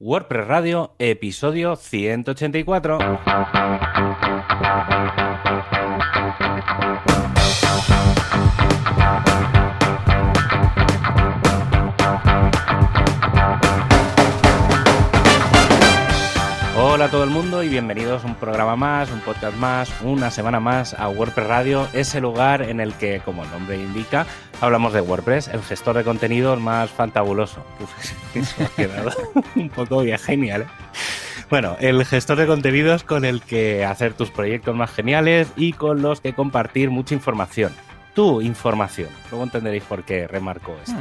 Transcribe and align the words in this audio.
WordPress 0.00 0.46
Radio, 0.46 0.94
episodio 0.96 1.74
184. 1.74 2.98
A 17.08 17.10
todo 17.10 17.24
el 17.24 17.30
mundo 17.30 17.62
y 17.62 17.70
bienvenidos 17.70 18.22
a 18.22 18.26
un 18.26 18.34
programa 18.34 18.76
más, 18.76 19.10
un 19.10 19.20
podcast 19.20 19.56
más, 19.56 19.90
una 20.02 20.30
semana 20.30 20.60
más 20.60 20.92
a 20.92 21.08
WordPress 21.08 21.46
Radio, 21.46 21.88
ese 21.94 22.20
lugar 22.20 22.60
en 22.60 22.80
el 22.80 22.92
que, 22.92 23.22
como 23.24 23.44
el 23.44 23.50
nombre 23.50 23.76
indica, 23.76 24.26
hablamos 24.60 24.92
de 24.92 25.00
WordPress, 25.00 25.48
el 25.48 25.62
gestor 25.62 25.96
de 25.96 26.04
contenidos 26.04 26.60
más 26.60 26.90
fantabuloso. 26.90 27.64
Uf, 28.36 28.60
ha 28.60 28.68
quedado 28.76 29.10
un 29.54 29.70
poco 29.70 30.02
bien 30.02 30.18
genial. 30.18 30.62
¿eh? 30.62 30.66
Bueno, 31.48 31.78
el 31.80 32.04
gestor 32.04 32.36
de 32.36 32.46
contenidos 32.46 33.04
con 33.04 33.24
el 33.24 33.40
que 33.40 33.86
hacer 33.86 34.12
tus 34.12 34.30
proyectos 34.30 34.76
más 34.76 34.90
geniales 34.90 35.48
y 35.56 35.72
con 35.72 36.02
los 36.02 36.20
que 36.20 36.34
compartir 36.34 36.90
mucha 36.90 37.14
información. 37.14 37.72
Tu 38.12 38.42
información. 38.42 39.08
Luego 39.30 39.44
entenderéis 39.44 39.84
por 39.84 40.04
qué 40.04 40.26
remarco 40.26 40.76
esto. 40.84 41.00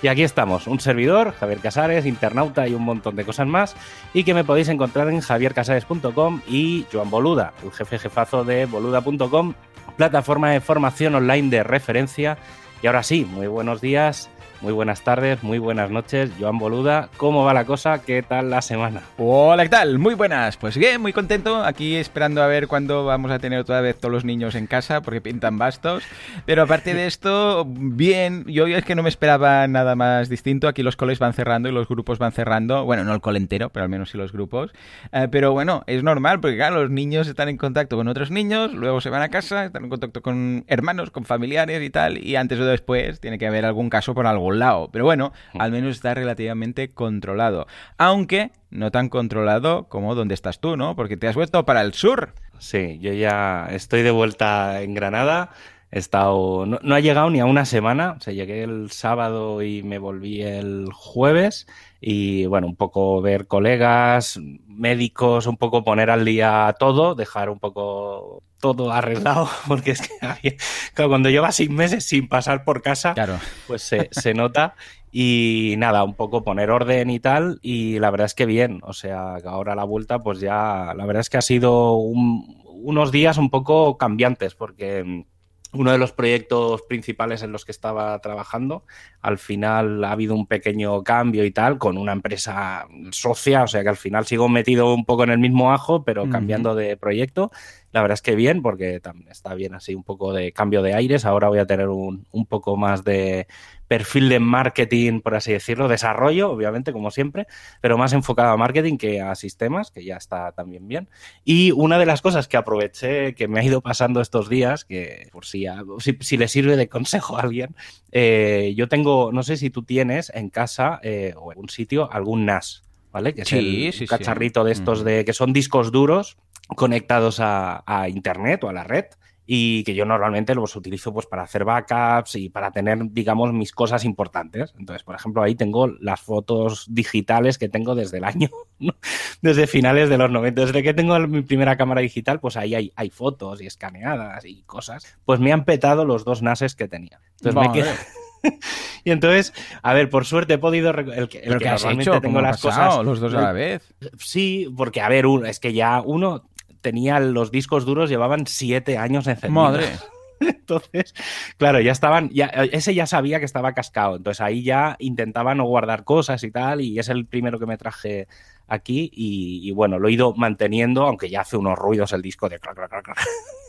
Y 0.00 0.06
aquí 0.06 0.22
estamos, 0.22 0.68
un 0.68 0.78
servidor, 0.78 1.34
Javier 1.34 1.58
Casares, 1.58 2.06
internauta 2.06 2.68
y 2.68 2.74
un 2.74 2.84
montón 2.84 3.16
de 3.16 3.24
cosas 3.24 3.48
más, 3.48 3.74
y 4.14 4.22
que 4.22 4.32
me 4.32 4.44
podéis 4.44 4.68
encontrar 4.68 5.08
en 5.08 5.20
javiercasares.com 5.20 6.40
y 6.46 6.86
Joan 6.92 7.10
Boluda, 7.10 7.52
el 7.64 7.72
jefe 7.72 7.98
jefazo 7.98 8.44
de 8.44 8.66
boluda.com, 8.66 9.54
plataforma 9.96 10.50
de 10.50 10.60
formación 10.60 11.16
online 11.16 11.50
de 11.50 11.64
referencia. 11.64 12.38
Y 12.80 12.86
ahora 12.86 13.02
sí, 13.02 13.24
muy 13.24 13.48
buenos 13.48 13.80
días, 13.80 14.30
muy 14.60 14.72
buenas 14.72 15.02
tardes, 15.02 15.42
muy 15.42 15.58
buenas 15.58 15.90
noches, 15.90 16.30
Joan 16.38 16.58
Boluda. 16.58 17.08
¿Cómo 17.16 17.44
va 17.44 17.54
la 17.54 17.64
cosa? 17.64 18.02
¿Qué 18.02 18.22
tal 18.22 18.50
la 18.50 18.60
semana? 18.60 19.02
Hola, 19.16 19.62
¿qué 19.62 19.68
tal? 19.68 19.98
Muy 19.98 20.14
buenas. 20.14 20.56
Pues 20.56 20.76
bien, 20.76 21.00
muy 21.00 21.12
contento. 21.12 21.62
Aquí 21.64 21.94
esperando 21.94 22.42
a 22.42 22.46
ver 22.48 22.66
cuándo 22.66 23.04
vamos 23.04 23.30
a 23.30 23.38
tener 23.38 23.60
otra 23.60 23.80
vez 23.80 23.98
todos 23.98 24.12
los 24.12 24.24
niños 24.24 24.56
en 24.56 24.66
casa 24.66 25.00
porque 25.00 25.20
pintan 25.20 25.58
bastos. 25.58 26.02
Pero 26.44 26.62
aparte 26.62 26.94
de 26.94 27.06
esto, 27.06 27.64
bien. 27.68 28.44
Yo 28.46 28.66
es 28.66 28.84
que 28.84 28.94
no 28.96 29.02
me 29.02 29.08
esperaba 29.08 29.68
nada 29.68 29.94
más 29.94 30.28
distinto. 30.28 30.66
Aquí 30.66 30.82
los 30.82 30.96
coles 30.96 31.18
van 31.18 31.34
cerrando 31.34 31.68
y 31.68 31.72
los 31.72 31.88
grupos 31.88 32.18
van 32.18 32.32
cerrando. 32.32 32.84
Bueno, 32.84 33.04
no 33.04 33.14
el 33.14 33.20
cole 33.20 33.38
entero, 33.38 33.70
pero 33.70 33.84
al 33.84 33.90
menos 33.90 34.10
sí 34.10 34.18
los 34.18 34.32
grupos. 34.32 34.72
Eh, 35.12 35.28
pero 35.30 35.52
bueno, 35.52 35.84
es 35.86 36.02
normal 36.02 36.40
porque 36.40 36.56
claro, 36.56 36.82
los 36.82 36.90
niños 36.90 37.28
están 37.28 37.48
en 37.48 37.58
contacto 37.58 37.96
con 37.96 38.08
otros 38.08 38.30
niños, 38.30 38.72
luego 38.74 39.00
se 39.00 39.10
van 39.10 39.22
a 39.22 39.28
casa, 39.28 39.66
están 39.66 39.84
en 39.84 39.90
contacto 39.90 40.20
con 40.20 40.64
hermanos, 40.66 41.10
con 41.10 41.24
familiares 41.24 41.82
y 41.82 41.90
tal. 41.90 42.18
Y 42.18 42.34
antes 42.36 42.58
o 42.58 42.64
después 42.64 43.20
tiene 43.20 43.38
que 43.38 43.46
haber 43.46 43.64
algún 43.64 43.88
caso 43.88 44.14
por 44.14 44.26
algo 44.26 44.47
lado. 44.52 44.88
Pero 44.92 45.04
bueno, 45.04 45.32
al 45.58 45.72
menos 45.72 45.96
está 45.96 46.14
relativamente 46.14 46.88
controlado. 46.88 47.66
Aunque 47.96 48.50
no 48.70 48.90
tan 48.90 49.08
controlado 49.08 49.84
como 49.88 50.14
donde 50.14 50.34
estás 50.34 50.60
tú, 50.60 50.76
¿no? 50.76 50.96
Porque 50.96 51.16
te 51.16 51.28
has 51.28 51.34
vuelto 51.34 51.64
para 51.64 51.82
el 51.82 51.94
sur. 51.94 52.34
Sí, 52.58 52.98
yo 53.00 53.12
ya 53.12 53.68
estoy 53.70 54.02
de 54.02 54.10
vuelta 54.10 54.82
en 54.82 54.94
Granada. 54.94 55.50
He 55.90 55.98
estado. 55.98 56.66
No, 56.66 56.78
no, 56.82 56.94
ha 56.94 57.00
llegado 57.00 57.30
ni 57.30 57.40
a 57.40 57.46
una 57.46 57.64
semana. 57.64 58.16
O 58.18 58.20
sea, 58.20 58.34
llegué 58.34 58.62
el 58.62 58.90
sábado 58.90 59.62
y 59.62 59.82
me 59.82 59.98
volví 59.98 60.42
el 60.42 60.88
jueves. 60.92 61.66
Y 62.00 62.46
bueno, 62.46 62.66
un 62.66 62.76
poco 62.76 63.20
ver 63.20 63.46
colegas, 63.46 64.38
médicos, 64.66 65.46
un 65.46 65.56
poco 65.56 65.84
poner 65.84 66.10
al 66.10 66.24
día 66.24 66.74
todo, 66.78 67.14
dejar 67.14 67.50
un 67.50 67.58
poco 67.58 68.42
todo 68.60 68.92
arreglado, 68.92 69.48
porque 69.68 69.92
es 69.92 70.02
que 70.02 70.14
había, 70.24 70.54
claro, 70.94 71.10
cuando 71.10 71.30
llevas 71.30 71.56
seis 71.56 71.70
meses 71.70 72.04
sin 72.04 72.28
pasar 72.28 72.64
por 72.64 72.82
casa, 72.82 73.14
claro. 73.14 73.38
pues 73.66 73.82
se, 73.82 74.08
se 74.12 74.34
nota. 74.34 74.74
Y 75.10 75.74
nada, 75.78 76.04
un 76.04 76.14
poco 76.14 76.44
poner 76.44 76.70
orden 76.70 77.08
y 77.08 77.18
tal. 77.18 77.58
Y 77.62 77.98
la 77.98 78.10
verdad 78.10 78.26
es 78.26 78.34
que 78.34 78.44
bien. 78.44 78.80
O 78.82 78.92
sea, 78.92 79.36
ahora 79.46 79.74
la 79.74 79.84
vuelta, 79.84 80.22
pues 80.22 80.38
ya, 80.38 80.92
la 80.94 81.06
verdad 81.06 81.22
es 81.22 81.30
que 81.30 81.38
ha 81.38 81.42
sido 81.42 81.94
un, 81.94 82.62
unos 82.66 83.10
días 83.10 83.38
un 83.38 83.48
poco 83.48 83.96
cambiantes, 83.96 84.54
porque 84.54 85.24
uno 85.72 85.92
de 85.92 85.98
los 85.98 86.12
proyectos 86.12 86.82
principales 86.82 87.42
en 87.42 87.52
los 87.52 87.64
que 87.64 87.72
estaba 87.72 88.18
trabajando, 88.20 88.84
al 89.20 89.38
final 89.38 90.02
ha 90.04 90.12
habido 90.12 90.34
un 90.34 90.46
pequeño 90.46 91.02
cambio 91.02 91.44
y 91.44 91.50
tal, 91.50 91.78
con 91.78 91.98
una 91.98 92.12
empresa 92.12 92.86
socia, 93.10 93.64
o 93.64 93.66
sea 93.66 93.82
que 93.82 93.90
al 93.90 93.96
final 93.96 94.26
sigo 94.26 94.48
metido 94.48 94.94
un 94.94 95.04
poco 95.04 95.24
en 95.24 95.30
el 95.30 95.38
mismo 95.38 95.72
ajo, 95.72 96.04
pero 96.04 96.22
uh 96.22 96.26
-huh. 96.26 96.32
cambiando 96.32 96.74
de 96.74 96.96
proyecto. 96.96 97.50
La 97.98 98.02
verdad 98.02 98.14
es 98.14 98.22
que 98.22 98.36
bien, 98.36 98.62
porque 98.62 99.00
está 99.28 99.54
bien 99.54 99.74
así 99.74 99.92
un 99.92 100.04
poco 100.04 100.32
de 100.32 100.52
cambio 100.52 100.82
de 100.82 100.94
aires. 100.94 101.24
Ahora 101.24 101.48
voy 101.48 101.58
a 101.58 101.66
tener 101.66 101.88
un, 101.88 102.28
un 102.30 102.46
poco 102.46 102.76
más 102.76 103.02
de 103.02 103.48
perfil 103.88 104.28
de 104.28 104.38
marketing, 104.38 105.20
por 105.20 105.34
así 105.34 105.50
decirlo, 105.50 105.88
desarrollo, 105.88 106.52
obviamente, 106.52 106.92
como 106.92 107.10
siempre, 107.10 107.48
pero 107.80 107.98
más 107.98 108.12
enfocado 108.12 108.52
a 108.52 108.56
marketing 108.56 108.98
que 108.98 109.20
a 109.20 109.34
sistemas, 109.34 109.90
que 109.90 110.04
ya 110.04 110.16
está 110.16 110.52
también 110.52 110.86
bien. 110.86 111.08
Y 111.44 111.72
una 111.72 111.98
de 111.98 112.06
las 112.06 112.22
cosas 112.22 112.46
que 112.46 112.56
aproveché, 112.56 113.34
que 113.34 113.48
me 113.48 113.58
ha 113.58 113.64
ido 113.64 113.80
pasando 113.80 114.20
estos 114.20 114.48
días, 114.48 114.84
que 114.84 115.28
por 115.32 115.44
si, 115.44 115.66
si, 115.98 116.16
si 116.20 116.36
le 116.36 116.46
sirve 116.46 116.76
de 116.76 116.88
consejo 116.88 117.36
a 117.36 117.40
alguien, 117.40 117.74
eh, 118.12 118.74
yo 118.76 118.88
tengo, 118.88 119.32
no 119.32 119.42
sé 119.42 119.56
si 119.56 119.70
tú 119.70 119.82
tienes 119.82 120.30
en 120.32 120.50
casa 120.50 121.00
eh, 121.02 121.34
o 121.36 121.50
en 121.50 121.58
un 121.58 121.68
sitio 121.68 122.12
algún 122.12 122.46
NAS, 122.46 122.84
¿vale? 123.12 123.34
Que 123.34 123.42
es 123.42 123.48
sí, 123.48 123.86
el 123.86 123.92
sí, 123.92 124.06
cacharrito 124.06 124.62
sí. 124.62 124.66
de 124.66 124.72
estos 124.72 125.04
de 125.04 125.24
que 125.24 125.32
son 125.32 125.52
discos 125.52 125.92
duros 125.92 126.36
conectados 126.76 127.40
a, 127.40 127.82
a 127.86 128.08
internet 128.08 128.64
o 128.64 128.68
a 128.68 128.72
la 128.72 128.84
red 128.84 129.06
y 129.50 129.82
que 129.84 129.94
yo 129.94 130.04
normalmente 130.04 130.54
los 130.54 130.76
utilizo 130.76 131.10
pues 131.10 131.24
para 131.24 131.42
hacer 131.42 131.64
backups 131.64 132.36
y 132.36 132.50
para 132.50 132.70
tener, 132.70 132.98
digamos, 133.12 133.50
mis 133.54 133.72
cosas 133.72 134.04
importantes. 134.04 134.74
Entonces, 134.78 135.02
por 135.02 135.14
ejemplo, 135.14 135.42
ahí 135.42 135.54
tengo 135.54 135.86
las 135.86 136.20
fotos 136.20 136.84
digitales 136.90 137.56
que 137.56 137.70
tengo 137.70 137.94
desde 137.94 138.18
el 138.18 138.24
año, 138.24 138.50
¿no? 138.78 138.94
desde 139.40 139.66
finales 139.66 140.10
de 140.10 140.18
los 140.18 140.30
90. 140.30 140.66
Desde 140.66 140.82
que 140.82 140.92
tengo 140.92 141.18
mi 141.20 141.40
primera 141.40 141.78
cámara 141.78 142.02
digital, 142.02 142.40
pues 142.40 142.58
ahí 142.58 142.74
hay, 142.74 142.92
hay, 142.94 143.08
fotos 143.08 143.62
y 143.62 143.66
escaneadas 143.66 144.44
y 144.44 144.64
cosas. 144.64 145.16
Pues 145.24 145.40
me 145.40 145.50
han 145.50 145.64
petado 145.64 146.04
los 146.04 146.26
dos 146.26 146.42
NASes 146.42 146.74
que 146.74 146.86
tenía. 146.86 147.18
Entonces 147.38 147.54
vale. 147.54 147.68
me 147.70 147.74
quedo... 147.74 147.90
y 149.04 149.10
entonces, 149.10 149.52
a 149.82 149.94
ver, 149.94 150.10
por 150.10 150.24
suerte 150.24 150.54
he 150.54 150.58
podido. 150.58 150.90
El, 150.90 151.10
el 151.10 151.28
¿Pero 151.28 151.58
que 151.58 151.68
has 151.68 151.84
hecho? 151.84 152.20
tengo 152.20 152.40
las 152.40 152.60
pasado? 152.60 152.90
cosas. 152.90 153.04
¿Los 153.04 153.20
dos 153.20 153.34
a 153.34 153.40
la 153.40 153.52
vez? 153.52 153.94
Sí, 154.18 154.68
porque, 154.76 155.00
a 155.00 155.08
ver, 155.08 155.26
uno, 155.26 155.46
es 155.46 155.60
que 155.60 155.72
ya 155.72 156.00
uno 156.04 156.48
tenía 156.80 157.20
los 157.20 157.50
discos 157.50 157.84
duros, 157.84 158.10
llevaban 158.10 158.46
siete 158.46 158.98
años 158.98 159.26
encendidos. 159.26 159.72
Madre. 159.72 159.86
Entonces, 160.40 161.14
claro, 161.56 161.80
ya 161.80 161.92
estaban, 161.92 162.30
ya, 162.30 162.46
ese 162.46 162.94
ya 162.94 163.06
sabía 163.06 163.40
que 163.40 163.44
estaba 163.44 163.72
cascado, 163.74 164.16
entonces 164.16 164.40
ahí 164.40 164.62
ya 164.62 164.94
intentaba 165.00 165.56
no 165.56 165.64
guardar 165.64 166.04
cosas 166.04 166.44
y 166.44 166.52
tal, 166.52 166.80
y 166.80 166.96
es 166.98 167.08
el 167.08 167.26
primero 167.26 167.58
que 167.58 167.66
me 167.66 167.76
traje 167.76 168.28
aquí, 168.68 169.10
y, 169.12 169.68
y 169.68 169.72
bueno, 169.72 169.98
lo 169.98 170.06
he 170.06 170.12
ido 170.12 170.34
manteniendo, 170.34 171.06
aunque 171.06 171.28
ya 171.28 171.40
hace 171.40 171.56
unos 171.56 171.76
ruidos 171.76 172.12
el 172.12 172.22
disco 172.22 172.48
de 172.48 172.60
crack, 172.60 172.76
crack, 172.76 172.90
crack, 172.90 173.04
crack. 173.04 173.18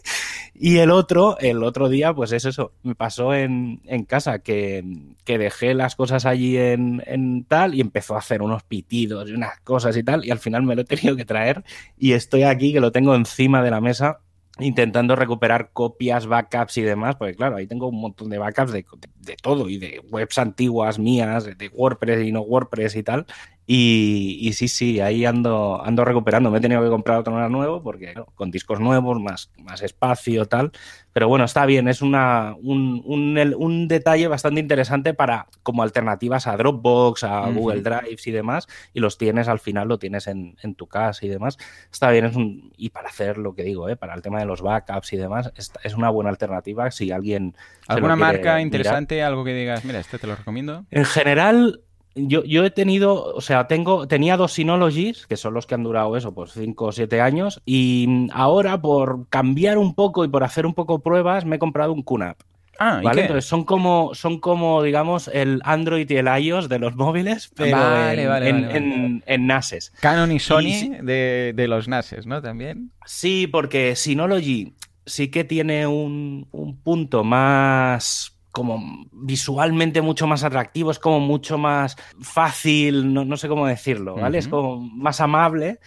Y 0.54 0.78
el 0.78 0.92
otro, 0.92 1.38
el 1.40 1.64
otro 1.64 1.90
día, 1.90 2.14
pues 2.14 2.32
es 2.32 2.46
eso, 2.46 2.74
me 2.84 2.96
pasó 2.96 3.34
en, 3.34 3.82
en 3.86 4.04
casa 4.04 4.40
que, 4.40 4.84
que, 5.24 5.38
dejé 5.38 5.74
las 5.74 5.96
cosas 5.96 6.26
allí 6.26 6.58
en, 6.58 7.02
en, 7.06 7.46
tal 7.46 7.76
y 7.76 7.82
empezó 7.82 8.16
a 8.16 8.20
hacer 8.20 8.42
unos 8.42 8.64
pitidos 8.64 9.30
y 9.30 9.34
unas 9.34 9.60
cosas 9.62 9.96
y 9.96 10.04
tal, 10.04 10.26
y 10.26 10.32
al 10.32 10.40
final 10.40 10.64
me 10.64 10.76
lo 10.76 10.82
he 10.82 10.86
tenido 10.86 11.16
que 11.16 11.26
traer 11.26 11.64
y 11.98 12.14
estoy 12.14 12.44
aquí 12.44 12.74
que 12.74 12.80
lo 12.80 12.92
tengo 12.92 13.16
encima 13.16 13.64
de 13.64 13.72
la 13.72 13.82
mesa 13.82 14.20
intentando 14.60 15.16
recuperar 15.16 15.72
copias, 15.72 16.28
backups 16.28 16.78
y 16.78 16.82
demás, 16.82 17.16
porque 17.16 17.36
claro, 17.36 17.56
ahí 17.56 17.68
tengo 17.68 17.88
un 17.88 18.02
montón 18.02 18.30
de 18.30 18.38
backups 18.38 18.72
de, 18.72 18.86
de, 18.98 19.10
de 19.20 19.36
todo 19.42 19.70
y 19.70 19.78
de 19.78 20.02
webs 20.12 20.38
antiguas 20.38 21.00
mías, 21.00 21.46
de 21.46 21.68
WordPress 21.70 22.28
y 22.28 22.32
no 22.32 22.42
WordPress 22.42 22.96
y 22.96 23.04
tal. 23.04 23.26
Y, 23.72 24.40
y, 24.42 24.54
sí, 24.54 24.68
sí, 24.68 25.00
ahí 25.00 25.26
ando, 25.26 25.80
ando 25.86 26.04
recuperando. 26.04 26.50
Me 26.50 26.58
he 26.58 26.62
tenido 26.62 26.82
que 26.82 26.90
comprar 26.90 27.20
otro 27.20 27.50
nuevo 27.50 27.84
porque 27.84 28.16
¿no? 28.16 28.26
con 28.34 28.50
discos 28.50 28.80
nuevos, 28.80 29.22
más, 29.22 29.52
más 29.60 29.84
espacio, 29.84 30.48
tal. 30.48 30.72
Pero 31.14 31.28
bueno, 31.28 31.46
está 31.46 31.68
bien, 31.68 31.88
es 31.88 32.02
una, 32.02 32.56
un, 32.64 33.04
un, 33.06 33.38
un, 33.56 33.88
detalle 33.88 34.28
bastante 34.28 34.60
interesante 34.60 35.14
para 35.14 35.46
como 35.62 35.84
alternativas 35.84 36.48
a 36.48 36.58
Dropbox, 36.58 37.24
a 37.24 37.42
uh 37.42 37.46
-huh. 37.46 37.54
Google 37.54 37.82
Drives 37.82 38.26
y 38.26 38.32
demás. 38.32 38.68
Y 38.92 39.02
los 39.02 39.20
tienes 39.20 39.48
al 39.48 39.60
final, 39.60 39.88
lo 39.88 40.00
tienes 40.00 40.26
en, 40.26 40.58
en 40.64 40.74
tu 40.74 40.88
casa 40.88 41.24
y 41.28 41.30
demás. 41.30 41.60
Está 41.92 42.10
bien, 42.10 42.26
es 42.26 42.36
un, 42.36 42.74
y 42.76 42.90
para 42.90 43.10
hacer 43.10 43.38
lo 43.38 43.54
que 43.54 43.62
digo, 43.62 43.88
¿eh? 43.88 43.96
para 43.96 44.16
el 44.16 44.24
tema 44.24 44.40
de 44.40 44.46
los 44.46 44.64
backups 44.64 45.14
y 45.14 45.18
demás, 45.18 45.52
es, 45.56 45.72
es 45.84 45.94
una 45.94 46.10
buena 46.10 46.32
alternativa 46.32 46.90
si 46.90 47.12
alguien. 47.12 47.56
¿Alguna 47.88 48.16
marca 48.16 48.62
interesante, 48.62 49.16
mirar. 49.16 49.28
algo 49.28 49.44
que 49.44 49.54
digas, 49.54 49.86
mira, 49.86 50.00
este 50.00 50.18
te 50.18 50.26
lo 50.26 50.36
recomiendo? 50.36 50.86
En 50.90 51.06
general, 51.06 51.84
yo, 52.28 52.44
yo, 52.44 52.66
he 52.66 52.72
tenido, 52.72 53.34
o 53.34 53.42
sea, 53.42 53.68
tengo, 53.68 54.08
tenía 54.08 54.38
dos 54.38 54.54
Synologies, 54.54 55.28
que 55.28 55.38
son 55.38 55.54
los 55.54 55.66
que 55.66 55.76
han 55.76 55.84
durado 55.84 56.16
eso, 56.18 56.34
pues 56.34 56.52
5 56.54 56.86
o 56.86 56.92
7 56.92 57.22
años, 57.22 57.62
y 57.66 58.28
ahora 58.32 58.82
por 58.82 59.28
cambiar 59.30 59.78
un 59.78 59.96
poco 59.96 60.26
y 60.26 60.28
por 60.28 60.44
hacer 60.44 60.66
un 60.66 60.74
poco 60.74 61.00
pruebas, 61.00 61.46
me 61.46 61.58
he 61.58 61.60
comprado 61.60 61.94
un 61.94 62.04
QNAP. 62.04 62.38
Ah, 62.82 63.02
¿vale? 63.04 63.24
Entonces 63.24 63.44
son 63.44 63.66
como, 63.66 64.16
son 64.16 64.40
como, 64.40 64.82
digamos, 64.82 65.30
el 65.34 65.60
Android 65.66 66.10
y 66.10 66.16
el 66.16 66.28
iOS 66.28 66.70
de 66.70 66.80
los 66.80 66.96
móviles, 66.98 67.52
pero 67.56 67.78
vale, 67.78 68.24
en, 68.24 68.30
vale, 68.30 68.50
en, 68.50 68.62
vale, 68.62 68.78
en, 68.78 69.24
en, 69.26 69.48
NASes. 69.48 69.92
Canon 70.00 70.32
y 70.32 70.40
Sony 70.40 70.62
y, 70.62 70.90
de, 71.02 71.52
de, 71.54 71.68
los 71.68 71.90
NASes, 71.90 72.26
¿no? 72.26 72.42
También. 72.42 72.92
Sí, 73.06 73.48
porque 73.48 73.98
Synology 73.98 74.74
sí 75.06 75.30
que 75.30 75.44
tiene 75.44 75.88
un, 75.88 76.48
un 76.52 76.78
punto 76.78 77.26
más 77.26 78.39
como 78.52 79.06
visualmente 79.12 80.02
mucho 80.02 80.28
más 80.28 80.44
atractivo, 80.44 80.92
es 80.92 81.00
como 81.00 81.20
mucho 81.20 81.58
más 81.58 81.96
fácil, 82.20 83.14
no, 83.14 83.38
sé 83.38 83.48
cómo 83.48 83.68
decirlo, 83.68 84.16
¿vale? 84.16 84.40
Es 84.40 84.48
como 84.48 84.80
más 84.80 85.22
amable 85.22 85.80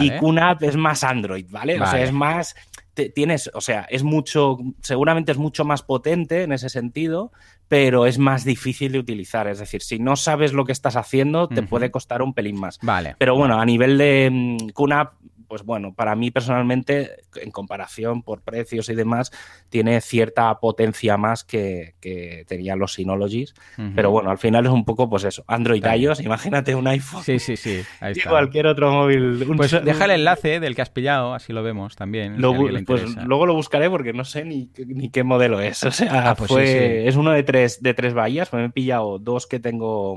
y 0.00 0.10
QNAP 0.10 0.62
es 0.64 0.76
más 0.76 1.02
Android, 1.02 1.46
¿vale? 1.50 1.80
O 1.80 1.86
sea, 1.86 2.02
es 2.02 2.12
más, 2.12 2.54
tienes, 3.08 3.50
o 3.54 3.60
sea, 3.60 3.86
es 3.90 4.02
mucho, 4.02 4.58
seguramente 4.82 5.32
es 5.32 5.38
mucho 5.38 5.64
más 5.64 5.82
potente 5.82 6.42
en 6.42 6.52
ese 6.52 6.68
sentido, 6.68 7.32
pero 7.68 8.06
es 8.06 8.18
más 8.18 8.44
difícil 8.44 8.92
de 8.92 8.98
utilizar. 8.98 9.46
Es 9.46 9.60
decir, 9.60 9.80
si 9.82 9.98
no 9.98 10.16
sabes 10.16 10.52
lo 10.52 10.64
que 10.64 10.72
estás 10.72 10.96
haciendo, 10.96 11.48
te 11.48 11.62
puede 11.62 11.90
costar 11.90 12.20
un 12.20 12.34
pelín 12.34 12.58
más. 12.58 12.78
Vale. 12.82 13.14
Pero 13.18 13.36
bueno, 13.36 13.60
a 13.60 13.64
nivel 13.64 13.96
de 13.96 14.58
QNAP, 14.74 15.12
mm, 15.12 15.29
pues 15.50 15.64
bueno, 15.64 15.92
para 15.92 16.14
mí 16.14 16.30
personalmente, 16.30 17.10
en 17.34 17.50
comparación 17.50 18.22
por 18.22 18.40
precios 18.40 18.88
y 18.88 18.94
demás, 18.94 19.32
tiene 19.68 20.00
cierta 20.00 20.56
potencia 20.60 21.16
más 21.16 21.42
que, 21.42 21.96
tenían 22.46 22.78
los 22.78 22.94
Synologies. 22.94 23.54
Pero 23.96 24.12
bueno, 24.12 24.30
al 24.30 24.38
final 24.38 24.66
es 24.66 24.70
un 24.70 24.84
poco, 24.84 25.10
pues 25.10 25.24
eso, 25.24 25.42
Android 25.48 25.84
iOS, 25.84 26.20
imagínate 26.20 26.76
un 26.76 26.86
iPhone. 26.86 27.24
Sí, 27.24 27.40
sí, 27.40 27.56
sí. 27.56 27.80
Ahí 28.00 28.12
y 28.14 28.20
cualquier 28.20 28.68
otro 28.68 28.92
móvil. 28.92 29.44
pues 29.56 29.72
deja 29.84 30.04
el 30.04 30.12
enlace 30.12 30.60
del 30.60 30.76
que 30.76 30.82
has 30.82 30.90
pillado, 30.90 31.34
así 31.34 31.52
lo 31.52 31.64
vemos 31.64 31.96
también. 31.96 32.36
pues 32.86 33.16
luego 33.16 33.44
lo 33.44 33.54
buscaré 33.54 33.90
porque 33.90 34.12
no 34.12 34.24
sé 34.24 34.44
ni, 34.44 34.68
qué 34.68 35.24
modelo 35.24 35.60
es. 35.60 35.82
O 35.90 35.92
sea, 35.92 36.30
ah, 36.30 36.34
pues 36.36 36.52
es 36.52 37.16
uno 37.16 37.32
de 37.32 37.42
tres, 37.42 37.82
de 37.82 37.92
tres 37.92 38.14
bahías, 38.14 38.48
pues 38.48 38.60
me 38.60 38.66
he 38.68 38.70
pillado 38.70 39.18
dos 39.18 39.48
que 39.48 39.58
tengo 39.58 40.14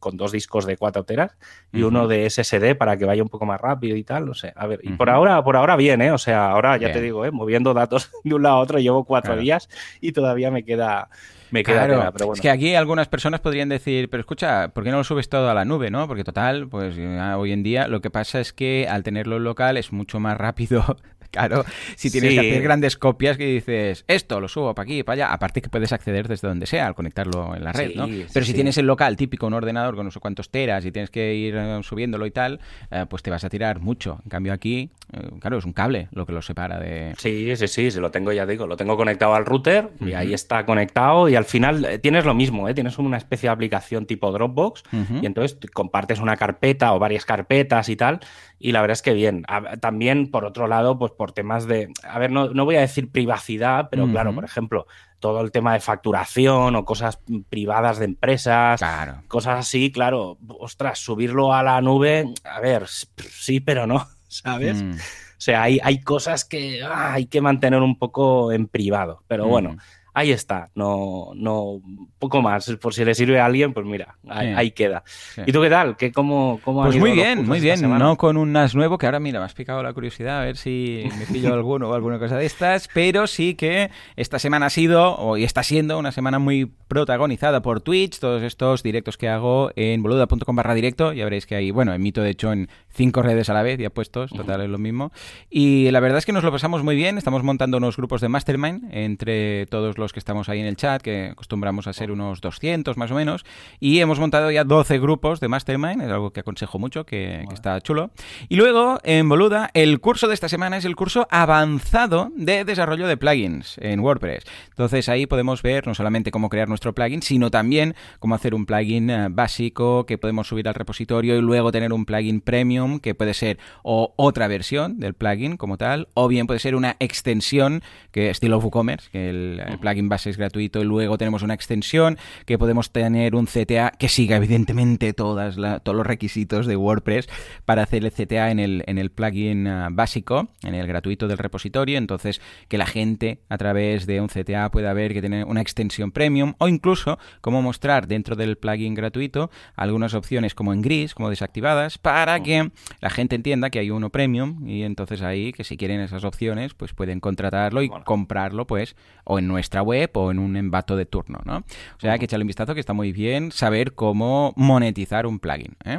con 0.00 0.16
dos 0.16 0.32
discos 0.32 0.66
de 0.66 0.76
4 0.76 1.04
teras 1.04 1.36
y 1.72 1.82
uno 1.82 2.08
de 2.08 2.28
SSD 2.28 2.74
para 2.76 2.96
que 2.96 3.04
vaya 3.04 3.22
un 3.22 3.28
poco 3.28 3.46
más 3.46 3.60
rápido 3.60 3.96
y 3.96 4.02
tal, 4.02 4.26
no 4.26 4.34
sé. 4.34 4.52
A 4.56 4.66
ver, 4.66 4.80
y 4.82 4.90
por 4.90 5.10
ahora, 5.10 5.44
por 5.44 5.56
ahora 5.56 5.76
bien, 5.76 6.02
¿eh? 6.02 6.10
O 6.10 6.18
sea, 6.18 6.50
ahora 6.50 6.76
ya 6.78 6.90
te 6.90 7.00
digo, 7.00 7.24
¿eh? 7.24 7.30
Moviendo 7.30 7.74
datos 7.74 8.10
de 8.24 8.34
un 8.34 8.42
lado 8.42 8.56
a 8.56 8.60
otro, 8.60 8.78
llevo 8.78 9.04
cuatro 9.04 9.36
días 9.36 9.68
y 10.00 10.12
todavía 10.12 10.50
me 10.50 10.64
queda 10.64 11.08
me 11.50 11.64
queda 11.64 11.86
claro, 11.86 12.12
pero 12.12 12.26
bueno. 12.26 12.34
Es 12.34 12.40
que 12.40 12.50
aquí 12.50 12.74
algunas 12.74 13.08
personas 13.08 13.40
podrían 13.40 13.68
decir, 13.68 14.08
pero 14.08 14.20
escucha, 14.20 14.68
¿por 14.68 14.84
qué 14.84 14.90
no 14.90 14.98
lo 14.98 15.04
subes 15.04 15.28
todo 15.28 15.50
a 15.50 15.54
la 15.54 15.64
nube, 15.64 15.90
no? 15.90 16.06
Porque 16.06 16.24
total, 16.24 16.68
pues 16.68 16.96
hoy 16.96 17.52
en 17.52 17.62
día 17.62 17.88
lo 17.88 18.00
que 18.00 18.10
pasa 18.10 18.40
es 18.40 18.52
que 18.52 18.86
al 18.88 19.02
tenerlo 19.02 19.36
en 19.36 19.44
local 19.44 19.76
es 19.76 19.92
mucho 19.92 20.20
más 20.20 20.38
rápido 20.38 20.96
Claro, 21.30 21.64
si 21.96 22.10
tienes 22.10 22.34
que 22.34 22.40
hacer 22.40 22.62
grandes 22.62 22.96
copias 22.96 23.36
que 23.36 23.46
dices, 23.46 24.04
esto 24.08 24.40
lo 24.40 24.48
subo 24.48 24.74
para 24.74 24.84
aquí, 24.84 25.02
para 25.02 25.24
allá, 25.24 25.32
aparte 25.32 25.62
que 25.62 25.68
puedes 25.68 25.92
acceder 25.92 26.26
desde 26.26 26.48
donde 26.48 26.66
sea 26.66 26.86
al 26.86 26.94
conectarlo 26.94 27.54
en 27.54 27.64
la 27.64 27.72
red, 27.72 27.94
¿no? 27.94 28.08
Pero 28.32 28.46
si 28.46 28.52
tienes 28.52 28.78
el 28.78 28.86
local 28.86 29.16
típico, 29.16 29.46
un 29.46 29.54
ordenador 29.54 29.94
con 29.94 30.04
no 30.04 30.10
sé 30.10 30.20
cuántos 30.20 30.50
teras 30.50 30.84
y 30.84 30.92
tienes 30.92 31.10
que 31.10 31.34
ir 31.34 31.54
eh, 31.56 31.80
subiéndolo 31.82 32.26
y 32.26 32.30
tal, 32.30 32.60
eh, 32.90 33.06
pues 33.08 33.22
te 33.22 33.30
vas 33.30 33.44
a 33.44 33.48
tirar 33.48 33.80
mucho. 33.80 34.20
En 34.24 34.30
cambio 34.30 34.52
aquí, 34.52 34.90
eh, 35.12 35.28
claro, 35.40 35.58
es 35.58 35.64
un 35.64 35.72
cable 35.72 36.08
lo 36.12 36.26
que 36.26 36.32
lo 36.32 36.42
separa 36.42 36.78
de... 36.78 37.14
Sí, 37.18 37.54
sí, 37.56 37.68
sí, 37.68 37.90
lo 38.00 38.10
tengo, 38.10 38.32
ya 38.32 38.46
digo, 38.46 38.66
lo 38.66 38.76
tengo 38.76 38.96
conectado 38.96 39.34
al 39.34 39.44
router 39.46 39.90
y 40.00 40.12
ahí 40.12 40.34
está 40.34 40.66
conectado 40.66 41.28
y 41.28 41.36
al 41.36 41.44
final 41.44 42.00
tienes 42.02 42.24
lo 42.24 42.34
mismo, 42.34 42.68
¿eh? 42.68 42.74
Tienes 42.74 42.98
una 42.98 43.16
especie 43.16 43.48
de 43.48 43.52
aplicación 43.52 44.06
tipo 44.06 44.32
Dropbox 44.32 44.82
y 45.22 45.26
entonces 45.26 45.58
compartes 45.72 46.18
una 46.18 46.36
carpeta 46.36 46.92
o 46.92 46.98
varias 46.98 47.24
carpetas 47.24 47.88
y 47.88 47.96
tal 47.96 48.20
y 48.62 48.72
la 48.72 48.82
verdad 48.82 48.92
es 48.92 49.02
que 49.02 49.14
bien. 49.14 49.44
También, 49.80 50.30
por 50.30 50.44
otro 50.44 50.68
lado, 50.68 50.98
pues 50.98 51.12
por 51.12 51.32
temas 51.32 51.66
de, 51.66 51.88
a 52.04 52.18
ver, 52.18 52.30
no, 52.30 52.52
voy 52.66 52.76
a 52.76 52.80
decir 52.80 53.10
privacidad, 53.10 53.88
pero 53.90 54.06
claro, 54.06 54.34
por 54.34 54.44
ejemplo, 54.44 54.86
todo 55.18 55.40
el 55.40 55.50
tema 55.50 55.72
de 55.72 55.80
facturación 55.80 56.76
o 56.76 56.84
cosas 56.84 57.20
privadas 57.48 57.98
de 57.98 58.04
empresas, 58.04 58.80
cosas 59.28 59.60
así, 59.60 59.90
claro, 59.90 60.36
ostras, 60.58 60.98
subirlo 60.98 61.54
a 61.54 61.62
la 61.62 61.80
nube, 61.80 62.26
a 62.44 62.60
ver, 62.60 62.86
sí, 62.86 63.60
pero 63.60 63.86
no, 63.86 64.06
¿sabes? 64.28 64.82
Mm. 64.82 64.92
O 64.92 65.42
sea, 65.42 65.62
hay, 65.62 65.80
hay 65.82 66.02
cosas 66.02 66.44
que 66.44 66.82
ah, 66.82 67.14
hay 67.14 67.24
que 67.26 67.40
mantener 67.40 67.80
un 67.80 67.98
poco 67.98 68.52
en 68.52 68.68
privado, 68.68 69.24
pero 69.26 69.46
bueno 69.46 69.78
ahí 70.14 70.30
está, 70.30 70.70
no, 70.74 71.30
no, 71.34 71.80
poco 72.18 72.42
más. 72.42 72.70
Por 72.80 72.94
si 72.94 73.04
le 73.04 73.14
sirve 73.14 73.40
a 73.40 73.46
alguien, 73.46 73.72
pues 73.72 73.86
mira, 73.86 74.16
ahí, 74.28 74.70
queda. 74.72 75.02
¿Y 75.46 75.52
tú 75.52 75.60
qué 75.60 75.70
tal? 75.70 75.96
¿Qué, 75.96 76.12
cómo, 76.12 76.60
cómo 76.64 76.82
pues 76.84 76.96
muy 76.96 77.12
bien, 77.12 77.46
muy 77.46 77.60
bien. 77.60 77.80
No 77.80 78.16
con 78.16 78.36
un 78.36 78.52
NAS 78.52 78.74
nuevo, 78.74 78.98
que 78.98 79.06
ahora 79.06 79.20
mira, 79.20 79.40
me 79.40 79.46
has 79.46 79.54
picado 79.54 79.82
la 79.82 79.92
curiosidad 79.92 80.40
a 80.40 80.44
ver 80.44 80.56
si 80.56 81.08
me 81.18 81.26
pillo 81.26 81.54
alguno 81.54 81.88
o 81.88 81.94
alguna 81.94 82.18
cosa 82.18 82.36
de 82.36 82.46
estas, 82.46 82.88
pero 82.92 83.26
sí 83.26 83.54
que 83.54 83.90
esta 84.16 84.38
semana 84.38 84.66
ha 84.66 84.70
sido, 84.70 85.36
y 85.36 85.44
está 85.44 85.62
siendo, 85.62 85.98
una 85.98 86.12
semana 86.12 86.38
muy 86.38 86.66
protagonizada 86.88 87.62
por 87.62 87.80
Twitch, 87.80 88.18
todos 88.18 88.42
estos 88.42 88.82
directos 88.82 89.16
que 89.16 89.28
hago 89.28 89.70
en 89.76 90.02
boluda.com 90.02 90.56
barra 90.56 90.74
directo, 90.74 91.12
ya 91.12 91.24
veréis 91.24 91.46
que 91.46 91.54
hay, 91.54 91.70
bueno, 91.70 91.92
emito 91.92 92.22
de 92.22 92.30
hecho 92.30 92.52
en 92.52 92.68
cinco 92.88 93.22
redes 93.22 93.48
a 93.48 93.54
la 93.54 93.62
vez, 93.62 93.78
ya 93.78 93.90
puestos, 93.90 94.30
total 94.30 94.62
es 94.62 94.68
lo 94.68 94.78
mismo. 94.78 95.12
Y 95.48 95.90
la 95.90 96.00
verdad 96.00 96.18
es 96.18 96.26
que 96.26 96.32
nos 96.32 96.44
lo 96.44 96.52
pasamos 96.52 96.82
muy 96.82 96.96
bien, 96.96 97.18
estamos 97.18 97.42
montando 97.42 97.76
unos 97.76 97.96
grupos 97.96 98.20
de 98.20 98.28
mastermind 98.28 98.88
entre 98.90 99.66
todos 99.66 99.98
los 99.98 100.09
que 100.12 100.18
estamos 100.18 100.48
ahí 100.48 100.60
en 100.60 100.66
el 100.66 100.76
chat, 100.76 101.02
que 101.02 101.28
acostumbramos 101.32 101.86
a 101.86 101.92
ser 101.92 102.10
unos 102.10 102.40
200 102.40 102.96
más 102.96 103.10
o 103.10 103.14
menos, 103.14 103.44
y 103.78 104.00
hemos 104.00 104.18
montado 104.18 104.50
ya 104.50 104.64
12 104.64 104.98
grupos 104.98 105.40
de 105.40 105.48
Mastermind, 105.48 106.02
es 106.02 106.08
algo 106.10 106.32
que 106.32 106.40
aconsejo 106.40 106.78
mucho, 106.78 107.04
que, 107.04 107.44
está 107.52 107.80
chulo. 107.80 108.10
Y 108.48 108.56
luego, 108.56 108.98
en 109.02 109.28
Boluda, 109.28 109.70
el 109.74 110.00
curso 110.00 110.28
de 110.28 110.34
esta 110.34 110.48
semana 110.48 110.76
es 110.76 110.84
el 110.84 110.96
curso 110.96 111.26
avanzado 111.30 112.30
de 112.36 112.64
desarrollo 112.64 113.06
de 113.06 113.16
plugins 113.16 113.76
en 113.78 114.00
WordPress. 114.00 114.44
Entonces 114.70 115.08
ahí 115.08 115.26
podemos 115.26 115.62
ver 115.62 115.86
no 115.86 115.94
solamente 115.94 116.30
cómo 116.30 116.48
crear 116.48 116.68
nuestro 116.68 116.94
plugin, 116.94 117.22
sino 117.22 117.50
también 117.50 117.94
cómo 118.18 118.34
hacer 118.34 118.54
un 118.54 118.66
plugin 118.66 119.10
eh, 119.10 119.28
básico 119.30 120.06
que 120.06 120.18
podemos 120.18 120.48
subir 120.48 120.68
al 120.68 120.74
repositorio 120.74 121.36
y 121.36 121.40
luego 121.40 121.72
tener 121.72 121.92
un 121.92 122.04
plugin 122.04 122.40
premium, 122.40 123.00
que 123.00 123.14
puede 123.14 123.34
ser 123.34 123.58
o 123.82 124.14
otra 124.16 124.48
versión 124.48 125.00
del 125.00 125.14
plugin 125.14 125.56
como 125.56 125.76
tal, 125.76 126.08
o 126.14 126.28
bien 126.28 126.46
puede 126.46 126.60
ser 126.60 126.74
una 126.74 126.96
extensión, 126.98 127.82
que 128.10 128.30
estilo 128.30 128.58
WooCommerce, 128.58 129.10
que 129.10 129.30
el, 129.30 129.62
el 129.66 129.78
plugin 129.78 129.89
base 130.08 130.30
es 130.30 130.36
gratuito 130.36 130.80
y 130.80 130.84
luego 130.84 131.18
tenemos 131.18 131.42
una 131.42 131.54
extensión 131.54 132.18
que 132.46 132.58
podemos 132.58 132.90
tener 132.90 133.34
un 133.34 133.46
CTA 133.46 133.92
que 133.98 134.08
siga 134.08 134.36
evidentemente 134.36 135.12
todas 135.12 135.56
todos 135.82 135.96
los 135.96 136.06
requisitos 136.06 136.66
de 136.66 136.76
WordPress 136.76 137.28
para 137.64 137.82
hacer 137.82 138.04
el 138.04 138.12
CTA 138.12 138.50
en 138.50 138.58
el, 138.58 138.84
en 138.86 138.98
el 138.98 139.10
plugin 139.10 139.66
ah, 139.66 139.88
básico, 139.90 140.48
en 140.62 140.74
el 140.74 140.86
gratuito 140.86 141.28
del 141.28 141.38
repositorio, 141.38 141.98
entonces 141.98 142.40
que 142.68 142.78
la 142.78 142.86
gente 142.86 143.40
a 143.48 143.58
través 143.58 144.06
de 144.06 144.20
un 144.20 144.28
CTA 144.28 144.70
pueda 144.70 144.92
ver 144.92 145.12
que 145.12 145.20
tiene 145.20 145.44
una 145.44 145.60
extensión 145.60 146.12
premium 146.12 146.54
o 146.58 146.68
incluso 146.68 147.18
cómo 147.40 147.62
mostrar 147.62 148.06
dentro 148.06 148.36
del 148.36 148.56
plugin 148.56 148.94
gratuito 148.94 149.50
algunas 149.74 150.14
opciones 150.14 150.54
como 150.54 150.72
en 150.72 150.82
gris, 150.82 151.14
como 151.14 151.30
desactivadas, 151.30 151.98
para 151.98 152.40
que 152.42 152.70
la 153.00 153.10
gente 153.10 153.36
entienda 153.36 153.70
que 153.70 153.78
hay 153.78 153.90
uno 153.90 154.10
premium 154.10 154.66
y 154.66 154.82
entonces 154.82 155.22
ahí 155.22 155.52
que 155.52 155.64
si 155.64 155.76
quieren 155.76 156.00
esas 156.00 156.24
opciones 156.24 156.74
pues 156.74 156.92
pueden 156.92 157.20
contratarlo 157.20 157.82
y 157.82 157.90
comprarlo 158.04 158.66
pues 158.66 158.96
o 159.24 159.38
en 159.38 159.46
nuestra 159.48 159.79
web 159.82 160.10
o 160.14 160.30
en 160.30 160.38
un 160.38 160.56
embato 160.56 160.96
de 160.96 161.06
turno, 161.06 161.40
¿no? 161.44 161.58
O 161.58 162.00
sea, 162.00 162.12
hay 162.12 162.18
que 162.18 162.24
echarle 162.26 162.44
un 162.44 162.48
vistazo 162.48 162.74
que 162.74 162.80
está 162.80 162.92
muy 162.92 163.12
bien 163.12 163.52
saber 163.52 163.94
cómo 163.94 164.52
monetizar 164.56 165.26
un 165.26 165.38
plugin. 165.38 165.76
¿eh? 165.84 165.98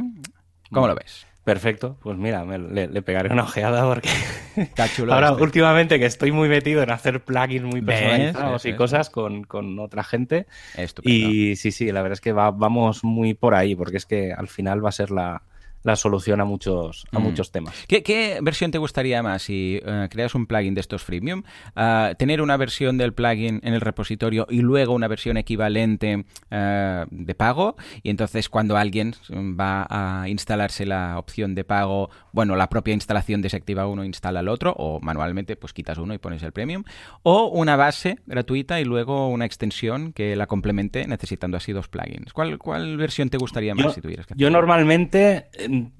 ¿Cómo 0.71 0.87
lo 0.87 0.95
ves? 0.95 1.27
Perfecto, 1.43 1.97
pues 2.03 2.19
mira, 2.19 2.45
le, 2.45 3.01
pegaré 3.01 3.33
una 3.33 3.43
ojeada 3.43 3.83
porque 3.83 4.09
está 4.55 4.87
chulo. 4.87 5.13
Ahora, 5.13 5.31
últimamente 5.33 5.97
que 5.97 6.05
estoy 6.05 6.31
muy 6.31 6.47
metido 6.47 6.83
en 6.83 6.91
hacer 6.91 7.23
plugins 7.23 7.63
muy 7.63 7.81
personalizados 7.81 8.65
y 8.65 8.75
cosas 8.75 9.09
con, 9.09 9.79
otra 9.79 10.03
gente. 10.03 10.45
Estupendo. 10.77 11.29
Y 11.29 11.55
sí, 11.55 11.71
sí, 11.71 11.91
la 11.91 12.03
verdad 12.03 12.13
es 12.13 12.21
que 12.21 12.31
vamos 12.31 13.03
muy 13.03 13.33
por 13.33 13.55
ahí, 13.55 13.75
porque 13.75 13.97
es 13.97 14.05
que 14.05 14.31
al 14.31 14.49
final 14.49 14.85
va 14.85 14.89
a 14.89 14.91
ser 14.93 15.09
la, 15.09 15.41
la 15.83 15.95
solución 15.95 16.41
a 16.41 16.45
muchos, 16.45 17.05
a 17.11 17.19
mm. 17.19 17.23
muchos 17.23 17.51
temas. 17.51 17.73
¿Qué, 17.87 18.39
versión 18.41 18.71
te 18.71 18.77
gustaría 18.77 19.21
más 19.23 19.43
si 19.43 19.79
eh, 19.83 20.07
creas 20.09 20.35
un 20.35 20.45
plugin 20.45 20.73
de 20.75 20.81
estos 20.81 21.03
freemium? 21.03 21.43
Ah, 21.75 22.13
¿Tener 22.17 22.41
una 22.41 22.57
versión 22.57 22.97
del 22.97 23.13
plugin 23.13 23.59
en 23.63 23.73
el 23.73 23.81
repositorio 23.81 24.47
y 24.49 24.61
luego 24.61 24.93
una 24.93 25.07
versión 25.07 25.37
equivalente 25.37 26.25
eh, 26.49 27.05
de 27.09 27.35
pago? 27.35 27.75
Y 28.03 28.09
entonces 28.09 28.49
cuando 28.49 28.77
alguien 28.77 29.13
va 29.31 29.87
a 29.89 30.29
instalarse 30.29 30.85
la 30.85 31.17
opción 31.17 31.55
de 31.55 31.63
pago, 31.63 32.09
bueno, 32.31 32.55
la 32.55 32.69
propia 32.69 32.93
instalación 32.93 33.41
desactiva 33.41 33.87
uno, 33.87 34.03
instala 34.03 34.41
el 34.41 34.47
otro, 34.47 34.73
o 34.77 34.99
manualmente 34.99 35.55
pues 35.55 35.73
quitas 35.73 35.97
uno 35.97 36.13
y 36.13 36.17
pones 36.17 36.43
el 36.43 36.51
premium. 36.51 36.83
O 37.23 37.47
una 37.47 37.75
base 37.75 38.19
gratuita 38.25 38.79
y 38.79 38.85
luego 38.85 39.27
una 39.29 39.45
extensión 39.45 40.13
que 40.13 40.35
la 40.35 40.47
complemente 40.47 41.07
necesitando 41.07 41.57
así 41.57 41.71
dos 41.71 41.87
plugins. 41.87 42.33
¿Cuál, 42.33 42.57
cuál 42.57 42.97
versión 42.97 43.29
te 43.29 43.37
gustaría 43.37 43.75
más 43.75 43.93
si 43.93 44.01
tuvieras 44.01 44.25
que 44.25 44.33
Yo 44.37 44.49
normalmente 44.49 45.49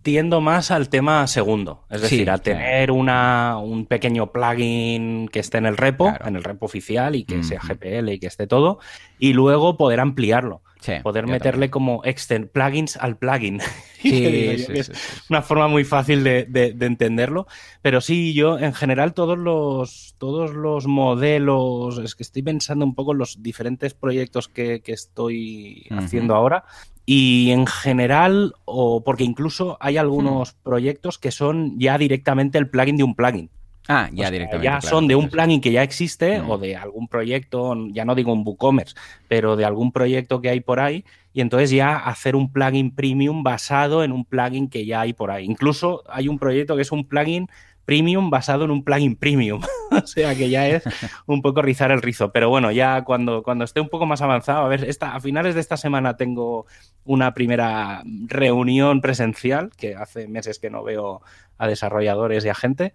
tiendo 0.02 0.42
más 0.42 0.72
al 0.72 0.90
tema 0.90 1.26
segundo, 1.28 1.86
es 1.90 2.02
decir, 2.02 2.30
a 2.30 2.38
tener 2.38 2.92
una, 2.92 3.58
un 3.58 3.86
pequeño 3.86 4.32
plugin 4.32 5.28
que 5.28 5.40
esté 5.40 5.58
en 5.58 5.66
el 5.66 5.78
repo, 5.78 6.14
en 6.26 6.36
el 6.36 6.44
repo 6.44 6.66
oficial 6.66 7.16
y 7.16 7.24
que 7.24 7.44
sea 7.44 7.60
GPL 7.60 8.10
y 8.10 8.20
que 8.20 8.28
esté 8.28 8.48
todo, 8.48 8.80
y 9.20 9.34
luego 9.34 9.78
poder 9.78 10.00
ampliarlo. 10.00 10.62
poder 11.04 11.28
meterle 11.28 11.70
como 11.70 12.02
extend 12.04 12.50
plugins 12.50 12.98
al 12.98 13.18
plugin. 13.18 13.62
es 14.04 14.92
una 15.30 15.42
forma 15.42 15.68
muy 15.68 15.84
fácil 15.84 16.24
de, 16.24 16.76
entenderlo. 16.80 17.48
Pero 17.82 18.02
sí, 18.02 18.34
yo 18.34 18.58
en 18.58 18.74
general 18.74 19.14
todos 19.14 19.38
los, 19.38 20.16
todos 20.18 20.54
los 20.54 20.88
modelos, 20.88 22.00
es 22.00 22.16
que 22.16 22.24
estoy 22.24 22.42
pensando 22.42 22.84
un 22.84 22.96
poco 22.96 23.12
en 23.12 23.20
los 23.20 23.42
diferentes 23.44 23.94
proyectos 23.94 24.48
que, 24.48 24.82
estoy 24.86 25.88
haciendo 25.92 26.36
ahora. 26.36 26.66
Y 27.06 27.52
en 27.52 27.66
general, 27.66 28.54
o 28.66 29.04
porque 29.04 29.24
incluso 29.24 29.78
hay 29.80 29.98
algunos 29.98 30.54
hmm. 30.54 30.64
proyectos 30.64 31.18
que 31.18 31.32
son 31.32 31.80
ya 31.80 31.98
directamente 31.98 32.58
el 32.58 32.70
plugin 32.70 32.98
de 32.98 33.04
un 33.04 33.16
plugin. 33.16 33.50
Ah, 33.88 34.10
ya 34.14 34.30
directamente. 34.30 34.66
Ya 34.66 34.80
son 34.80 35.08
de 35.08 35.16
un 35.16 35.30
plugin 35.30 35.60
que 35.60 35.72
ya 35.72 35.84
existe 35.84 36.40
o 36.40 36.58
de 36.58 36.76
algún 36.76 37.08
proyecto, 37.08 37.76
ya 37.92 38.06
no 38.06 38.16
digo 38.16 38.32
un 38.32 38.44
WooCommerce, 38.46 38.96
pero 39.28 39.56
de 39.56 39.66
algún 39.66 39.92
proyecto 39.92 40.40
que 40.40 40.50
hay 40.50 40.62
por 40.62 40.80
ahí. 40.80 41.04
Y 41.34 41.42
entonces 41.42 41.72
ya 41.72 41.98
hacer 41.98 42.36
un 42.36 42.52
plugin 42.52 42.94
premium 42.94 43.42
basado 43.44 44.04
en 44.04 44.12
un 44.12 44.24
plugin 44.24 44.70
que 44.70 44.86
ya 44.86 45.02
hay 45.02 45.14
por 45.14 45.32
ahí. 45.32 45.46
Incluso 45.46 46.04
hay 46.10 46.28
un 46.28 46.38
proyecto 46.38 46.76
que 46.76 46.84
es 46.84 46.92
un 46.92 47.06
plugin 47.06 47.50
premium 47.86 48.30
basado 48.30 48.66
en 48.66 48.72
un 48.72 48.84
plugin 48.84 49.16
premium. 49.16 49.62
o 49.92 50.08
sea 50.08 50.36
que 50.36 50.50
ya 50.50 50.68
es 50.68 50.84
un 51.26 51.42
poco 51.42 51.62
rizar 51.62 51.92
el 51.92 52.02
rizo. 52.02 52.32
Pero 52.32 52.50
bueno, 52.50 52.72
ya 52.72 53.04
cuando, 53.04 53.44
cuando 53.44 53.66
esté 53.66 53.82
un 53.82 53.90
poco 53.90 54.06
más 54.06 54.22
avanzado, 54.22 54.66
a 54.66 54.68
ver, 54.68 54.86
esta, 54.86 55.16
a 55.16 55.20
finales 55.20 55.56
de 55.56 55.62
esta 55.62 55.78
semana 55.78 56.18
tengo 56.18 56.66
una 57.04 57.34
primera 57.34 58.04
reunión 58.28 59.02
presencial, 59.02 59.72
que 59.78 59.96
hace 59.96 60.28
meses 60.28 60.60
que 60.60 60.70
no 60.70 60.84
veo 60.84 61.22
a 61.58 61.68
desarrolladores 61.68 62.44
y 62.44 62.50
a 62.50 62.56
gente, 62.56 62.94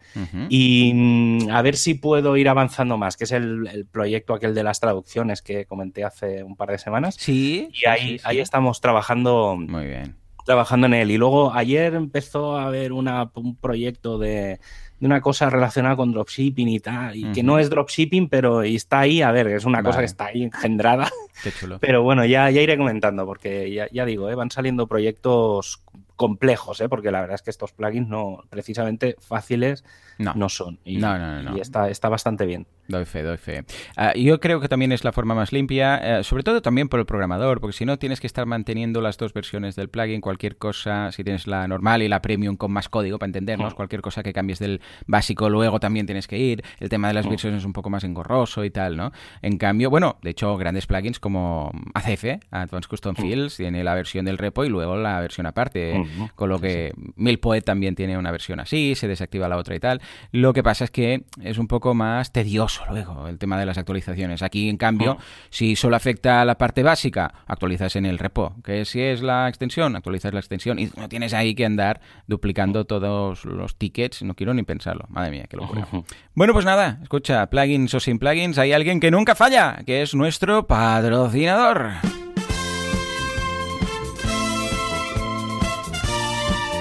y 0.48 0.92
mm, 0.92 1.50
a 1.50 1.62
ver 1.62 1.76
si 1.76 1.94
puedo 1.94 2.36
ir 2.36 2.48
avanzando 2.48 2.98
más, 2.98 3.16
que 3.16 3.24
es 3.24 3.32
el, 3.32 3.86
proyecto 3.92 4.34
aquel 4.34 4.54
de 4.54 4.64
las 4.64 4.80
traducciones 4.80 5.40
que 5.40 5.66
comenté 5.66 6.04
hace 6.04 6.42
un 6.42 6.56
par 6.56 6.70
de 6.70 6.78
semanas. 6.78 7.16
Sí. 7.16 7.68
Y 7.72 7.86
ahí, 7.86 8.20
ahí 8.24 8.40
estamos 8.40 8.80
trabajando. 8.80 9.56
Muy 9.56 9.86
bien 9.86 10.25
trabajando 10.46 10.86
en 10.86 10.94
él. 10.94 11.10
Y 11.10 11.18
luego 11.18 11.52
ayer 11.52 11.94
empezó 11.94 12.56
a 12.56 12.66
haber 12.68 12.92
una, 12.92 13.30
un 13.34 13.56
proyecto 13.56 14.16
de, 14.16 14.58
de, 14.98 15.06
una 15.06 15.20
cosa 15.20 15.50
relacionada 15.50 15.96
con 15.96 16.12
dropshipping 16.12 16.68
y 16.68 16.80
tal, 16.80 17.16
y 17.16 17.32
que 17.32 17.42
no 17.42 17.58
es 17.58 17.68
dropshipping, 17.68 18.28
pero 18.28 18.62
está 18.62 19.00
ahí, 19.00 19.20
a 19.20 19.32
ver, 19.32 19.48
es 19.48 19.64
una 19.66 19.82
cosa 19.82 19.98
que 19.98 20.06
está 20.06 20.26
ahí 20.26 20.44
engendrada. 20.44 21.10
Qué 21.42 21.52
chulo. 21.52 21.78
Pero 21.80 22.02
bueno, 22.02 22.24
ya, 22.24 22.48
ya 22.50 22.62
iré 22.62 22.78
comentando, 22.78 23.26
porque 23.26 23.70
ya, 23.70 23.88
ya 23.92 24.06
digo, 24.06 24.30
¿eh? 24.30 24.34
van 24.34 24.50
saliendo 24.50 24.86
proyectos 24.86 25.82
complejos, 26.16 26.80
¿eh? 26.80 26.88
porque 26.88 27.10
la 27.10 27.20
verdad 27.20 27.36
es 27.36 27.42
que 27.42 27.50
estos 27.50 27.72
plugins 27.72 28.08
no 28.08 28.42
precisamente 28.50 29.16
fáciles 29.20 29.84
no, 30.18 30.48
son. 30.48 30.78
Y, 30.84 30.96
no, 30.96 31.18
no, 31.18 31.42
no, 31.42 31.56
y 31.56 31.60
está, 31.60 31.90
está 31.90 32.08
bastante 32.08 32.46
bien. 32.46 32.66
Doy 32.88 33.04
fe, 33.04 33.22
doy 33.22 33.36
fe. 33.36 33.64
Ah, 33.96 34.14
yo 34.14 34.40
creo 34.40 34.60
que 34.60 34.68
también 34.68 34.92
es 34.92 35.04
la 35.04 35.12
forma 35.12 35.34
más 35.34 35.52
limpia, 35.52 36.20
eh, 36.20 36.24
sobre 36.24 36.42
todo 36.42 36.62
también 36.62 36.88
por 36.88 37.00
el 37.00 37.06
programador, 37.06 37.60
porque 37.60 37.76
si 37.76 37.84
no 37.84 37.98
tienes 37.98 38.20
que 38.20 38.26
estar 38.26 38.46
manteniendo 38.46 39.00
las 39.00 39.18
dos 39.18 39.32
versiones 39.32 39.76
del 39.76 39.88
plugin, 39.88 40.20
cualquier 40.20 40.56
cosa, 40.56 41.10
si 41.12 41.24
tienes 41.24 41.46
la 41.46 41.66
normal 41.66 42.02
y 42.02 42.08
la 42.08 42.22
premium 42.22 42.56
con 42.56 42.72
más 42.72 42.88
código 42.88 43.18
para 43.18 43.28
entendernos, 43.28 43.74
mm. 43.74 43.76
cualquier 43.76 44.02
cosa 44.02 44.22
que 44.22 44.32
cambies 44.32 44.58
del 44.58 44.80
básico 45.06 45.50
luego 45.50 45.80
también 45.80 46.06
tienes 46.06 46.28
que 46.28 46.38
ir, 46.38 46.62
el 46.78 46.88
tema 46.88 47.08
de 47.08 47.14
las 47.14 47.26
mm. 47.26 47.30
versiones 47.30 47.58
es 47.58 47.64
un 47.66 47.72
poco 47.72 47.90
más 47.90 48.04
engorroso 48.04 48.64
y 48.64 48.70
tal, 48.70 48.96
¿no? 48.96 49.12
En 49.42 49.58
cambio, 49.58 49.90
bueno, 49.90 50.18
de 50.22 50.30
hecho, 50.30 50.56
grandes 50.56 50.86
plugins 50.86 51.18
como 51.18 51.72
ACF, 51.94 52.24
Advanced 52.50 52.88
Custom 52.88 53.14
mm. 53.18 53.20
Fields, 53.20 53.56
tiene 53.56 53.82
la 53.84 53.94
versión 53.94 54.24
del 54.24 54.38
repo 54.38 54.64
y 54.64 54.68
luego 54.68 54.96
la 54.96 55.20
versión 55.20 55.46
aparte, 55.46 56.05
con 56.34 56.48
lo 56.48 56.60
que 56.60 56.92
Milpoet 57.16 57.64
también 57.64 57.94
tiene 57.94 58.18
una 58.18 58.30
versión 58.30 58.60
así, 58.60 58.94
se 58.94 59.08
desactiva 59.08 59.48
la 59.48 59.56
otra 59.56 59.74
y 59.74 59.80
tal. 59.80 60.00
Lo 60.32 60.52
que 60.52 60.62
pasa 60.62 60.84
es 60.84 60.90
que 60.90 61.24
es 61.42 61.58
un 61.58 61.66
poco 61.66 61.94
más 61.94 62.32
tedioso 62.32 62.82
luego 62.90 63.28
el 63.28 63.38
tema 63.38 63.58
de 63.58 63.66
las 63.66 63.78
actualizaciones. 63.78 64.42
Aquí, 64.42 64.68
en 64.68 64.76
cambio, 64.76 65.18
si 65.50 65.76
solo 65.76 65.96
afecta 65.96 66.40
a 66.40 66.44
la 66.44 66.58
parte 66.58 66.82
básica, 66.82 67.32
actualizas 67.46 67.96
en 67.96 68.06
el 68.06 68.18
repo. 68.18 68.54
Que 68.64 68.84
si 68.84 69.00
es 69.00 69.22
la 69.22 69.48
extensión, 69.48 69.96
actualizas 69.96 70.32
la 70.32 70.40
extensión 70.40 70.78
y 70.78 70.90
no 70.96 71.08
tienes 71.08 71.34
ahí 71.34 71.54
que 71.54 71.64
andar 71.64 72.00
duplicando 72.26 72.84
todos 72.84 73.44
los 73.44 73.76
tickets. 73.76 74.22
No 74.22 74.34
quiero 74.34 74.54
ni 74.54 74.62
pensarlo. 74.62 75.06
Madre 75.08 75.30
mía, 75.30 75.46
qué 75.48 75.56
locura. 75.56 75.86
Bueno, 76.34 76.52
pues 76.52 76.64
nada, 76.64 76.98
escucha, 77.02 77.46
plugins 77.46 77.94
o 77.94 78.00
sin 78.00 78.18
plugins, 78.18 78.58
hay 78.58 78.72
alguien 78.72 79.00
que 79.00 79.10
nunca 79.10 79.34
falla, 79.34 79.82
que 79.86 80.02
es 80.02 80.14
nuestro 80.14 80.66
patrocinador. 80.66 82.25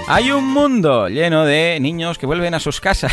Hay 0.08 0.30
un 0.30 0.46
mundo 0.46 1.08
lleno 1.08 1.44
de 1.44 1.78
niños 1.80 2.16
que 2.16 2.26
vuelven 2.26 2.54
a 2.54 2.60
sus 2.60 2.80
casas. 2.80 3.12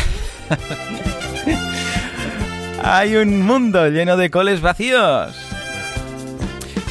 Hay 2.84 3.16
un 3.16 3.42
mundo 3.42 3.88
lleno 3.88 4.16
de 4.16 4.30
coles 4.30 4.60
vacíos. 4.60 5.34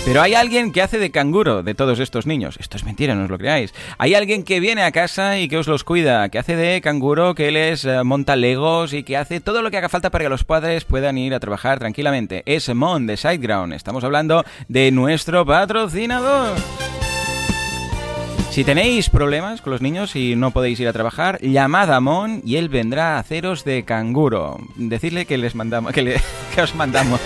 Pero 0.05 0.21
hay 0.21 0.33
alguien 0.33 0.73
que 0.73 0.81
hace 0.81 0.99
de 0.99 1.11
canguro 1.11 1.63
de 1.63 1.75
todos 1.75 1.99
estos 1.99 2.25
niños. 2.25 2.57
Esto 2.59 2.75
es 2.75 2.83
mentira, 2.83 3.15
no 3.15 3.23
os 3.23 3.29
lo 3.29 3.37
creáis. 3.37 3.73
Hay 3.97 4.13
alguien 4.15 4.43
que 4.43 4.59
viene 4.59 4.83
a 4.83 4.91
casa 4.91 5.39
y 5.39 5.47
que 5.47 5.57
os 5.57 5.67
los 5.67 5.85
cuida, 5.85 6.27
que 6.27 6.39
hace 6.39 6.57
de 6.57 6.81
canguro, 6.81 7.33
que 7.35 7.51
les 7.51 7.85
eh, 7.85 8.03
monta 8.03 8.35
legos 8.35 8.91
y 8.91 9.03
que 9.03 9.15
hace 9.15 9.39
todo 9.39 9.61
lo 9.61 9.71
que 9.71 9.77
haga 9.77 9.87
falta 9.87 10.09
para 10.09 10.25
que 10.25 10.29
los 10.29 10.43
padres 10.43 10.83
puedan 10.83 11.17
ir 11.17 11.33
a 11.33 11.39
trabajar 11.39 11.79
tranquilamente. 11.79 12.43
Es 12.45 12.67
Mon 12.75 13.07
de 13.07 13.15
Sideground. 13.15 13.73
Estamos 13.73 14.03
hablando 14.03 14.43
de 14.67 14.91
nuestro 14.91 15.45
patrocinador. 15.45 16.57
Si 18.53 18.63
tenéis 18.63 19.09
problemas 19.09 19.63
con 19.63 19.71
los 19.71 19.81
niños 19.81 20.15
y 20.15 20.35
no 20.35 20.51
podéis 20.51 20.79
ir 20.79 20.87
a 20.87 20.93
trabajar, 20.93 21.41
llamad 21.41 21.91
a 21.91 21.99
Mon 21.99 22.43
y 22.45 22.57
él 22.57 22.69
vendrá 22.69 23.15
a 23.15 23.19
haceros 23.19 23.63
de 23.63 23.83
canguro. 23.83 24.59
Decirle 24.75 25.25
que 25.25 25.39
les 25.39 25.55
mandamos, 25.55 25.91
que 25.91 26.21
os 26.61 26.75
mandamos. 26.75 27.19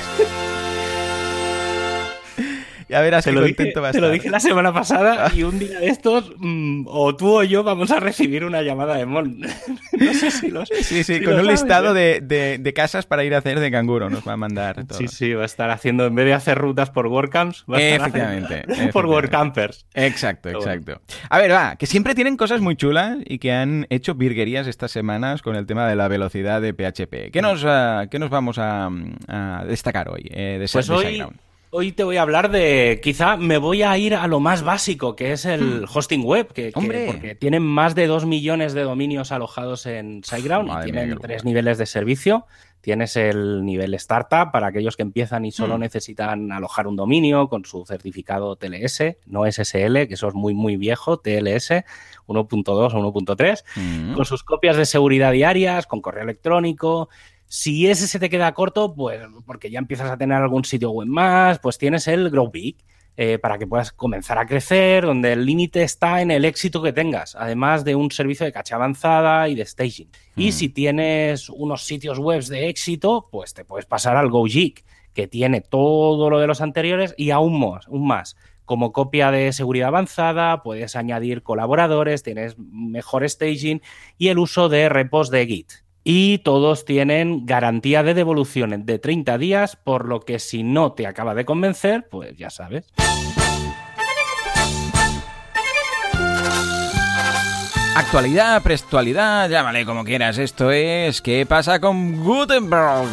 Ya 2.90 3.02
verás 3.02 3.26
te 3.26 3.32
lo 3.32 3.42
contento 3.42 3.64
dije, 3.64 3.80
va 3.80 3.90
a 3.90 3.92
Te 3.92 4.02
lo 4.02 4.10
dije 4.10 4.30
la 4.30 4.40
semana 4.40 4.74
pasada 4.74 5.32
y 5.36 5.44
un 5.44 5.60
día 5.60 5.80
de 5.80 5.88
estos, 5.88 6.32
mm, 6.38 6.86
o 6.88 7.16
tú 7.16 7.40
o 7.40 7.44
yo 7.44 7.64
vamos 7.64 7.92
a 7.92 8.00
recibir 8.00 8.46
una 8.46 8.62
llamada 8.62 8.96
de 8.96 9.06
Mon. 9.06 9.40
no 9.92 10.14
sé 10.14 10.32
si 10.32 10.50
los. 10.50 10.70
Sí, 10.70 11.04
sí, 11.04 11.22
con 11.22 11.40
un 11.40 11.48
listado 11.48 11.94
de, 11.94 12.22
de, 12.22 12.74
casas 12.74 13.06
para 13.06 13.24
ir 13.24 13.34
a 13.34 13.40
hacer 13.40 13.60
de 13.60 13.72
canguro 13.72 14.10
nos 14.10 14.28
va 14.28 14.34
a 14.34 14.38
mandar. 14.38 14.86
Todo. 14.86 14.98
Sí, 14.98 15.08
sí, 15.08 15.34
va 15.34 15.44
a 15.44 15.46
estar 15.46 15.70
haciendo, 15.70 16.06
en 16.06 16.16
vez 16.16 16.26
de 16.26 16.34
hacer 16.34 16.58
rutas 16.58 16.90
por 16.90 17.08
WordCamps, 17.08 17.66
va 17.72 17.78
a 17.78 17.82
estar 17.82 18.08
efectivamente, 18.08 18.64
por 18.94 19.06
WordCampers. 19.06 19.86
Exacto, 19.94 20.50
exacto. 20.50 21.02
A 21.30 21.40
ver, 21.40 21.52
va, 21.52 21.76
que 21.76 21.88
siempre 21.88 22.16
tienen 22.16 22.38
cosas 22.38 22.62
muy 22.62 22.76
chulas 22.76 23.18
y 23.26 23.40
que 23.40 23.52
han 23.52 23.88
hecho 23.90 24.16
virguerías 24.16 24.68
estas 24.68 24.92
semanas 24.92 25.42
con 25.42 25.56
el 25.56 25.66
tema 25.66 25.88
de 25.88 25.96
la 25.96 26.08
velocidad 26.08 26.62
de 26.62 26.74
PHP. 26.74 27.32
¿Qué 27.32 27.42
nos, 27.42 27.64
uh, 27.64 28.08
qué 28.10 28.20
nos 28.20 28.30
vamos 28.30 28.58
a, 28.60 28.90
a 29.28 29.66
destacar 29.66 30.10
hoy 30.10 30.30
eh, 30.32 30.58
de, 30.60 30.70
pues 30.72 30.90
hoy, 30.90 31.24
Hoy 31.70 31.92
te 31.92 32.06
voy 32.06 32.16
a 32.16 32.22
hablar 32.22 32.50
de, 32.50 33.02
quizá 33.04 33.36
me 33.36 33.58
voy 33.58 33.84
a 33.84 33.98
ir 33.98 34.16
a 34.16 34.26
lo 34.28 34.40
más 34.40 34.64
básico, 34.64 35.18
que 35.18 35.34
es 35.34 35.44
el 35.44 35.82
hmm. 35.82 35.86
hosting 35.94 36.24
web, 36.24 36.54
que, 36.54 36.72
porque 36.72 37.36
tienen 37.36 37.64
más 37.64 37.94
de 37.94 38.08
2 38.08 38.26
millones 38.26 38.74
de 38.74 38.84
dominios 38.84 39.34
alojados 39.34 39.86
en 39.86 40.24
SiteGround 40.24 40.70
y 40.70 40.84
tienen 40.86 41.18
tres 41.20 41.44
niveles 41.44 41.78
de 41.78 41.86
servicio. 41.86 42.46
Tienes 42.80 43.18
el 43.18 43.66
nivel 43.66 43.94
startup 43.96 44.52
para 44.54 44.68
aquellos 44.68 44.96
que 44.96 45.02
empiezan 45.02 45.44
y 45.44 45.52
solo 45.52 45.78
hmm. 45.78 45.82
necesitan 45.82 46.52
alojar 46.54 46.88
un 46.88 46.96
dominio 46.96 47.50
con 47.50 47.66
su 47.66 47.86
certificado 47.86 48.56
TLS, 48.56 49.18
no 49.26 49.44
SSL, 49.46 50.08
que 50.08 50.14
eso 50.14 50.30
es 50.30 50.34
muy, 50.36 50.54
muy 50.54 50.78
viejo, 50.78 51.18
TLS 51.18 51.84
1.2 52.28 52.94
o 52.94 53.14
1.3, 53.14 53.64
hmm. 53.76 54.14
con 54.14 54.24
sus 54.24 54.44
copias 54.44 54.78
de 54.78 54.86
seguridad 54.86 55.34
diarias, 55.34 55.86
con 55.86 56.00
correo 56.00 56.24
electrónico, 56.24 57.10
si 57.48 57.88
ese 57.88 58.08
se 58.08 58.20
te 58.20 58.30
queda 58.30 58.54
corto, 58.54 58.94
pues 58.94 59.22
porque 59.46 59.70
ya 59.70 59.80
empiezas 59.80 60.12
a 60.12 60.18
tener 60.18 60.38
algún 60.38 60.66
sitio 60.66 60.92
web 60.92 61.08
más, 61.08 61.60
pues 61.60 61.78
tienes 61.78 62.08
el 62.08 62.30
Grow 62.30 62.50
Big. 62.52 62.78
Eh, 63.20 63.40
para 63.40 63.58
que 63.58 63.66
puedas 63.66 63.92
comenzar 63.92 64.38
a 64.38 64.46
crecer, 64.46 65.04
donde 65.04 65.34
el 65.34 65.44
límite 65.44 65.82
está 65.82 66.22
en 66.22 66.30
el 66.30 66.46
éxito 66.46 66.84
que 66.84 66.94
tengas, 66.94 67.36
además 67.36 67.84
de 67.84 67.96
un 67.96 68.12
servicio 68.12 68.46
de 68.46 68.52
caché 68.52 68.76
avanzada 68.76 69.50
y 69.50 69.56
de 69.56 69.66
staging. 69.66 70.12
Y 70.36 70.50
mm. 70.50 70.52
si 70.52 70.70
tienes 70.70 71.50
unos 71.50 71.84
sitios 71.84 72.20
web 72.20 72.44
de 72.44 72.70
éxito, 72.70 73.28
pues 73.32 73.56
te 73.56 73.66
puedes 73.66 73.88
pasar 73.88 74.18
al 74.18 74.30
GoJig, 74.30 74.86
que 75.16 75.28
tiene 75.28 75.62
todo 75.62 76.30
lo 76.30 76.38
de 76.38 76.46
los 76.46 76.62
anteriores 76.62 77.16
y 77.18 77.32
aún 77.32 77.60
más, 77.60 77.88
aún 77.88 78.06
más. 78.06 78.38
Como 78.66 78.92
copia 78.92 79.32
de 79.32 79.52
seguridad 79.52 79.88
avanzada, 79.88 80.62
puedes 80.62 80.96
añadir 80.96 81.42
colaboradores, 81.42 82.22
tienes 82.22 82.56
mejor 82.60 83.28
staging 83.28 83.82
y 84.20 84.28
el 84.28 84.38
uso 84.38 84.70
de 84.70 84.90
repos 84.90 85.32
de 85.32 85.48
Git 85.48 85.87
y 86.10 86.38
todos 86.38 86.86
tienen 86.86 87.46
garantía 87.46 88.02
de 88.02 88.14
devolución 88.14 88.86
de 88.86 88.98
30 88.98 89.38
días, 89.38 89.76
por 89.76 90.08
lo 90.08 90.22
que 90.22 90.40
si 90.40 90.64
no 90.64 90.94
te 90.94 91.06
acaba 91.06 91.36
de 91.36 91.44
convencer, 91.44 92.08
pues 92.10 92.38
ya 92.38 92.50
sabes. 92.50 92.86
Actualidad, 97.94 98.64
prestualidad, 98.64 99.50
llámale 99.50 99.86
como 99.86 100.06
quieras. 100.06 100.38
Esto 100.38 100.72
es 100.72 101.22
¿Qué 101.22 101.46
pasa 101.46 101.82
con 101.82 102.24
Gutenberg? 102.24 103.12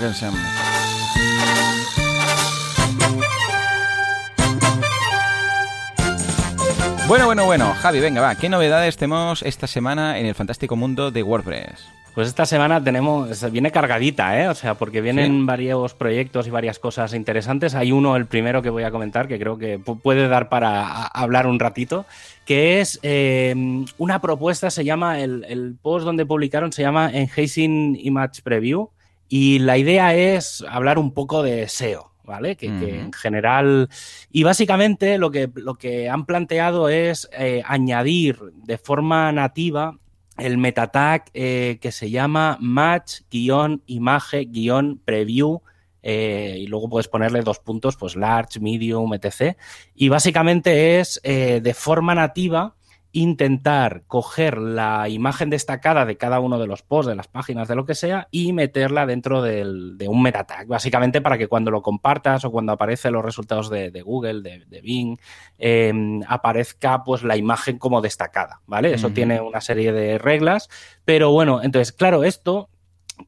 Bueno, 7.15 7.27
bueno, 7.27 7.47
bueno. 7.47 7.75
Javi, 7.75 8.01
venga, 8.01 8.21
va. 8.21 8.35
¿Qué 8.35 8.49
novedades 8.49 8.97
tenemos 8.97 9.43
esta 9.43 9.69
semana 9.69 10.19
en 10.19 10.27
el 10.27 10.35
fantástico 10.35 10.75
mundo 10.75 11.13
de 11.13 11.23
WordPress? 11.23 11.87
Pues 12.13 12.27
esta 12.27 12.45
semana 12.45 12.83
tenemos, 12.83 13.53
viene 13.53 13.71
cargadita, 13.71 14.43
¿eh? 14.43 14.49
O 14.49 14.55
sea, 14.57 14.75
porque 14.75 15.01
vienen 15.01 15.47
varios 15.47 15.95
proyectos 15.95 16.49
y 16.49 16.51
varias 16.51 16.81
cosas 16.81 17.15
interesantes. 17.15 17.77
Hay 17.77 17.93
uno, 17.93 18.17
el 18.17 18.27
primero 18.27 18.63
que 18.63 18.71
voy 18.71 18.83
a 18.83 18.91
comentar, 18.91 19.29
que 19.29 19.39
creo 19.39 19.59
que 19.59 19.79
puede 19.79 20.27
dar 20.27 20.49
para 20.49 21.07
hablar 21.07 21.47
un 21.47 21.61
ratito, 21.61 22.05
que 22.47 22.81
es 22.81 22.99
eh, 23.05 23.55
una 23.97 24.21
propuesta, 24.21 24.69
se 24.71 24.85
llama, 24.85 25.21
el, 25.21 25.77
post 25.81 26.05
donde 26.05 26.27
publicaron 26.27 26.73
se 26.73 26.83
llama 26.83 27.13
Enhancing 27.13 27.97
Image 27.97 28.43
Preview, 28.43 28.91
y 29.29 29.61
la 29.61 29.79
idea 29.79 30.17
es 30.17 30.65
hablar 30.69 30.99
un 30.99 31.15
poco 31.15 31.45
de 31.45 31.69
SEO, 31.69 32.11
¿vale? 32.25 32.57
Que, 32.57 32.67
en 32.67 33.13
general. 33.13 33.89
Y 34.31 34.43
básicamente 34.43 35.19
lo 35.19 35.31
que, 35.31 35.49
lo 35.55 35.75
que 35.75 36.09
han 36.09 36.25
planteado 36.27 36.89
es 36.89 37.29
eh, 37.33 37.63
añadir 37.67 38.41
de 38.55 38.79
forma 38.79 39.31
nativa 39.33 39.99
el 40.39 40.59
meta 40.59 40.89
tag 40.89 41.27
eh, 41.33 41.79
que 41.81 41.93
se 41.93 42.11
llama 42.11 42.59
match-image-preview. 42.61 45.61
Eh, 46.07 46.59
y 46.61 46.67
luego 46.67 46.91
puedes 46.91 47.09
ponerle 47.09 47.41
dos 47.41 47.61
puntos, 47.61 47.97
pues 47.97 48.15
large, 48.15 48.61
medium, 48.61 49.15
etc. 49.15 49.57
Y 49.95 50.11
básicamente 50.11 51.01
es 51.01 51.19
de 51.23 51.75
forma 51.75 52.15
nativa 52.15 52.75
intentar 53.15 54.03
coger 54.09 54.59
la 54.59 55.09
imagen 55.09 55.49
destacada 55.49 56.05
de 56.05 56.17
cada 56.17 56.41
uno 56.41 56.59
de 56.59 56.67
los 56.67 56.83
posts, 56.83 57.09
de 57.09 57.15
las 57.15 57.29
páginas, 57.29 57.69
de 57.69 57.77
lo 57.77 57.87
que 57.87 57.95
sea, 57.95 58.27
y 58.33 58.53
meterla 58.53 59.07
dentro 59.07 59.41
del, 59.41 59.97
de 59.97 60.09
un 60.09 60.21
meta 60.21 60.45
tag, 60.45 60.67
básicamente 60.67 61.21
para 61.21 61.39
que 61.39 61.47
cuando 61.47 61.71
lo 61.71 61.81
compartas 61.81 62.45
o 62.45 62.51
cuando 62.51 62.73
aparecen 62.73 63.13
los 63.13 63.25
resultados 63.25 63.71
de, 63.71 63.93
de 63.93 64.03
Google, 64.03 64.43
de, 64.43 64.65
de 64.67 64.81
Bing, 64.81 65.17
eh, 65.59 65.93
aparezca 66.27 67.05
pues 67.05 67.23
la 67.23 67.37
imagen 67.37 67.79
como 67.79 68.01
destacada, 68.01 68.61
¿vale? 68.67 68.93
Eso 68.93 69.07
uh 69.07 69.11
-huh. 69.11 69.15
tiene 69.15 69.41
una 69.41 69.61
serie 69.61 69.93
de 69.93 70.19
reglas, 70.19 70.69
pero 71.05 71.31
bueno, 71.31 71.63
entonces, 71.63 71.93
claro, 71.93 72.25
esto 72.25 72.69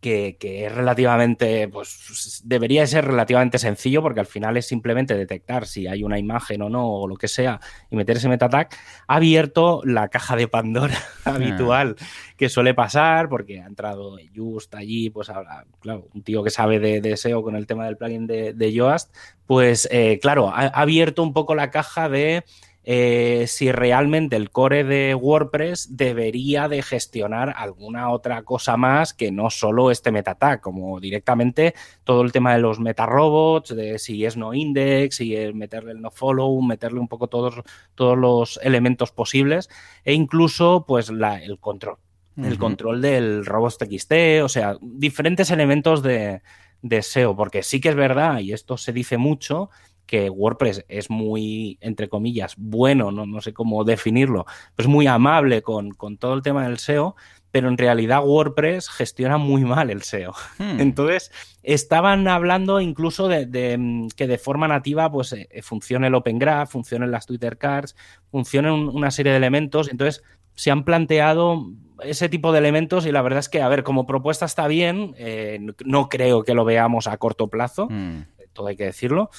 que, 0.00 0.36
que, 0.38 0.66
es 0.66 0.74
relativamente, 0.74 1.68
pues 1.68 2.42
debería 2.44 2.86
ser 2.86 3.04
relativamente 3.04 3.58
sencillo 3.58 4.02
porque 4.02 4.20
al 4.20 4.26
final 4.26 4.56
es 4.56 4.66
simplemente 4.66 5.16
detectar 5.16 5.66
si 5.66 5.86
hay 5.86 6.02
una 6.02 6.18
imagen 6.18 6.62
o 6.62 6.68
no 6.68 6.88
o 6.88 7.08
lo 7.08 7.16
que 7.16 7.28
sea 7.28 7.60
y 7.90 7.96
meter 7.96 8.16
ese 8.16 8.28
meta 8.28 8.48
tag, 8.48 8.68
ha 9.06 9.16
abierto 9.16 9.82
la 9.84 10.08
caja 10.08 10.36
de 10.36 10.48
Pandora 10.48 10.96
habitual 11.24 11.96
que 12.36 12.48
suele 12.48 12.74
pasar 12.74 13.28
porque 13.28 13.60
ha 13.60 13.66
entrado 13.66 14.16
Just 14.34 14.74
allí, 14.74 15.10
pues 15.10 15.30
ahora, 15.30 15.64
claro, 15.80 16.08
un 16.14 16.22
tío 16.22 16.42
que 16.42 16.50
sabe 16.50 16.78
de, 16.78 17.00
de 17.00 17.16
SEO 17.16 17.42
con 17.42 17.56
el 17.56 17.66
tema 17.66 17.86
del 17.86 17.96
plugin 17.96 18.26
de, 18.26 18.52
de 18.52 18.72
Yoast, 18.72 19.14
pues 19.46 19.88
eh, 19.90 20.18
claro, 20.20 20.48
ha, 20.48 20.62
ha 20.62 20.80
abierto 20.80 21.22
un 21.22 21.32
poco 21.32 21.54
la 21.54 21.70
caja 21.70 22.08
de 22.08 22.44
eh, 22.88 23.46
si 23.48 23.72
realmente 23.72 24.36
el 24.36 24.50
core 24.50 24.84
de 24.84 25.16
WordPress 25.16 25.96
debería 25.96 26.68
de 26.68 26.82
gestionar 26.82 27.52
alguna 27.56 28.10
otra 28.10 28.44
cosa 28.44 28.76
más 28.76 29.12
que 29.12 29.32
no 29.32 29.50
solo 29.50 29.90
este 29.90 30.12
meta 30.12 30.36
tag, 30.36 30.60
como 30.60 31.00
directamente 31.00 31.74
todo 32.04 32.22
el 32.22 32.30
tema 32.30 32.54
de 32.54 32.60
los 32.60 32.78
meta 32.78 33.04
robots, 33.04 33.74
de 33.74 33.98
si 33.98 34.24
es 34.24 34.36
no 34.36 34.54
index, 34.54 35.16
si 35.16 35.34
es 35.34 35.52
meterle 35.52 35.90
el 35.90 36.00
no 36.00 36.12
follow, 36.12 36.62
meterle 36.62 37.00
un 37.00 37.08
poco 37.08 37.26
todos, 37.26 37.56
todos 37.96 38.16
los 38.16 38.60
elementos 38.62 39.10
posibles 39.10 39.68
e 40.04 40.12
incluso 40.12 40.84
pues 40.86 41.10
la, 41.10 41.42
el 41.42 41.58
control, 41.58 41.96
el 42.36 42.56
control 42.56 43.02
del 43.02 43.44
robots.txt, 43.44 44.12
o 44.44 44.48
sea, 44.48 44.76
diferentes 44.80 45.50
elementos 45.50 46.04
de, 46.04 46.40
de 46.82 47.02
SEO, 47.02 47.34
porque 47.34 47.64
sí 47.64 47.80
que 47.80 47.88
es 47.88 47.96
verdad, 47.96 48.38
y 48.38 48.52
esto 48.52 48.76
se 48.76 48.92
dice 48.92 49.16
mucho, 49.16 49.70
que 50.06 50.30
WordPress 50.30 50.84
es 50.88 51.10
muy, 51.10 51.78
entre 51.80 52.08
comillas, 52.08 52.54
bueno, 52.56 53.10
no, 53.10 53.26
no 53.26 53.40
sé 53.40 53.52
cómo 53.52 53.84
definirlo, 53.84 54.46
pues 54.74 54.88
muy 54.88 55.06
amable 55.06 55.62
con, 55.62 55.90
con, 55.90 56.16
todo 56.16 56.34
el 56.34 56.42
tema 56.42 56.64
del 56.64 56.78
SEO, 56.78 57.16
pero 57.50 57.68
en 57.68 57.78
realidad 57.78 58.24
WordPress 58.24 58.88
gestiona 58.88 59.36
muy 59.38 59.64
mal 59.64 59.90
el 59.90 60.02
SEO. 60.02 60.34
Hmm. 60.58 60.80
Entonces, 60.80 61.32
estaban 61.62 62.28
hablando 62.28 62.80
incluso 62.80 63.28
de, 63.28 63.46
de, 63.46 64.08
que 64.16 64.26
de 64.26 64.38
forma 64.38 64.68
nativa 64.68 65.10
pues 65.10 65.32
eh, 65.32 65.48
funcione 65.62 66.06
el 66.06 66.14
Open 66.14 66.38
Graph, 66.38 66.70
funcionen 66.70 67.10
las 67.10 67.26
Twitter 67.26 67.58
Cards, 67.58 67.96
funcionen 68.30 68.72
una 68.72 69.10
serie 69.10 69.32
de 69.32 69.38
elementos, 69.38 69.90
entonces 69.90 70.22
se 70.54 70.70
han 70.70 70.84
planteado 70.84 71.66
ese 72.02 72.28
tipo 72.28 72.52
de 72.52 72.58
elementos 72.58 73.06
y 73.06 73.12
la 73.12 73.22
verdad 73.22 73.40
es 73.40 73.48
que, 73.48 73.62
a 73.62 73.68
ver, 73.68 73.82
como 73.82 74.06
propuesta 74.06 74.44
está 74.44 74.66
bien, 74.68 75.14
eh, 75.16 75.58
no 75.84 76.08
creo 76.08 76.42
que 76.44 76.54
lo 76.54 76.64
veamos 76.64 77.06
a 77.06 77.16
corto 77.16 77.48
plazo, 77.48 77.88
mm. 77.90 78.20
todo 78.52 78.68
hay 78.68 78.76
que 78.76 78.84
decirlo, 78.84 79.30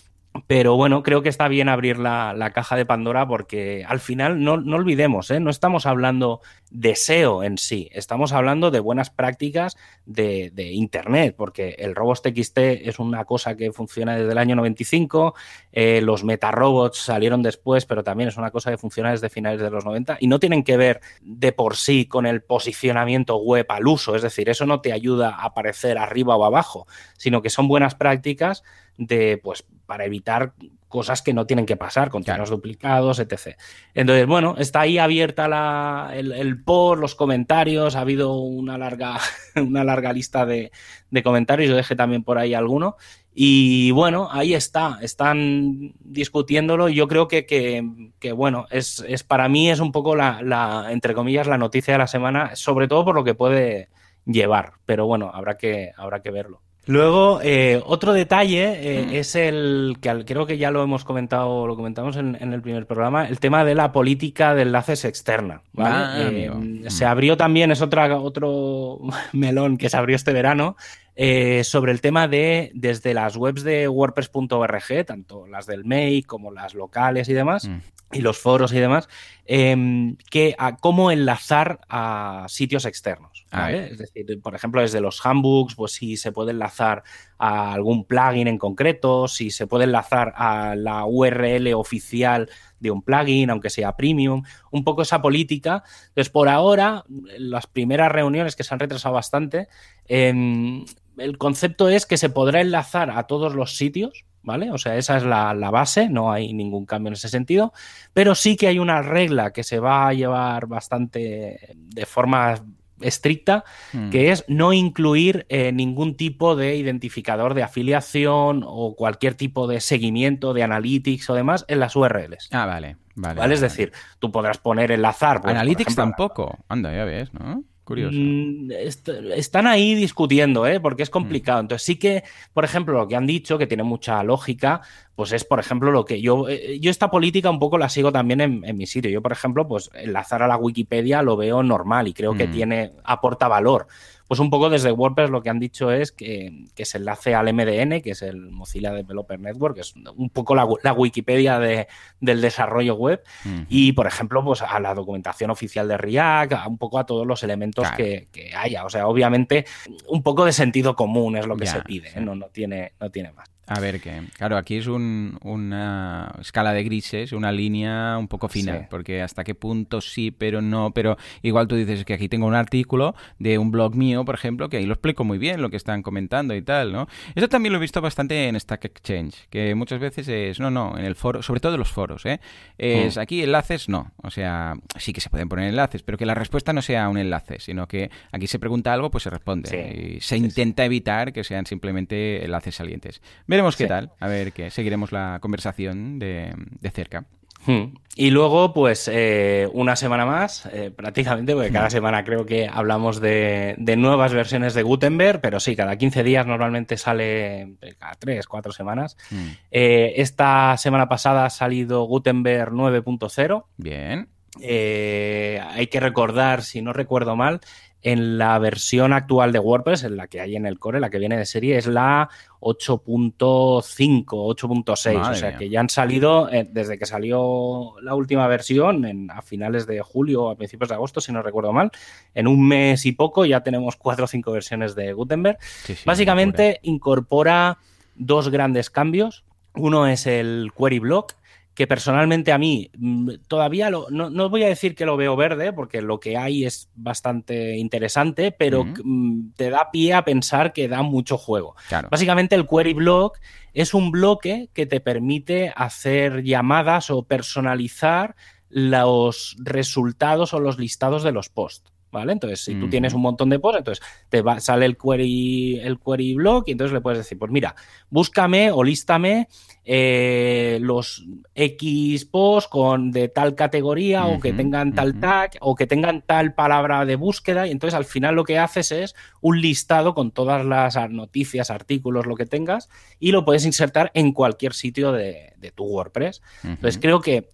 pero 0.45 0.75
bueno, 0.75 1.03
creo 1.03 1.21
que 1.21 1.29
está 1.29 1.47
bien 1.47 1.69
abrir 1.69 1.97
la, 1.97 2.33
la 2.33 2.51
caja 2.51 2.75
de 2.75 2.85
Pandora 2.85 3.27
porque 3.27 3.83
al 3.87 3.99
final 3.99 4.43
no, 4.43 4.57
no 4.57 4.75
olvidemos, 4.75 5.31
¿eh? 5.31 5.39
no 5.39 5.49
estamos 5.49 5.85
hablando 5.85 6.41
de 6.69 6.95
SEO 6.95 7.43
en 7.43 7.57
sí, 7.57 7.89
estamos 7.93 8.33
hablando 8.33 8.69
de 8.71 8.79
buenas 8.79 9.09
prácticas 9.09 9.77
de, 10.05 10.51
de 10.53 10.71
Internet, 10.73 11.35
porque 11.37 11.75
el 11.79 11.95
robots.txt 11.95 12.57
es 12.57 12.99
una 12.99 13.25
cosa 13.25 13.55
que 13.55 13.71
funciona 13.71 14.15
desde 14.17 14.31
el 14.31 14.37
año 14.37 14.55
95, 14.55 15.33
eh, 15.71 16.01
los 16.01 16.23
metarobots 16.23 16.99
salieron 16.99 17.41
después, 17.41 17.85
pero 17.85 18.03
también 18.03 18.29
es 18.29 18.37
una 18.37 18.51
cosa 18.51 18.69
que 18.69 18.77
funciona 18.77 19.11
desde 19.11 19.29
finales 19.29 19.61
de 19.61 19.69
los 19.69 19.85
90 19.85 20.17
y 20.19 20.27
no 20.27 20.39
tienen 20.39 20.63
que 20.63 20.77
ver 20.77 21.01
de 21.21 21.51
por 21.51 21.75
sí 21.75 22.05
con 22.05 22.25
el 22.25 22.41
posicionamiento 22.41 23.37
web 23.37 23.65
al 23.69 23.87
uso, 23.87 24.15
es 24.15 24.21
decir, 24.21 24.49
eso 24.49 24.65
no 24.65 24.81
te 24.81 24.91
ayuda 24.91 25.29
a 25.29 25.45
aparecer 25.45 25.97
arriba 25.97 26.35
o 26.35 26.43
abajo, 26.43 26.87
sino 27.17 27.41
que 27.41 27.49
son 27.49 27.67
buenas 27.67 27.95
prácticas 27.95 28.63
de, 28.97 29.39
pues, 29.41 29.65
para 29.87 30.05
evitar 30.05 30.53
cosas 30.87 31.21
que 31.21 31.33
no 31.33 31.45
tienen 31.45 31.65
que 31.65 31.75
pasar, 31.75 32.09
contenidos 32.09 32.49
claro. 32.49 32.57
duplicados, 32.57 33.19
etc. 33.19 33.57
Entonces, 33.93 34.27
bueno, 34.27 34.55
está 34.57 34.81
ahí 34.81 34.97
abierta 34.97 35.47
la, 35.47 36.11
el, 36.13 36.31
el 36.31 36.63
por, 36.63 36.99
los 36.99 37.15
comentarios, 37.15 37.95
ha 37.95 38.01
habido 38.01 38.35
una 38.35 38.77
larga, 38.77 39.17
una 39.55 39.83
larga 39.83 40.13
lista 40.13 40.45
de, 40.45 40.71
de, 41.09 41.23
comentarios, 41.23 41.69
yo 41.69 41.75
dejé 41.75 41.95
también 41.95 42.23
por 42.23 42.37
ahí 42.37 42.53
alguno, 42.53 42.95
y 43.33 43.91
bueno, 43.91 44.29
ahí 44.31 44.53
está, 44.53 44.99
están 45.01 45.93
discutiéndolo, 45.99 46.89
y 46.89 46.95
yo 46.95 47.07
creo 47.07 47.27
que, 47.27 47.45
que, 47.45 48.11
que 48.19 48.31
bueno, 48.31 48.65
es, 48.69 49.03
es, 49.07 49.23
para 49.23 49.49
mí 49.49 49.69
es 49.69 49.79
un 49.79 49.91
poco 49.91 50.15
la, 50.15 50.41
la, 50.41 50.87
entre 50.91 51.13
comillas, 51.13 51.47
la 51.47 51.57
noticia 51.57 51.93
de 51.93 51.99
la 51.99 52.07
semana, 52.07 52.55
sobre 52.55 52.87
todo 52.87 53.05
por 53.05 53.15
lo 53.15 53.23
que 53.23 53.35
puede 53.35 53.89
llevar, 54.25 54.73
pero 54.85 55.05
bueno, 55.05 55.31
habrá 55.33 55.57
que, 55.57 55.91
habrá 55.97 56.21
que 56.21 56.31
verlo. 56.31 56.61
Luego, 56.87 57.41
eh, 57.43 57.81
otro 57.85 58.13
detalle 58.13 58.77
eh, 58.79 59.05
mm. 59.05 59.15
es 59.15 59.35
el 59.35 59.97
que 59.99 60.23
creo 60.25 60.45
que 60.45 60.57
ya 60.57 60.71
lo 60.71 60.81
hemos 60.81 61.03
comentado, 61.03 61.67
lo 61.67 61.75
comentamos 61.75 62.15
en, 62.15 62.37
en, 62.39 62.53
el 62.53 62.61
primer 62.61 62.87
programa, 62.87 63.27
el 63.27 63.39
tema 63.39 63.65
de 63.65 63.75
la 63.75 63.91
política 63.91 64.55
de 64.55 64.61
enlaces 64.61 65.03
externa. 65.03 65.61
¿vale? 65.73 65.95
Ah, 65.95 66.29
eh, 66.31 66.49
mm. 66.49 66.89
se 66.89 67.05
abrió 67.05 67.35
también, 67.35 67.71
es 67.71 67.81
otra, 67.81 68.17
otro 68.17 68.99
melón 69.33 69.77
que 69.77 69.89
se 69.89 69.97
abrió 69.97 70.15
este 70.15 70.31
verano, 70.31 70.77
eh, 71.17 71.63
sobre 71.63 71.91
el 71.91 71.99
tema 71.99 72.27
de 72.27 72.71
desde 72.73 73.13
las 73.13 73.35
webs 73.35 73.63
de 73.63 73.87
WordPress.org, 73.87 75.05
tanto 75.05 75.45
las 75.47 75.65
del 75.65 75.83
Make 75.83 76.23
como 76.25 76.51
las 76.51 76.73
locales 76.73 77.27
y 77.27 77.33
demás, 77.33 77.67
mm. 77.67 77.79
Y 78.11 78.21
los 78.21 78.37
foros 78.37 78.71
y 78.71 78.79
demás, 78.79 79.09
eh, 79.45 80.15
que 80.29 80.55
a 80.57 80.77
cómo 80.77 81.11
enlazar 81.11 81.81
a 81.89 82.45
sitios 82.47 82.85
externos. 82.85 83.45
¿vale? 83.51 83.91
Es 83.91 83.97
decir, 83.97 84.41
por 84.41 84.55
ejemplo, 84.55 84.81
desde 84.81 85.01
los 85.01 85.25
handbooks, 85.25 85.75
pues 85.75 85.93
si 85.93 86.15
se 86.15 86.31
puede 86.31 86.51
enlazar 86.51 87.03
a 87.37 87.73
algún 87.73 88.05
plugin 88.05 88.47
en 88.47 88.57
concreto, 88.57 89.27
si 89.27 89.51
se 89.51 89.67
puede 89.67 89.85
enlazar 89.85 90.33
a 90.37 90.75
la 90.75 91.05
URL 91.05 91.73
oficial 91.73 92.49
de 92.79 92.91
un 92.91 93.01
plugin, 93.01 93.49
aunque 93.49 93.69
sea 93.69 93.97
premium, 93.97 94.43
un 94.71 94.83
poco 94.83 95.01
esa 95.01 95.21
política. 95.21 95.83
Entonces, 96.09 96.29
por 96.29 96.47
ahora, 96.47 97.03
las 97.37 97.67
primeras 97.67 98.11
reuniones 98.11 98.55
que 98.55 98.63
se 98.63 98.73
han 98.73 98.79
retrasado 98.79 99.15
bastante, 99.15 99.67
eh, 100.07 100.85
el 101.17 101.37
concepto 101.37 101.89
es 101.89 102.05
que 102.05 102.17
se 102.17 102.29
podrá 102.29 102.61
enlazar 102.61 103.11
a 103.11 103.23
todos 103.23 103.53
los 103.53 103.75
sitios, 103.75 104.25
¿vale? 104.47 104.71
O 104.71 104.77
sea, 104.77 104.95
esa 104.95 105.17
es 105.17 105.23
la, 105.23 105.53
la, 105.53 105.69
base, 105.69 106.07
no 106.07 106.31
hay 106.31 106.53
ningún 106.53 106.85
cambio 106.85 107.09
en 107.09 107.15
ese 107.15 107.27
sentido, 107.27 107.73
pero 108.13 108.33
sí 108.33 108.55
que 108.55 108.67
hay 108.67 108.79
una 108.79 109.01
regla 109.01 109.51
que 109.51 109.63
se 109.63 109.79
va 109.79 110.07
a 110.07 110.13
llevar 110.13 110.67
bastante 110.67 111.75
de 111.75 112.05
forma 112.05 112.55
estricta, 113.01 113.65
mm. 113.91 114.09
que 114.09 114.31
es 114.31 114.45
no 114.47 114.71
incluir 114.71 115.45
eh, 115.49 115.73
ningún 115.73 116.15
tipo 116.15 116.55
de 116.55 116.77
identificador 116.77 117.55
de 117.55 117.63
afiliación 117.63 118.63
o 118.65 118.95
cualquier 118.95 119.35
tipo 119.35 119.67
de 119.67 119.81
seguimiento 119.81 120.53
de 120.53 120.63
analytics 120.63 121.29
o 121.29 121.35
demás 121.35 121.65
en 121.67 121.81
las 121.81 121.97
URLs. 121.97 122.47
Ah, 122.53 122.65
vale. 122.65 122.95
Vale, 123.15 123.39
¿Vale? 123.39 123.53
Es 123.53 123.61
decir, 123.61 123.91
tú 124.19 124.31
podrás 124.31 124.59
poner 124.59 124.91
enlazar. 124.91 125.41
Pues, 125.41 125.53
Analytics 125.53 125.93
ejemplo, 125.93 126.03
tampoco. 126.03 126.57
Anda, 126.69 126.95
ya 126.95 127.03
ves, 127.03 127.33
¿no? 127.33 127.63
Curioso. 127.87 128.17
Mm, 128.19 128.69
est 128.71 129.07
están 129.33 129.65
ahí 129.65 129.95
discutiendo, 129.95 130.67
¿eh? 130.67 130.81
porque 130.81 131.03
es 131.03 131.09
complicado. 131.09 131.59
Mm. 131.59 131.63
Entonces 131.63 131.85
sí 131.85 131.95
que, 131.95 132.25
por 132.53 132.65
ejemplo, 132.65 132.93
lo 132.93 133.07
que 133.07 133.15
han 133.15 133.25
dicho, 133.25 133.57
que 133.57 133.65
tiene 133.65 133.83
mucha 133.83 134.21
lógica, 134.25 134.81
pues 135.15 135.31
es, 135.31 135.45
por 135.45 135.61
ejemplo, 135.61 135.89
lo 135.89 136.03
que 136.03 136.19
yo, 136.19 136.49
eh, 136.49 136.81
yo 136.81 136.91
esta 136.91 137.09
política 137.09 137.49
un 137.49 137.59
poco 137.59 137.77
la 137.77 137.87
sigo 137.87 138.11
también 138.11 138.41
en, 138.41 138.65
en, 138.65 138.75
mi 138.75 138.87
sitio. 138.87 139.09
Yo, 139.09 139.21
por 139.21 139.31
ejemplo, 139.31 139.69
pues 139.69 139.89
enlazar 139.93 140.43
a 140.43 140.47
la 140.49 140.57
Wikipedia 140.57 141.21
lo 141.21 141.37
veo 141.37 141.63
normal 141.63 142.09
y 142.09 142.13
creo 142.13 142.33
mm. 142.33 142.37
que 142.37 142.47
tiene, 142.47 142.91
aporta 143.05 143.47
valor. 143.47 143.87
Pues 144.27 144.39
un 144.39 144.49
poco 144.49 144.69
desde 144.69 144.91
WordPress 144.91 145.29
lo 145.29 145.41
que 145.41 145.49
han 145.49 145.59
dicho 145.59 145.91
es 145.91 146.11
que, 146.11 146.65
que, 146.75 146.85
se 146.85 146.97
enlace 146.97 147.33
al 147.33 147.53
MDN, 147.53 148.01
que 148.01 148.11
es 148.11 148.21
el 148.21 148.49
Mozilla 148.49 148.91
Developer 148.91 149.39
Network, 149.39 149.75
que 149.75 149.81
es 149.81 149.93
un 149.95 150.29
poco 150.29 150.53
la, 150.53 150.67
la 150.83 150.93
Wikipedia 150.93 151.59
de, 151.59 151.87
del 152.19 152.41
desarrollo 152.41 152.95
web, 152.95 153.23
y 153.69 153.93
por 153.93 154.07
ejemplo, 154.07 154.43
pues 154.43 154.61
a 154.61 154.79
la 154.79 154.93
documentación 154.93 155.49
oficial 155.49 155.87
de 155.87 155.97
React, 155.97 156.53
a 156.53 156.67
un 156.67 156.77
poco 156.77 156.99
a 156.99 157.05
todos 157.05 157.25
los 157.25 157.41
elementos 157.43 157.83
claro. 157.83 157.97
que, 157.97 158.27
que, 158.31 158.55
haya. 158.55 158.85
O 158.85 158.89
sea, 158.89 159.07
obviamente, 159.07 159.65
un 160.07 160.23
poco 160.23 160.45
de 160.45 160.53
sentido 160.53 160.95
común 160.95 161.37
es 161.37 161.47
lo 161.47 161.55
que 161.55 161.65
ya, 161.65 161.73
se 161.73 161.81
pide, 161.81 162.09
sí. 162.09 162.19
¿eh? 162.19 162.21
no, 162.21 162.35
no, 162.35 162.47
tiene, 162.47 162.93
no 162.99 163.09
tiene 163.09 163.31
más. 163.31 163.49
A 163.67 163.81
ver 163.81 163.99
qué. 163.99 164.23
Claro, 164.37 164.55
aquí 164.55 164.77
es 164.77 164.87
una 164.87 166.33
escala 166.39 166.71
de 166.71 166.83
grises, 166.85 167.33
una 167.33 167.51
línea 167.51 168.17
un 168.17 168.29
poco 168.29 168.47
fina, 168.47 168.87
porque 168.89 169.21
hasta 169.21 169.43
qué 169.43 169.55
punto 169.55 169.99
sí, 169.99 170.31
pero 170.31 170.61
no. 170.61 170.91
Pero 170.91 171.17
igual 171.41 171.67
tú 171.67 171.75
dices 171.75 172.05
que 172.05 172.13
aquí 172.13 172.29
tengo 172.29 172.47
un 172.47 172.55
artículo 172.55 173.13
de 173.39 173.57
un 173.57 173.69
blog 173.69 173.93
mío, 173.93 174.23
por 174.23 174.35
ejemplo, 174.35 174.69
que 174.69 174.77
ahí 174.77 174.85
lo 174.85 174.93
explico 174.93 175.25
muy 175.25 175.37
bien 175.37 175.61
lo 175.61 175.69
que 175.69 175.75
están 175.75 176.01
comentando 176.01 176.55
y 176.55 176.61
tal, 176.61 176.93
¿no? 176.93 177.07
Eso 177.35 177.49
también 177.49 177.73
lo 177.73 177.79
he 177.79 177.81
visto 177.81 177.99
bastante 177.99 178.47
en 178.47 178.57
Stack 178.57 178.85
Exchange, 178.85 179.47
que 179.49 179.75
muchas 179.75 179.99
veces 179.99 180.29
es, 180.29 180.61
no, 180.61 180.71
no, 180.71 180.97
en 180.97 181.03
el 181.03 181.15
foro, 181.15 181.43
sobre 181.43 181.59
todo 181.59 181.73
en 181.73 181.79
los 181.79 181.91
foros, 181.91 182.25
¿eh? 182.25 182.39
Es 182.77 183.17
mm. 183.17 183.19
aquí 183.19 183.43
enlaces, 183.43 183.89
no. 183.89 184.13
O 184.23 184.31
sea, 184.31 184.75
sí 184.95 185.11
que 185.11 185.19
se 185.19 185.29
pueden 185.29 185.49
poner 185.49 185.67
enlaces, 185.67 186.03
pero 186.03 186.17
que 186.17 186.25
la 186.25 186.35
respuesta 186.35 186.71
no 186.71 186.81
sea 186.81 187.09
un 187.09 187.17
enlace, 187.17 187.59
sino 187.59 187.85
que 187.85 188.09
aquí 188.31 188.47
se 188.47 188.59
pregunta 188.59 188.93
algo, 188.93 189.11
pues 189.11 189.23
se 189.23 189.29
responde. 189.29 190.15
y 190.17 190.21
se 190.21 190.37
intenta 190.37 190.85
evitar 190.85 191.33
que 191.33 191.43
sean 191.43 191.65
simplemente 191.65 192.45
enlaces 192.45 192.75
salientes. 192.75 193.21
Veremos 193.57 193.75
qué 193.75 193.87
tal, 193.87 194.11
a 194.19 194.27
ver 194.27 194.53
qué. 194.53 194.69
Seguiremos 194.69 195.11
la 195.11 195.39
conversación 195.41 196.19
de, 196.19 196.53
cerca. 196.93 197.25
Hmm. 197.65 197.95
Y 198.15 198.29
luego, 198.29 198.71
pues, 198.71 199.09
eh, 199.11 199.67
una 199.73 199.95
semana 199.95 200.27
más, 200.27 200.67
eh, 200.71 200.91
prácticamente, 200.95 201.55
porque 201.55 201.71
cada 201.71 201.87
hmm. 201.87 201.91
semana 201.91 202.23
creo 202.23 202.45
que 202.45 202.69
hablamos 202.71 203.19
de, 203.19 203.75
nuevas 203.97 204.31
versiones 204.31 204.75
de 204.75 204.83
Gutenberg, 204.83 205.41
pero 205.41 205.59
sí, 205.59 205.75
cada 205.75 205.97
15 205.97 206.21
días 206.21 206.45
normalmente 206.45 206.97
sale, 206.97 207.61
eh, 207.81 207.95
cada 207.97 208.13
3, 208.13 208.45
4 208.45 208.71
semanas. 208.71 209.17
Hmm. 209.31 209.47
esta 209.71 210.77
semana 210.77 211.09
pasada 211.09 211.45
ha 211.45 211.49
salido 211.49 212.03
Gutenberg 212.03 212.71
9.0. 212.73 213.65
Bien. 213.77 214.29
hay 214.61 215.87
que 215.87 215.99
recordar, 215.99 216.61
si 216.61 216.83
no 216.83 216.93
recuerdo 216.93 217.35
mal, 217.35 217.61
en 218.03 218.37
la 218.37 218.57
versión 218.59 219.11
actual 219.11 219.51
de 219.51 219.59
WordPress, 219.59 220.03
en 220.03 220.17
la 220.17 220.27
que 220.27 220.39
hay 220.39 220.55
en 220.55 220.65
el 220.65 220.79
core, 220.79 220.99
la 220.99 221.09
que 221.09 221.19
viene 221.19 221.37
de 221.37 221.45
serie, 221.45 221.77
es 221.77 221.87
la 221.87 222.29
8.5, 222.59 224.25
8.6. 224.25 225.31
O 225.31 225.35
sea 225.35 225.57
que 225.57 225.69
ya 225.69 225.79
han 225.79 225.89
salido, 225.89 226.49
eh, 226.51 226.67
desde 226.71 226.97
que 226.97 227.05
salió 227.05 227.95
la 228.01 228.15
última 228.15 228.47
versión, 228.47 229.05
en, 229.05 229.31
a 229.31 229.41
finales 229.41 229.87
de 229.87 230.01
julio 230.01 230.43
o 230.43 230.49
a 230.51 230.55
principios 230.55 230.89
de 230.89 230.95
agosto, 230.95 231.21
si 231.21 231.31
no 231.31 231.41
recuerdo 231.41 231.73
mal, 231.73 231.91
en 232.33 232.47
un 232.47 232.67
mes 232.67 233.05
y 233.05 233.11
poco 233.11 233.45
ya 233.45 233.61
tenemos 233.61 233.95
cuatro 233.95 234.25
o 234.25 234.27
cinco 234.27 234.51
versiones 234.51 234.95
de 234.95 235.13
Gutenberg. 235.13 235.57
Básicamente 236.05 236.79
incorpora 236.83 237.79
dos 238.15 238.49
grandes 238.49 238.89
cambios. 238.89 239.43
Uno 239.75 240.07
es 240.07 240.27
el 240.27 240.71
query 240.77 240.99
block, 240.99 241.33
que 241.77 241.85
personalmente 241.85 242.51
a 242.51 242.57
mí 242.57 242.89
mm, 242.97 243.33
todavía 243.47 243.91
lo, 243.91 244.07
no, 244.09 244.49
voy 244.49 244.63
a 244.63 244.67
decir 244.67 244.95
que 244.95 245.05
lo 245.05 245.15
veo 245.15 245.35
verde, 245.35 245.71
porque 245.73 246.01
lo 246.01 246.19
que 246.19 246.35
hay 246.35 246.65
es 246.65 246.89
bastante 246.95 247.77
interesante, 247.77 248.51
pero 248.51 248.83
mm, 248.83 249.51
te 249.55 249.69
da 249.69 249.91
pie 249.91 250.15
a 250.15 250.25
pensar 250.25 250.73
que 250.73 250.87
da 250.87 251.03
mucho 251.03 251.37
juego. 251.37 251.75
Básicamente 252.09 252.55
el 252.55 252.67
query 252.67 252.95
block 252.95 253.37
es 253.75 253.93
un 253.93 254.09
bloque 254.09 254.71
que 254.73 254.87
te 254.87 254.99
permite 255.01 255.71
hacer 255.75 256.41
llamadas 256.41 257.11
o 257.11 257.27
personalizar 257.27 258.35
los 258.69 259.55
resultados 259.59 260.55
o 260.55 260.59
los 260.59 260.79
listados 260.79 261.21
de 261.21 261.31
los 261.31 261.49
posts. 261.49 261.93
¿Vale? 262.09 262.31
Entonces, 262.31 262.63
si 262.63 262.75
tú 262.75 262.89
tienes 262.89 263.13
un 263.13 263.21
montón 263.21 263.49
de 263.49 263.59
posts, 263.59 263.79
entonces 263.79 264.05
te 264.29 264.41
va, 264.41 264.61
sale 264.61 264.85
el 264.85 264.97
query, 264.97 265.79
el 265.79 265.99
query 265.99 266.35
block 266.35 266.69
y 266.69 266.71
entonces 266.71 266.93
le 266.93 267.01
puedes 267.01 267.17
decir, 267.17 267.37
pues 267.37 267.51
mira, 267.51 267.75
búscame 268.09 268.71
o 268.71 268.81
lístame 268.81 269.49
eh, 269.83 270.79
los 270.81 271.25
X 271.53 272.25
posts 272.25 272.69
con 272.69 273.11
de 273.11 273.27
tal 273.27 273.55
categoría 273.55 274.25
o 274.25 274.39
que 274.39 274.53
tengan 274.53 274.95
tal 274.95 275.19
tag 275.19 275.51
o 275.59 275.75
que 275.75 275.85
tengan 275.85 276.21
tal 276.21 276.53
palabra 276.53 277.05
de 277.05 277.15
búsqueda 277.17 277.67
y 277.67 277.71
entonces 277.71 277.95
al 277.95 278.05
final 278.05 278.35
lo 278.35 278.45
que 278.45 278.57
haces 278.57 278.91
es 278.91 279.15
un 279.41 279.59
listado 279.61 280.13
con 280.13 280.31
todas 280.31 280.65
las 280.65 280.97
noticias, 281.09 281.71
artículos, 281.71 282.25
lo 282.25 282.35
que 282.35 282.45
tengas 282.45 282.89
y 283.19 283.31
lo 283.31 283.43
puedes 283.43 283.65
insertar 283.65 284.11
en 284.13 284.31
cualquier 284.31 284.73
sitio 284.73 285.11
de, 285.11 285.53
tu 285.75 285.83
WordPress. 285.83 286.41
Entonces 286.63 286.97
creo 287.01 287.19
que 287.19 287.49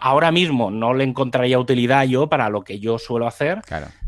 ahora 0.00 0.30
mismo 0.30 0.70
no 0.70 0.94
le 0.94 1.04
encontraría 1.04 1.58
utilidad 1.58 2.04
yo 2.04 2.28
para 2.28 2.48
lo 2.48 2.62
que 2.64 2.78
yo 2.78 2.98
suelo 2.98 3.26
hacer, 3.26 3.62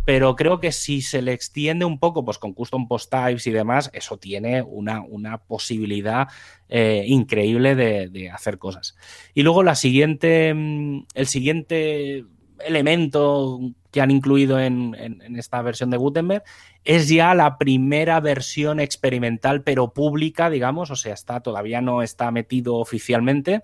pero 0.05 0.37
creo 0.37 0.61
que 0.61 0.73
si 0.73 1.03
se 1.03 1.23
le 1.23 1.33
extiende 1.33 1.85
un 1.85 1.99
poco, 1.99 2.25
pues 2.25 2.39
con 2.39 2.53
custom 2.53 2.87
post 2.87 3.11
types 3.11 3.47
y 3.47 3.51
demás, 3.51 3.91
eso 3.93 4.19
tiene 4.19 4.63
una, 4.63 5.01
una 5.01 5.39
posibilidad 5.39 6.29
eh, 6.69 7.05
increíble 7.07 7.75
de, 7.75 8.31
hacer 8.31 8.59
cosas. 8.59 8.97
Y 9.35 9.43
luego 9.43 9.63
la 9.63 9.75
siguiente, 9.75 10.53
mm, 10.55 11.07
el 11.15 11.27
siguiente 11.27 12.25
elemento 12.65 13.61
que 13.91 14.01
han 14.01 14.11
incluido 14.11 14.61
en, 14.61 14.95
en, 14.95 15.37
esta 15.37 15.61
versión 15.63 15.91
de 15.91 15.97
Gutenberg 15.97 16.43
es 16.85 17.09
ya 17.09 17.35
la 17.35 17.59
primera 17.59 18.21
versión 18.21 18.81
experimental, 18.81 19.63
pero 19.63 19.93
pública, 19.93 20.51
digamos, 20.51 20.91
o 20.91 20.97
sea, 20.97 21.15
está, 21.15 21.41
todavía 21.41 21.81
no 21.81 22.03
está 22.03 22.31
metido 22.31 22.77
oficialmente 22.77 23.63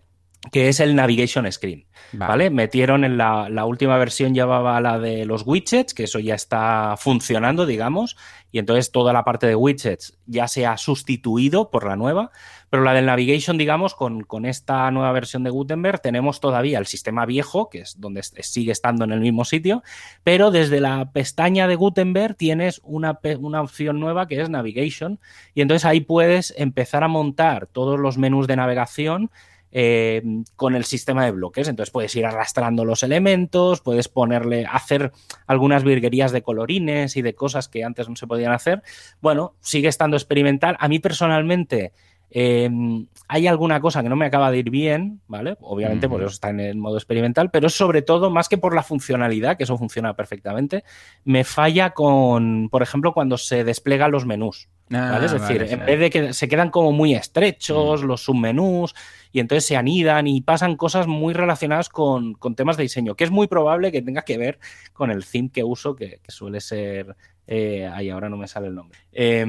que 0.51 0.69
es 0.69 0.81
el 0.81 0.97
Navigation 0.97 1.51
Screen. 1.51 1.87
Vale. 2.13 2.51
Metieron 2.51 3.05
en 3.05 3.17
la, 3.17 3.49
la, 3.49 3.65
última 3.65 3.97
versión, 3.97 4.35
llevaba 4.35 4.81
la 4.81 4.99
de 4.99 5.25
los 5.25 5.47
widgets, 5.47 5.95
que 5.95 6.05
eso 6.05 6.19
ya 6.19 6.35
está 6.35 6.97
funcionando, 6.99 7.65
digamos, 7.65 8.17
y 8.51 8.59
entonces 8.59 8.91
toda 8.91 9.13
la 9.13 9.25
parte 9.25 9.47
de 9.47 9.55
widgets 9.55 10.19
ya 10.27 10.49
se 10.49 10.67
ha 10.67 10.77
sustituido 10.77 11.71
por 11.71 11.87
la 11.87 11.97
nueva, 11.97 12.33
pero 12.69 12.83
la 12.83 12.93
del 12.93 13.07
Navigation, 13.07 13.57
digamos, 13.57 13.95
con, 13.95 14.25
con 14.25 14.45
esta 14.45 14.91
nueva 14.91 15.13
versión 15.13 15.43
de 15.43 15.51
Gutenberg, 15.51 16.03
tenemos 16.03 16.41
todavía 16.41 16.79
el 16.79 16.87
sistema 16.87 17.25
viejo, 17.25 17.71
que 17.71 17.81
es 17.81 18.01
donde 18.01 18.23
sigue 18.23 18.73
estando 18.73 19.05
en 19.05 19.13
el 19.13 19.21
mismo 19.21 19.45
sitio, 19.45 19.83
pero 20.23 20.51
desde 20.51 20.81
la 20.81 21.13
pestaña 21.13 21.67
de 21.67 21.77
Gutenberg 21.77 22.35
tienes 22.37 22.81
una, 22.85 23.19
una 23.39 23.63
opción 23.63 24.01
nueva 24.01 24.27
que 24.27 24.41
es 24.41 24.51
Navigation, 24.51 25.19
y 25.55 25.63
entonces 25.63 25.87
ahí 25.87 26.01
puedes 26.01 26.53
empezar 26.57 27.05
a 27.05 27.09
montar 27.09 27.69
todos 27.69 27.99
los 27.99 28.19
menús 28.19 28.47
de 28.47 28.57
navegación 28.57 29.31
eh, 29.73 30.23
con 30.55 30.75
el 30.75 30.85
sistema 30.85 31.25
de 31.25 31.33
bloques. 31.33 31.67
Entonces 31.67 31.91
puedes 31.91 32.15
ir 32.15 32.27
arrastrando 32.27 32.85
los 32.85 33.03
elementos, 33.03 33.81
puedes 33.81 34.09
ponerle, 34.09 34.67
hacer 34.71 35.13
algunas 35.47 35.83
virguerías 35.83 36.31
de 36.31 36.43
colorines 36.43 37.17
y 37.17 37.23
de 37.23 37.35
cosas 37.35 37.69
que 37.69 37.83
antes 37.83 38.09
no 38.09 38.17
se 38.17 38.27
podían 38.27 38.53
hacer. 38.53 38.83
Bueno, 39.21 39.55
sigue 39.61 39.89
estando 39.89 40.17
experimental. 40.17 40.77
A 40.79 40.89
mí 40.89 40.99
personalmente 40.99 41.93
em, 42.33 43.07
hay 43.29 43.47
alguna 43.47 43.81
cosa 43.81 44.03
que 44.03 44.09
no 44.09 44.17
me 44.17 44.27
acaba 44.27 44.51
de 44.51 44.59
ir 44.59 44.71
bien, 44.71 45.21
¿vale? 45.29 45.57
Obviamente, 45.61 46.09
por 46.09 46.21
eso 46.21 46.31
está 46.31 46.51
en 46.51 46.61
el 46.61 46.77
modo 46.77 46.97
experimental, 46.97 47.51
pero 47.51 47.69
es 47.69 47.75
sobre 47.75 48.03
todo, 48.03 48.31
más 48.31 48.49
que 48.49 48.59
por 48.59 48.75
la 48.75 48.83
funcionalidad, 48.83 49.57
que 49.57 49.65
eso 49.65 49.79
funciona 49.79 50.15
perfectamente, 50.15 50.85
me 51.25 51.45
falla 51.45 51.91
con, 51.91 52.69
por 52.71 52.83
ejemplo, 52.83 53.13
cuando 53.13 53.39
se 53.39 53.65
desplegan 53.65 54.11
los 54.11 54.27
menús. 54.27 54.69
Ah, 54.91 55.19
es 55.23 55.33
decir, 55.33 55.63
en 55.63 55.87
vez 55.87 55.99
de 55.99 56.11
que 56.11 56.33
se 56.35 56.49
quedan 56.49 56.71
como 56.71 56.93
muy 56.93 57.15
estrechos 57.15 58.03
los 58.03 58.23
submenús, 58.25 58.95
y 59.31 59.41
entonces 59.41 59.65
se 59.65 59.77
anidan 59.77 60.27
y 60.27 60.43
pasan 60.43 60.77
cosas 60.77 61.07
muy 61.07 61.33
relacionadas 61.33 61.89
con, 61.89 62.37
temas 62.55 62.77
de 62.77 62.83
diseño, 62.83 63.15
que 63.15 63.25
es 63.25 63.31
muy 63.31 63.47
probable 63.47 63.93
que 63.93 64.03
tenga 64.03 64.23
que 64.23 64.37
ver 64.37 64.59
con 64.93 65.11
el 65.11 65.25
theme 65.25 65.51
que 65.51 65.65
uso, 65.65 65.97
que, 65.97 66.21
suele 66.29 66.61
ser... 66.61 67.17
Eh, 67.47 67.91
ahí 67.93 68.09
ahora 68.09 68.29
no 68.29 68.37
me 68.37 68.47
sale 68.47 68.69
el 68.69 68.75
nombre. 68.75 68.99
Eh, 69.11 69.45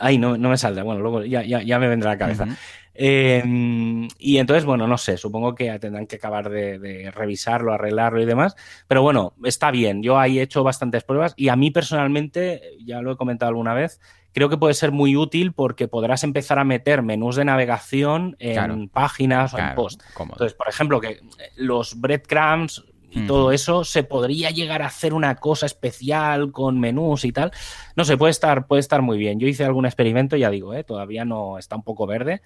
ay, 0.00 0.18
no, 0.18 0.36
no 0.36 0.48
me 0.50 0.56
sale. 0.56 0.82
Bueno, 0.82 1.00
luego 1.00 1.24
ya, 1.24 1.42
ya, 1.42 1.78
me 1.78 1.88
vendrá 1.88 2.10
a 2.10 2.14
la 2.14 2.18
cabeza. 2.18 2.46
Em, 2.94 4.08
y 4.18 4.38
entonces, 4.38 4.64
bueno, 4.64 4.88
no 4.88 4.98
sé, 4.98 5.16
supongo 5.16 5.54
que 5.54 5.78
tendrán 5.78 6.08
que 6.08 6.16
acabar 6.16 6.50
de, 6.50 6.80
de, 6.80 7.10
revisarlo, 7.12 7.72
arreglarlo 7.72 8.20
y 8.20 8.26
demás. 8.26 8.56
Pero 8.88 9.02
bueno, 9.02 9.34
está 9.44 9.70
bien. 9.70 10.02
Yo 10.02 10.18
ahí 10.18 10.38
he 10.38 10.42
hecho 10.42 10.64
bastantes 10.64 11.04
pruebas 11.04 11.34
y 11.36 11.48
a 11.48 11.56
mí 11.56 11.70
personalmente, 11.70 12.60
ya 12.84 13.00
lo 13.00 13.12
he 13.12 13.16
comentado 13.16 13.50
alguna 13.50 13.72
vez, 13.72 14.00
creo 14.32 14.48
que 14.48 14.56
puede 14.56 14.74
ser 14.74 14.92
muy 14.92 15.16
útil 15.16 15.52
porque 15.52 15.88
podrás 15.88 16.24
empezar 16.24 16.58
a 16.58 16.64
meter 16.64 17.02
menús 17.02 17.36
de 17.36 17.44
navegación 17.44 18.36
en 18.38 18.88
páginas 18.88 19.54
o 19.54 19.58
en 19.58 19.74
post. 19.74 20.02
Entonces, 20.18 20.54
por 20.54 20.68
ejemplo, 20.68 21.00
que 21.00 21.20
los 21.56 22.00
breadcrumbs 22.00 22.84
y 23.10 23.26
todo 23.26 23.52
eso, 23.52 23.84
se 23.84 24.02
podría 24.02 24.50
llegar 24.50 24.82
a 24.82 24.86
hacer 24.86 25.14
una 25.14 25.36
cosa 25.36 25.66
especial 25.66 26.52
con 26.52 26.78
menús 26.78 27.24
y 27.24 27.32
tal. 27.32 27.52
No 27.96 28.04
sé, 28.04 28.16
puede 28.16 28.30
estar, 28.30 28.66
puede 28.66 28.80
estar 28.80 29.02
muy 29.02 29.18
bien. 29.18 29.40
Yo 29.40 29.48
hice 29.48 29.64
algún 29.64 29.86
experimento, 29.86 30.36
ya 30.36 30.50
digo, 30.50 30.74
¿eh? 30.74 30.84
todavía 30.84 31.24
no 31.24 31.58
está 31.58 31.76
un 31.76 31.82
poco 31.82 32.06
verde, 32.06 32.42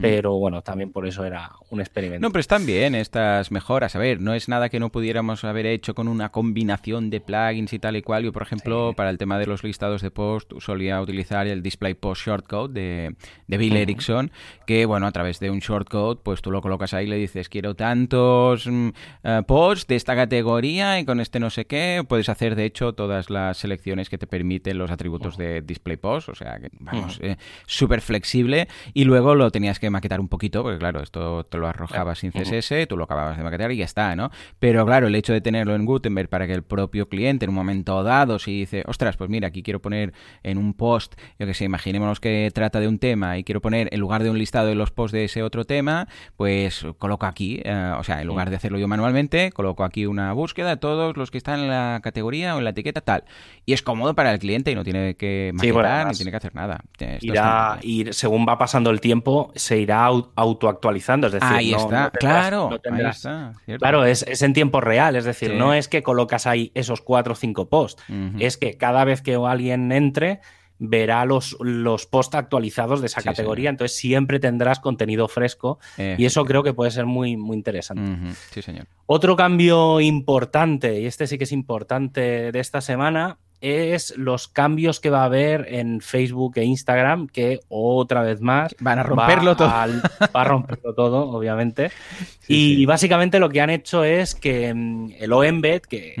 pero 0.00 0.34
bueno, 0.38 0.62
también 0.62 0.90
por 0.90 1.06
eso 1.06 1.24
era 1.24 1.52
un 1.70 1.80
experimento. 1.80 2.26
No, 2.26 2.32
pero 2.32 2.40
están 2.40 2.66
bien 2.66 2.94
estas 2.94 3.50
mejoras. 3.50 3.94
A 3.94 3.98
ver, 3.98 4.20
no 4.20 4.34
es 4.34 4.48
nada 4.48 4.68
que 4.68 4.80
no 4.80 4.90
pudiéramos 4.90 5.44
haber 5.44 5.66
hecho 5.66 5.94
con 5.94 6.08
una 6.08 6.30
combinación 6.30 7.10
de 7.10 7.20
plugins 7.20 7.72
y 7.72 7.78
tal 7.78 7.96
y 7.96 8.02
cual. 8.02 8.24
Yo, 8.24 8.32
por 8.32 8.42
ejemplo, 8.42 8.94
para 8.96 9.10
el 9.10 9.18
tema 9.18 9.38
de 9.38 9.46
los 9.46 9.62
listados 9.64 10.02
de 10.02 10.10
post, 10.10 10.52
solía 10.60 11.00
utilizar 11.00 11.46
el 11.46 11.62
Display 11.62 11.94
Post 11.94 12.26
Shortcode 12.26 12.72
de, 12.72 13.16
de 13.46 13.58
Bill 13.58 13.76
Erickson, 13.76 14.30
que 14.66 14.86
bueno, 14.86 15.06
a 15.06 15.12
través 15.12 15.40
de 15.40 15.50
un 15.50 15.60
shortcode, 15.60 16.20
pues 16.22 16.42
tú 16.42 16.50
lo 16.50 16.62
colocas 16.62 16.94
ahí 16.94 17.06
y 17.06 17.08
le 17.08 17.16
dices, 17.16 17.48
quiero 17.48 17.74
tantos 17.74 18.66
mm, 18.66 18.88
eh, 19.24 19.42
posts 19.46 19.86
de 19.86 19.96
esta 20.06 20.14
categoría 20.14 21.00
y 21.00 21.04
con 21.04 21.18
este 21.18 21.40
no 21.40 21.50
sé 21.50 21.64
qué. 21.64 22.04
Puedes 22.06 22.28
hacer, 22.28 22.54
de 22.54 22.64
hecho, 22.64 22.92
todas 22.92 23.28
las 23.28 23.58
selecciones 23.58 24.08
que 24.08 24.18
te 24.18 24.28
permiten 24.28 24.78
los 24.78 24.92
atributos 24.92 25.36
de 25.36 25.62
Display 25.62 25.96
Post. 25.96 26.28
O 26.28 26.34
sea, 26.36 26.60
que, 26.60 26.68
vamos, 26.78 27.18
eh, 27.20 27.34
súper 27.66 28.00
flexible. 28.00 28.68
Y 28.94 29.02
luego 29.02 29.34
lo 29.34 29.50
tenías 29.50 29.80
que 29.80 29.90
maquetar 29.90 30.20
un 30.20 30.28
poquito, 30.28 30.62
porque 30.62 30.78
claro, 30.78 31.02
esto 31.02 31.42
te 31.46 31.58
lo 31.58 31.66
arrojaba 31.66 32.14
sin 32.14 32.30
CSS, 32.30 32.86
tú 32.88 32.96
lo 32.96 33.02
acababas 33.02 33.36
de 33.36 33.42
maquetar 33.42 33.72
y 33.72 33.78
ya 33.78 33.84
está, 33.84 34.14
¿no? 34.14 34.30
Pero 34.60 34.86
claro, 34.86 35.08
el 35.08 35.14
hecho 35.16 35.32
de 35.32 35.40
tenerlo 35.40 35.74
en 35.74 35.84
Gutenberg 35.84 36.28
para 36.28 36.46
que 36.46 36.52
el 36.52 36.62
propio 36.62 37.08
cliente 37.08 37.44
en 37.44 37.48
un 37.48 37.56
momento 37.56 38.00
dado, 38.04 38.38
si 38.38 38.60
dice, 38.60 38.84
ostras, 38.86 39.16
pues 39.16 39.28
mira, 39.28 39.48
aquí 39.48 39.64
quiero 39.64 39.82
poner 39.82 40.12
en 40.44 40.58
un 40.58 40.74
post, 40.74 41.16
yo 41.40 41.46
que 41.48 41.54
sé, 41.54 41.64
imaginémonos 41.64 42.20
que 42.20 42.48
trata 42.54 42.78
de 42.78 42.86
un 42.86 43.00
tema 43.00 43.38
y 43.38 43.42
quiero 43.42 43.60
poner 43.60 43.88
en 43.90 43.98
lugar 43.98 44.22
de 44.22 44.30
un 44.30 44.38
listado 44.38 44.68
de 44.68 44.76
los 44.76 44.92
posts 44.92 45.12
de 45.14 45.24
ese 45.24 45.42
otro 45.42 45.64
tema, 45.64 46.06
pues 46.36 46.86
coloco 46.98 47.26
aquí, 47.26 47.60
eh, 47.64 47.92
o 47.98 48.04
sea, 48.04 48.20
en 48.20 48.28
lugar 48.28 48.50
de 48.50 48.56
hacerlo 48.56 48.78
yo 48.78 48.86
manualmente, 48.86 49.50
coloco 49.50 49.82
aquí 49.82 49.95
una 50.04 50.34
búsqueda 50.34 50.68
de 50.68 50.76
todos 50.76 51.16
los 51.16 51.30
que 51.30 51.38
están 51.38 51.60
en 51.60 51.68
la 51.68 52.00
categoría 52.02 52.54
o 52.54 52.58
en 52.58 52.64
la 52.64 52.70
etiqueta 52.70 53.00
tal. 53.00 53.24
Y 53.64 53.72
es 53.72 53.80
cómodo 53.80 54.14
para 54.14 54.32
el 54.32 54.38
cliente 54.38 54.70
y 54.70 54.74
no 54.74 54.84
tiene 54.84 55.14
que 55.14 55.52
maquetar 55.54 56.08
ni 56.08 56.14
tiene 56.14 56.30
que 56.30 56.36
hacer 56.36 56.54
nada. 56.54 56.84
irá, 57.20 57.78
y 57.80 58.12
según 58.12 58.46
va 58.46 58.58
pasando 58.58 58.90
el 58.90 59.00
tiempo, 59.00 59.52
se 59.54 59.78
irá 59.78 60.04
autoactualizando. 60.04 61.28
Es 61.28 61.32
decir, 61.32 61.48
ahí 61.48 61.72
está, 61.72 62.10
claro. 62.10 62.78
claro, 63.78 64.04
es, 64.04 64.22
es, 64.24 64.42
en 64.42 64.52
tiempo 64.52 64.82
real. 64.82 65.16
Es 65.16 65.24
decir, 65.24 65.54
no 65.54 65.72
es 65.72 65.88
que 65.88 66.02
colocas 66.02 66.46
ahí 66.46 66.72
esos 66.74 67.00
cuatro 67.00 67.32
o 67.32 67.36
cinco 67.36 67.68
posts. 67.70 68.02
Es 68.38 68.58
que 68.58 68.76
cada 68.76 69.04
vez 69.04 69.22
que 69.22 69.36
alguien 69.36 69.92
entre, 69.92 70.40
verá 70.78 71.24
los, 71.24 71.56
los 71.60 72.06
posts 72.06 72.36
actualizados 72.36 73.00
de 73.00 73.06
esa 73.06 73.22
categoría, 73.22 73.70
entonces 73.70 73.96
siempre 73.96 74.38
tendrás 74.38 74.80
contenido 74.80 75.28
fresco 75.28 75.78
y 75.96 76.24
eso 76.24 76.44
creo 76.44 76.62
que 76.62 76.74
puede 76.74 76.90
ser 76.90 77.06
muy, 77.06 77.36
muy 77.36 77.56
interesante. 77.56 78.34
Sí, 78.50 78.62
señor. 78.62 78.86
Otro 79.06 79.36
cambio 79.36 80.00
importante, 80.00 81.00
y 81.00 81.06
este 81.06 81.26
sí 81.26 81.38
que 81.38 81.44
es 81.44 81.52
importante 81.52 82.52
de 82.52 82.60
esta 82.60 82.80
semana, 82.80 83.38
es 83.60 84.16
los 84.16 84.48
cambios 84.48 85.00
que 85.00 85.10
va 85.10 85.22
a 85.22 85.24
haber 85.24 85.66
en 85.72 86.00
Facebook 86.00 86.52
e 86.56 86.64
Instagram, 86.64 87.26
que 87.26 87.60
otra 87.68 88.22
vez 88.22 88.40
más 88.40 88.74
van 88.80 88.98
a 88.98 89.02
romperlo 89.02 89.56
todo. 89.56 89.68
va 89.68 89.86
a 90.34 90.44
romperlo 90.44 90.94
todo, 90.94 91.30
obviamente. 91.30 91.90
y 92.48 92.84
básicamente 92.84 93.40
lo 93.40 93.48
que 93.48 93.60
han 93.60 93.70
hecho 93.70 94.04
es 94.04 94.34
que 94.34 94.72
mm, 94.74 95.12
el 95.18 95.32
OEmbed, 95.32 95.80
que 95.82 96.14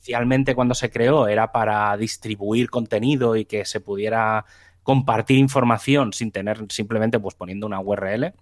inicialmente 0.00 0.54
cuando 0.54 0.74
se 0.74 0.90
creó 0.90 1.28
era 1.28 1.52
para 1.52 1.94
distribuir 1.96 2.70
contenido 2.70 3.36
y 3.36 3.44
que 3.44 3.66
se 3.66 3.80
pudiera 3.80 4.46
compartir 4.82 5.36
información 5.36 6.14
sin 6.14 6.32
tener 6.32 6.64
simplemente 6.70 7.20
pues 7.20 7.34
poniendo 7.34 7.66
una 7.66 7.80
URL, 7.80 8.32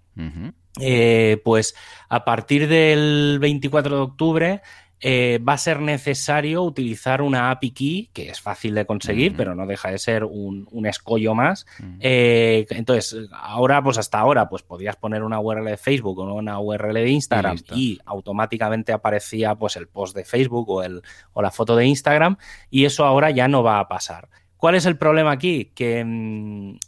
eh, 0.81 1.41
pues 1.45 1.75
a 2.09 2.25
partir 2.25 2.69
del 2.69 3.39
24 3.41 3.97
de 3.97 4.03
octubre 4.03 4.63
eh, 5.01 5.39
va 5.47 5.53
a 5.53 5.59
ser 5.59 5.81
necesario 5.81 6.63
utilizar 6.63 7.23
una 7.23 7.51
API 7.51 7.71
key, 7.71 8.11
que 8.13 8.31
es 8.31 8.41
fácil 8.41 8.75
de 8.75 8.85
conseguir, 8.85 9.37
pero 9.37 9.55
no 9.55 9.67
deja 9.67 9.91
de 9.91 9.99
ser 9.99 10.25
un, 10.25 10.67
escollo 10.87 11.35
más. 11.35 11.67
Eh, 12.01 12.67
entonces, 12.71 13.29
ahora, 13.33 13.83
pues 13.83 13.99
hasta 13.99 14.19
ahora, 14.19 14.49
pues 14.49 14.63
podías 14.63 14.97
poner 14.97 15.23
una 15.23 15.41
URL 15.41 15.65
de 15.65 15.77
Facebook 15.77 16.19
o 16.19 16.35
una 16.35 16.59
URL 16.59 16.95
de 16.95 17.11
Instagram 17.11 17.59
y, 17.75 17.99
automáticamente 18.05 18.93
aparecía 18.93 19.55
pues 19.55 19.77
el 19.77 19.87
post 19.87 20.17
de 20.17 20.25
Facebook 20.25 20.69
o, 20.71 20.83
el, 20.83 21.03
o 21.33 21.43
la 21.43 21.51
foto 21.51 21.77
de 21.77 21.87
Instagram 21.87 22.37
y 22.71 22.85
eso 22.85 23.05
ahora 23.05 23.31
ya 23.31 23.49
no 23.49 23.63
va 23.63 23.81
a 23.81 23.89
pasar. 23.89 24.29
¿Cuál 24.57 24.75
es 24.75 24.87
el 24.87 24.97
problema 24.97 25.31
aquí? 25.31 25.73
Que 25.75 26.05
mm, 26.05 26.79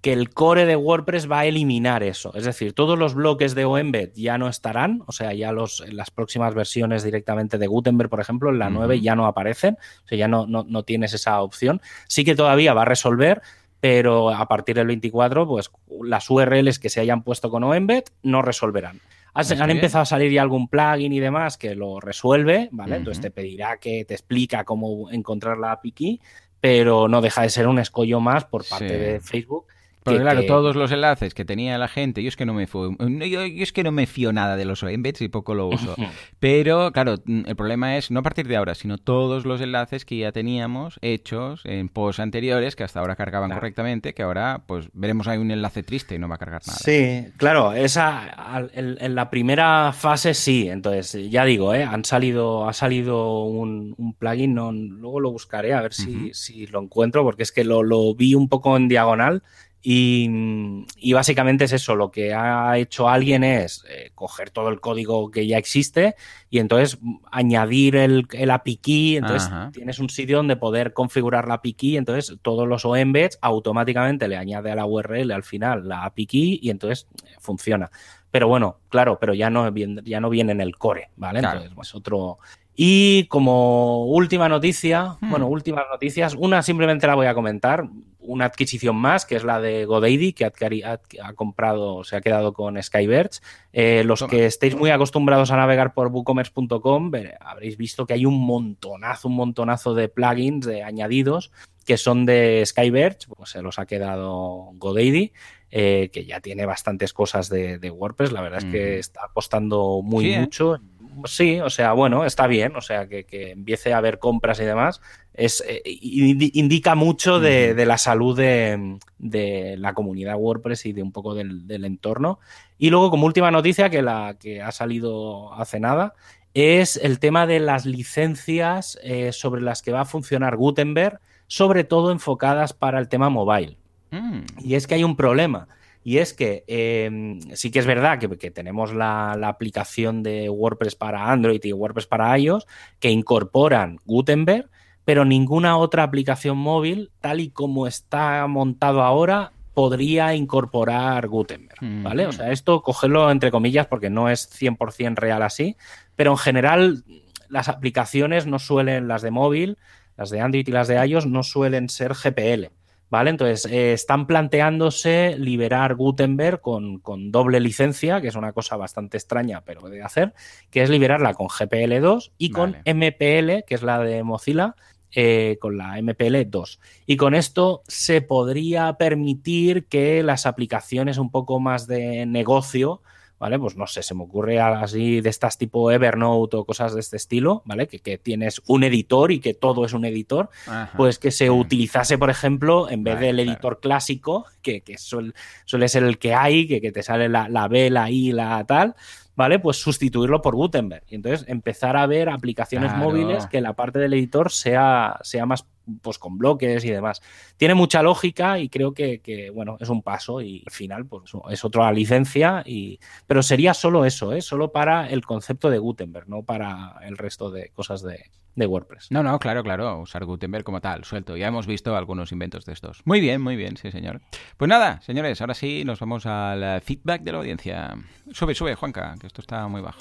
que 0.00 0.12
el 0.14 0.30
core 0.30 0.64
de 0.64 0.76
WordPress 0.76 1.30
va 1.30 1.40
a 1.40 1.44
eliminar 1.44 2.02
eso. 2.02 2.32
Es 2.34 2.44
decir, 2.44 2.72
todos 2.72 2.98
los 2.98 3.14
bloques 3.14 3.54
de 3.54 3.66
OEmbed 3.66 4.12
ya 4.14 4.38
no 4.38 4.48
estarán, 4.48 5.02
o 5.06 5.12
sea, 5.12 5.34
ya 5.34 5.52
los, 5.52 5.84
las 5.92 6.10
próximas 6.10 6.54
versiones 6.54 7.02
directamente 7.02 7.58
de 7.58 7.66
Gutenberg, 7.66 8.08
por 8.08 8.20
ejemplo, 8.20 8.48
en 8.48 8.58
la 8.58 8.70
9 8.70 9.00
ya 9.00 9.14
no 9.14 9.26
aparecen, 9.26 9.76
o 10.04 10.08
sea, 10.08 10.16
ya 10.16 10.28
no, 10.28 10.46
no, 10.46 10.82
tienes 10.84 11.12
esa 11.12 11.42
opción. 11.42 11.82
Sí 12.08 12.24
que 12.24 12.34
todavía 12.34 12.72
va 12.72 12.82
a 12.82 12.86
resolver, 12.86 13.42
pero 13.80 14.30
a 14.30 14.48
partir 14.48 14.76
del 14.76 14.86
24, 14.86 15.46
pues 15.46 15.70
las 16.02 16.30
URLs 16.30 16.78
que 16.78 16.88
se 16.88 17.00
hayan 17.00 17.22
puesto 17.22 17.50
con 17.50 17.64
OEmbed 17.64 18.04
no 18.22 18.40
resolverán. 18.40 19.00
Han 19.34 19.70
empezado 19.70 20.02
a 20.02 20.06
salir 20.06 20.32
ya 20.32 20.42
algún 20.42 20.68
plugin 20.68 21.12
y 21.12 21.20
demás 21.20 21.56
que 21.56 21.74
lo 21.74 22.00
resuelve, 22.00 22.68
¿vale? 22.72 22.96
Entonces 22.96 23.20
te 23.20 23.30
pedirá 23.30 23.76
que 23.76 24.04
te 24.04 24.14
explica 24.14 24.64
cómo 24.64 25.10
encontrar 25.10 25.58
la 25.58 25.72
API 25.72 25.92
key, 25.92 26.20
pero 26.60 27.06
no 27.06 27.20
deja 27.20 27.42
de 27.42 27.50
ser 27.50 27.68
un 27.68 27.78
escollo 27.78 28.18
más 28.18 28.44
por 28.44 28.66
parte 28.66 28.98
de 28.98 29.20
Facebook 29.20 29.66
porque 30.02 30.20
claro, 30.20 30.46
todos 30.46 30.76
los 30.76 30.90
enlaces 30.92 31.34
que 31.34 31.44
tenía 31.44 31.76
la 31.76 31.88
gente, 31.88 32.22
yo 32.22 32.28
es 32.28 32.36
que 32.36 32.46
no 32.46 32.54
me 32.54 32.66
fui, 32.66 32.96
yo, 33.30 33.42
es 33.42 33.72
que 33.72 33.84
no 33.84 33.92
me 33.92 34.06
fío 34.06 34.32
nada 34.32 34.56
de 34.56 34.64
los 34.64 34.82
embeds 34.82 35.20
y 35.20 35.28
poco 35.28 35.54
lo 35.54 35.66
uso. 35.66 35.94
Pero 36.40 36.90
claro, 36.92 37.16
el 37.26 37.56
problema 37.56 37.96
es 37.96 38.10
no 38.10 38.20
a 38.20 38.22
partir 38.22 38.48
de 38.48 38.56
ahora, 38.56 38.74
sino 38.74 38.96
todos 38.96 39.44
los 39.44 39.60
enlaces 39.60 40.04
que 40.04 40.16
ya 40.16 40.32
teníamos 40.32 40.98
hechos 41.02 41.60
en 41.64 41.88
posts 41.88 42.20
anteriores 42.20 42.76
que 42.76 42.84
hasta 42.84 43.00
ahora 43.00 43.14
cargaban 43.14 43.50
correctamente, 43.50 44.14
que 44.14 44.22
ahora 44.22 44.62
pues 44.66 44.88
veremos 44.94 45.28
ahí 45.28 45.38
un 45.38 45.50
enlace 45.50 45.82
triste 45.82 46.14
y 46.14 46.18
no 46.18 46.28
va 46.28 46.36
a 46.36 46.38
cargar 46.38 46.62
nada. 46.66 46.78
Sí, 46.78 47.26
claro, 47.36 47.74
esa 47.74 48.70
en, 48.72 49.14
la 49.14 49.28
primera 49.28 49.92
fase 49.92 50.32
sí, 50.32 50.68
entonces 50.68 51.30
ya 51.30 51.44
digo, 51.44 51.74
¿eh? 51.74 51.84
han 51.84 52.04
salido 52.04 52.68
ha 52.68 52.72
salido 52.72 53.44
un, 53.44 54.14
plugin, 54.18 54.54
no, 54.54 54.72
luego 54.72 55.20
lo 55.20 55.30
buscaré 55.30 55.74
a 55.74 55.82
ver 55.82 55.92
si, 55.92 56.32
si, 56.32 56.66
lo 56.66 56.80
encuentro 56.80 57.22
porque 57.22 57.42
es 57.42 57.52
que 57.52 57.64
lo, 57.64 57.82
lo 57.82 58.14
vi 58.14 58.34
un 58.34 58.48
poco 58.48 58.76
en 58.76 58.88
diagonal 58.88 59.42
y, 59.82 61.12
básicamente 61.12 61.64
es 61.64 61.72
eso, 61.72 61.94
lo 61.94 62.10
que 62.10 62.34
ha 62.34 62.76
hecho 62.76 63.08
alguien 63.08 63.44
es 63.44 63.84
eh, 63.88 64.10
coger 64.14 64.50
todo 64.50 64.68
el 64.68 64.80
código 64.80 65.30
que 65.30 65.46
ya 65.46 65.56
existe 65.56 66.16
y 66.50 66.58
entonces 66.58 66.98
añadir 67.30 67.96
el, 67.96 68.26
el 68.32 68.50
API 68.50 68.76
key, 68.76 69.16
entonces 69.16 69.50
tienes 69.72 69.98
un 69.98 70.10
sitio 70.10 70.36
donde 70.36 70.56
poder 70.56 70.92
configurar 70.92 71.48
la 71.48 71.54
API 71.54 71.72
key, 71.72 71.96
entonces 71.96 72.36
todos 72.42 72.68
los 72.68 72.84
OEmbeds 72.84 73.38
automáticamente 73.40 74.28
le 74.28 74.36
añade 74.36 74.70
a 74.70 74.74
la 74.74 74.84
URL 74.84 75.32
al 75.32 75.44
final 75.44 75.88
la 75.88 76.04
API 76.04 76.26
key 76.26 76.58
y 76.62 76.70
entonces 76.70 77.06
eh, 77.24 77.36
funciona. 77.38 77.90
Pero 78.30 78.48
bueno, 78.48 78.78
claro, 78.90 79.18
pero 79.18 79.34
ya 79.34 79.50
no, 79.50 79.74
ya 80.04 80.20
no 80.20 80.30
viene 80.30 80.52
en 80.52 80.60
el 80.60 80.76
core, 80.76 81.10
¿vale? 81.16 81.40
Entonces, 81.40 81.72
pues 81.74 81.94
otro, 81.96 82.38
y 82.76 83.24
como 83.24 84.06
última 84.06 84.48
noticia, 84.48 85.16
hmm. 85.20 85.30
bueno, 85.30 85.48
últimas 85.48 85.84
noticias, 85.90 86.34
una 86.34 86.62
simplemente 86.62 87.06
la 87.06 87.14
voy 87.14 87.26
a 87.26 87.34
comentar, 87.34 87.88
una 88.22 88.44
adquisición 88.44 88.96
más, 88.96 89.24
que 89.24 89.36
es 89.36 89.44
la 89.44 89.60
de 89.60 89.84
GoDaddy, 89.84 90.32
que 90.32 90.44
ha, 90.44 91.32
comprado, 91.34 92.04
se 92.04 92.16
ha 92.16 92.20
quedado 92.20 92.52
con 92.52 92.80
Skyverge. 92.82 93.40
Eh, 93.72 94.02
los 94.04 94.22
que 94.24 94.46
estéis 94.46 94.76
muy 94.76 94.90
acostumbrados 94.90 95.50
a 95.50 95.56
navegar 95.56 95.94
por 95.94 96.08
WooCommerce.com, 96.08 97.10
habréis 97.40 97.76
visto 97.76 98.06
que 98.06 98.14
hay 98.14 98.26
un 98.26 98.40
montonazo, 98.40 99.28
un 99.28 99.36
montonazo 99.36 99.94
de 99.94 100.08
plugins, 100.08 100.66
de 100.66 100.82
añadidos, 100.82 101.50
que 101.84 101.96
son 101.96 102.26
de 102.26 102.62
Skyverge, 102.66 103.28
pues 103.28 103.50
se 103.50 103.62
los 103.62 103.78
ha 103.78 103.86
quedado 103.86 104.70
GoDaddy. 104.74 105.32
Eh, 105.72 106.10
que 106.12 106.24
ya 106.24 106.40
tiene 106.40 106.66
bastantes 106.66 107.12
cosas 107.12 107.48
de, 107.48 107.78
WordPress, 107.90 108.32
la 108.32 108.40
verdad 108.40 108.58
es 108.58 108.64
que 108.64 108.98
está 108.98 109.26
apostando 109.26 110.00
muy 110.02 110.34
¿eh? 110.34 110.40
mucho 110.40 110.80
sí, 111.24 111.60
o 111.60 111.70
sea, 111.70 111.92
bueno, 111.92 112.24
está 112.24 112.46
bien, 112.46 112.76
o 112.76 112.80
sea, 112.80 113.08
que, 113.08 113.26
empiece 113.30 113.92
a 113.92 113.98
haber 113.98 114.18
compras 114.18 114.60
y 114.60 114.64
demás, 114.64 115.00
es, 115.34 115.62
eh, 115.66 115.82
indica 115.84 116.94
mucho 116.94 117.40
de, 117.40 117.74
la 117.86 117.98
salud 117.98 118.36
de, 118.36 119.76
la 119.78 119.94
comunidad 119.94 120.36
WordPress 120.36 120.86
y 120.86 120.92
de 120.92 121.02
un 121.02 121.12
poco 121.12 121.34
del, 121.34 121.84
entorno. 121.84 122.38
Y 122.78 122.90
luego, 122.90 123.10
como 123.10 123.26
última 123.26 123.50
noticia, 123.50 123.90
que 123.90 124.02
la 124.02 124.36
que 124.38 124.62
ha 124.62 124.72
salido 124.72 125.52
hace 125.54 125.80
nada, 125.80 126.14
es 126.54 126.96
el 126.96 127.18
tema 127.18 127.46
de 127.46 127.60
las 127.60 127.86
licencias 127.86 128.98
eh, 129.02 129.32
sobre 129.32 129.62
las 129.62 129.82
que 129.82 129.92
va 129.92 130.02
a 130.02 130.06
funcionar 130.06 130.56
Gutenberg, 130.56 131.20
sobre 131.46 131.84
todo 131.84 132.10
enfocadas 132.10 132.72
para 132.72 132.98
el 132.98 133.08
tema 133.08 133.28
mobile. 133.28 133.76
Mm. 134.10 134.40
Y 134.58 134.74
es 134.74 134.86
que 134.86 134.94
hay 134.94 135.04
un 135.04 135.16
problema 135.16 135.68
y 136.02 136.18
es 136.18 136.32
que 136.32 136.64
em, 136.66 137.40
sí 137.54 137.70
que 137.70 137.78
es 137.78 137.86
verdad 137.86 138.18
que, 138.18 138.50
tenemos 138.50 138.94
la, 138.94 139.32
aplicación 139.32 140.22
de 140.22 140.48
WordPress 140.48 140.94
para 140.94 141.30
Android 141.30 141.62
y 141.62 141.72
WordPress 141.72 142.06
para 142.06 142.36
iOS 142.38 142.66
que 142.98 143.10
incorporan 143.10 143.98
Gutenberg, 144.06 144.70
pero 145.04 145.24
ninguna 145.24 145.76
otra 145.76 146.02
aplicación 146.02 146.56
móvil, 146.56 147.10
tal 147.20 147.40
y 147.40 147.50
como 147.50 147.86
está 147.86 148.46
montado 148.46 149.02
ahora, 149.02 149.52
podría 149.74 150.34
incorporar 150.34 151.28
Gutenberg, 151.28 151.78
¿vale? 152.02 152.26
O 152.26 152.32
sea, 152.32 152.50
esto 152.50 152.82
cogerlo 152.82 153.30
entre 153.30 153.50
comillas 153.50 153.86
porque 153.86 154.10
no 154.10 154.28
es 154.28 154.50
100% 154.50 155.16
real 155.16 155.42
así, 155.42 155.76
pero 156.16 156.32
en 156.32 156.38
general 156.38 157.04
las 157.48 157.68
aplicaciones 157.68 158.46
no 158.46 158.58
suelen, 158.58 159.08
las 159.08 159.22
de 159.22 159.30
móvil, 159.30 159.78
las 160.16 160.30
de 160.30 160.40
Android 160.40 160.66
y 160.66 160.72
las 160.72 160.88
de 160.88 161.04
iOS 161.06 161.26
no 161.26 161.42
suelen 161.42 161.88
ser 161.88 162.14
GPL. 162.14 162.70
¿Vale? 163.10 163.30
Entonces, 163.30 163.66
eh, 163.70 163.92
están 163.92 164.28
planteándose 164.28 165.36
liberar 165.36 165.96
Gutenberg 165.96 166.60
con, 166.60 167.32
doble 167.32 167.58
licencia, 167.58 168.20
que 168.20 168.28
es 168.28 168.36
una 168.36 168.52
cosa 168.52 168.76
bastante 168.76 169.16
extraña, 169.16 169.62
pero 169.64 169.80
puede 169.80 170.00
hacer, 170.00 170.32
que 170.70 170.82
es 170.82 170.90
liberarla 170.90 171.34
con 171.34 171.48
GPL2 171.48 172.30
y 172.38 172.50
con 172.50 172.76
MPL, 172.86 173.64
que 173.66 173.74
es 173.74 173.82
la 173.82 173.98
de 173.98 174.22
Mozilla, 174.22 174.76
eh, 175.12 175.58
con 175.60 175.76
la 175.76 175.98
MPL2. 175.98 176.78
Y 177.04 177.16
con 177.16 177.34
esto 177.34 177.82
se 177.88 178.22
podría 178.22 178.92
permitir 178.92 179.86
que 179.86 180.22
las 180.22 180.46
aplicaciones 180.46 181.18
un 181.18 181.32
poco 181.32 181.58
más 181.58 181.88
de 181.88 182.26
negocio 182.26 183.02
¿vale? 183.40 183.58
Pues 183.58 183.74
no 183.74 183.86
sé, 183.88 184.02
se 184.04 184.14
me 184.14 184.22
ocurre 184.22 184.60
así 184.60 185.20
de 185.22 185.30
estas 185.30 185.58
tipo 185.58 185.90
Evernote 185.90 186.58
o 186.58 186.64
cosas 186.64 186.94
de 186.94 187.00
este 187.00 187.16
estilo, 187.16 187.62
¿vale? 187.64 187.88
Que, 187.88 187.98
que 187.98 188.18
tienes 188.18 188.60
un 188.68 188.84
editor 188.84 189.32
y 189.32 189.40
que 189.40 189.54
todo 189.54 189.84
es 189.84 189.92
un 189.94 190.04
editor, 190.04 190.50
Ajá. 190.68 190.92
pues 190.96 191.18
que 191.18 191.30
se 191.32 191.50
utilizase, 191.50 192.18
por 192.18 192.30
ejemplo, 192.30 192.88
en 192.90 193.02
vez 193.02 193.14
Vale, 193.14 193.26
del 193.28 193.36
claro. 193.36 193.50
editor 193.52 193.80
clásico, 193.80 194.44
que, 194.62 194.82
que 194.82 194.94
suel- 194.98 195.34
suele 195.64 195.88
ser 195.88 196.04
el 196.04 196.18
que 196.18 196.34
hay, 196.34 196.68
que, 196.68 196.80
que 196.80 196.92
te 196.92 197.02
sale 197.02 197.28
la, 197.28 197.48
la 197.48 197.66
B, 197.66 197.90
la 197.90 198.10
I, 198.10 198.32
la 198.32 198.62
tal, 198.64 198.94
¿vale? 199.36 199.58
Pues 199.58 199.76
sustituirlo 199.78 200.42
por 200.42 200.54
Gutenberg. 200.54 201.04
Y 201.08 201.14
entonces 201.16 201.46
empezar 201.48 201.96
a 201.96 202.06
ver 202.06 202.28
aplicaciones 202.28 202.92
Claro. 202.92 203.04
móviles 203.04 203.46
que 203.46 203.60
la 203.60 203.74
parte 203.74 203.98
del 203.98 204.14
editor 204.14 204.50
sea, 204.50 205.18
sea 205.22 205.46
más 205.46 205.66
pues 206.02 206.18
con 206.18 206.38
bloques 206.38 206.84
y 206.84 206.90
demás. 206.90 207.20
Tiene 207.56 207.74
mucha 207.74 208.02
lógica 208.02 208.58
y 208.58 208.68
creo 208.68 208.94
que, 208.94 209.20
que, 209.20 209.50
bueno, 209.50 209.76
es 209.80 209.88
un 209.88 210.02
paso 210.02 210.40
y 210.40 210.62
al 210.66 210.72
final 210.72 211.06
pues 211.06 211.32
es 211.50 211.64
otra 211.64 211.90
licencia 211.92 212.62
y 212.64 213.00
pero 213.26 213.42
sería 213.42 213.74
solo 213.74 214.04
eso, 214.04 214.32
¿eh? 214.32 214.40
solo 214.40 214.70
para 214.70 215.08
el 215.08 215.24
concepto 215.24 215.68
de 215.68 215.78
Gutenberg, 215.78 216.28
no 216.28 216.42
para 216.44 216.96
el 217.02 217.16
resto 217.18 217.50
de 217.50 217.70
cosas 217.70 218.02
de, 218.02 218.30
de 218.54 218.66
WordPress. 218.66 219.08
No, 219.10 219.22
no, 219.22 219.38
claro, 219.38 219.62
claro, 219.62 220.00
usar 220.00 220.24
Gutenberg 220.24 220.64
como 220.64 220.80
tal, 220.80 221.04
suelto. 221.04 221.36
Ya 221.36 221.48
hemos 221.48 221.66
visto 221.66 221.96
algunos 221.96 222.32
inventos 222.32 222.64
de 222.64 222.72
estos. 222.72 223.02
Muy 223.04 223.20
bien, 223.20 223.40
muy 223.40 223.56
bien, 223.56 223.76
sí, 223.76 223.90
señor. 223.90 224.20
Pues 224.56 224.68
nada, 224.68 225.00
señores, 225.02 225.40
ahora 225.40 225.54
sí 225.54 225.84
nos 225.84 226.00
vamos 226.00 226.26
al 226.26 226.80
feedback 226.80 227.22
de 227.22 227.32
la 227.32 227.38
audiencia. 227.38 227.96
Sube, 228.32 228.54
sube, 228.54 228.74
Juanca, 228.74 229.14
que 229.20 229.26
esto 229.26 229.40
está 229.40 229.66
muy 229.68 229.80
bajo. 229.80 229.98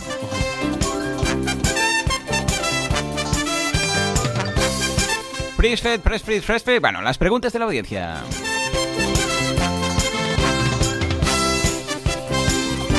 Presfed, 5.59 5.99
Presfed, 5.99 6.41
Presfed. 6.41 6.79
Bueno, 6.79 7.01
las 7.01 7.17
preguntas 7.17 7.51
de 7.51 7.59
la 7.59 7.65
audiencia. 7.65 8.21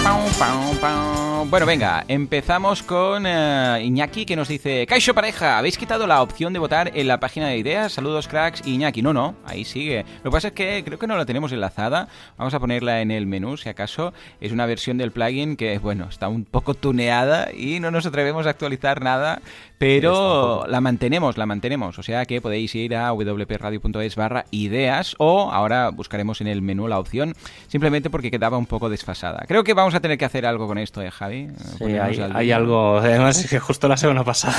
Pau, 0.05 0.29
pau, 0.39 0.75
pau. 0.79 1.30
Bueno, 1.49 1.65
venga, 1.65 2.05
empezamos 2.07 2.83
con 2.83 3.25
eh, 3.27 3.81
Iñaki 3.83 4.27
que 4.27 4.37
nos 4.37 4.49
dice: 4.49 4.87
Caixo 4.87 5.15
Pareja, 5.15 5.59
¿habéis 5.59 5.79
quitado 5.79 6.07
la 6.07 6.23
opción 6.23 6.53
de 6.53 6.59
votar 6.59 6.93
en 6.95 7.09
la 7.09 7.19
página 7.19 7.49
de 7.49 7.57
ideas? 7.57 7.93
Saludos, 7.93 8.29
cracks. 8.29 8.67
Iñaki, 8.67 9.01
no, 9.01 9.13
no, 9.13 9.35
ahí 9.45 9.65
sigue. 9.65 10.05
Lo 10.23 10.31
que 10.31 10.35
pasa 10.35 10.49
es 10.49 10.55
que 10.55 10.83
creo 10.85 10.99
que 10.99 11.07
no 11.07 11.17
la 11.17 11.25
tenemos 11.25 11.51
enlazada. 11.53 12.09
Vamos 12.37 12.53
a 12.53 12.61
ponerla 12.61 13.01
en 13.01 13.11
el 13.11 13.27
menú, 13.27 13.57
si 13.57 13.69
acaso. 13.69 14.13
Es 14.41 14.53
una 14.53 14.67
versión 14.67 14.99
del 14.99 15.13
plugin 15.13 15.57
que, 15.57 15.79
bueno, 15.79 16.09
está 16.09 16.29
un 16.29 16.45
poco 16.45 16.75
tuneada 16.75 17.53
y 17.53 17.81
no 17.81 17.91
nos 17.91 18.07
atrevemos 18.07 18.47
a 18.47 18.51
actualizar 18.51 19.03
nada, 19.03 19.41
pero 19.81 20.67
la 20.69 20.83
mantenemos, 20.83 21.39
la 21.39 21.47
mantenemos. 21.47 21.99
O 21.99 22.03
sea 22.03 22.27
que 22.27 22.43
podéis 22.43 22.75
ir 22.75 22.95
a 22.95 23.15
wpradio.es 23.15 24.15
barra 24.15 24.45
ideas 24.51 25.15
o 25.17 25.51
ahora 25.51 25.89
buscaremos 25.89 26.43
en 26.43 26.49
el 26.49 26.61
menú 26.61 26.87
la 26.87 26.99
opción, 26.99 27.35
simplemente 27.67 28.11
porque 28.11 28.31
quedaba 28.31 28.59
un 28.59 28.67
poco 28.67 28.91
desfasada. 28.91 29.43
Creo 29.49 29.65
que 29.65 29.73
vamos 29.73 29.95
a 29.95 30.01
tener 30.01 30.19
que 30.19 30.27
hacer 30.27 30.45
algo 30.45 30.67
con 30.67 30.77
esto, 30.77 31.01
¿eh, 31.01 31.11
Javi? 31.11 31.49
Sí, 31.57 31.79
Ponernos 31.79 32.09
hay, 32.11 32.21
al 32.21 32.37
hay 32.37 32.47
día. 32.49 32.57
algo. 32.57 32.99
Además, 32.99 33.43
es 33.43 33.49
que 33.49 33.59
justo 33.59 33.89
la 33.89 33.97
semana 33.97 34.23
pasada 34.23 34.55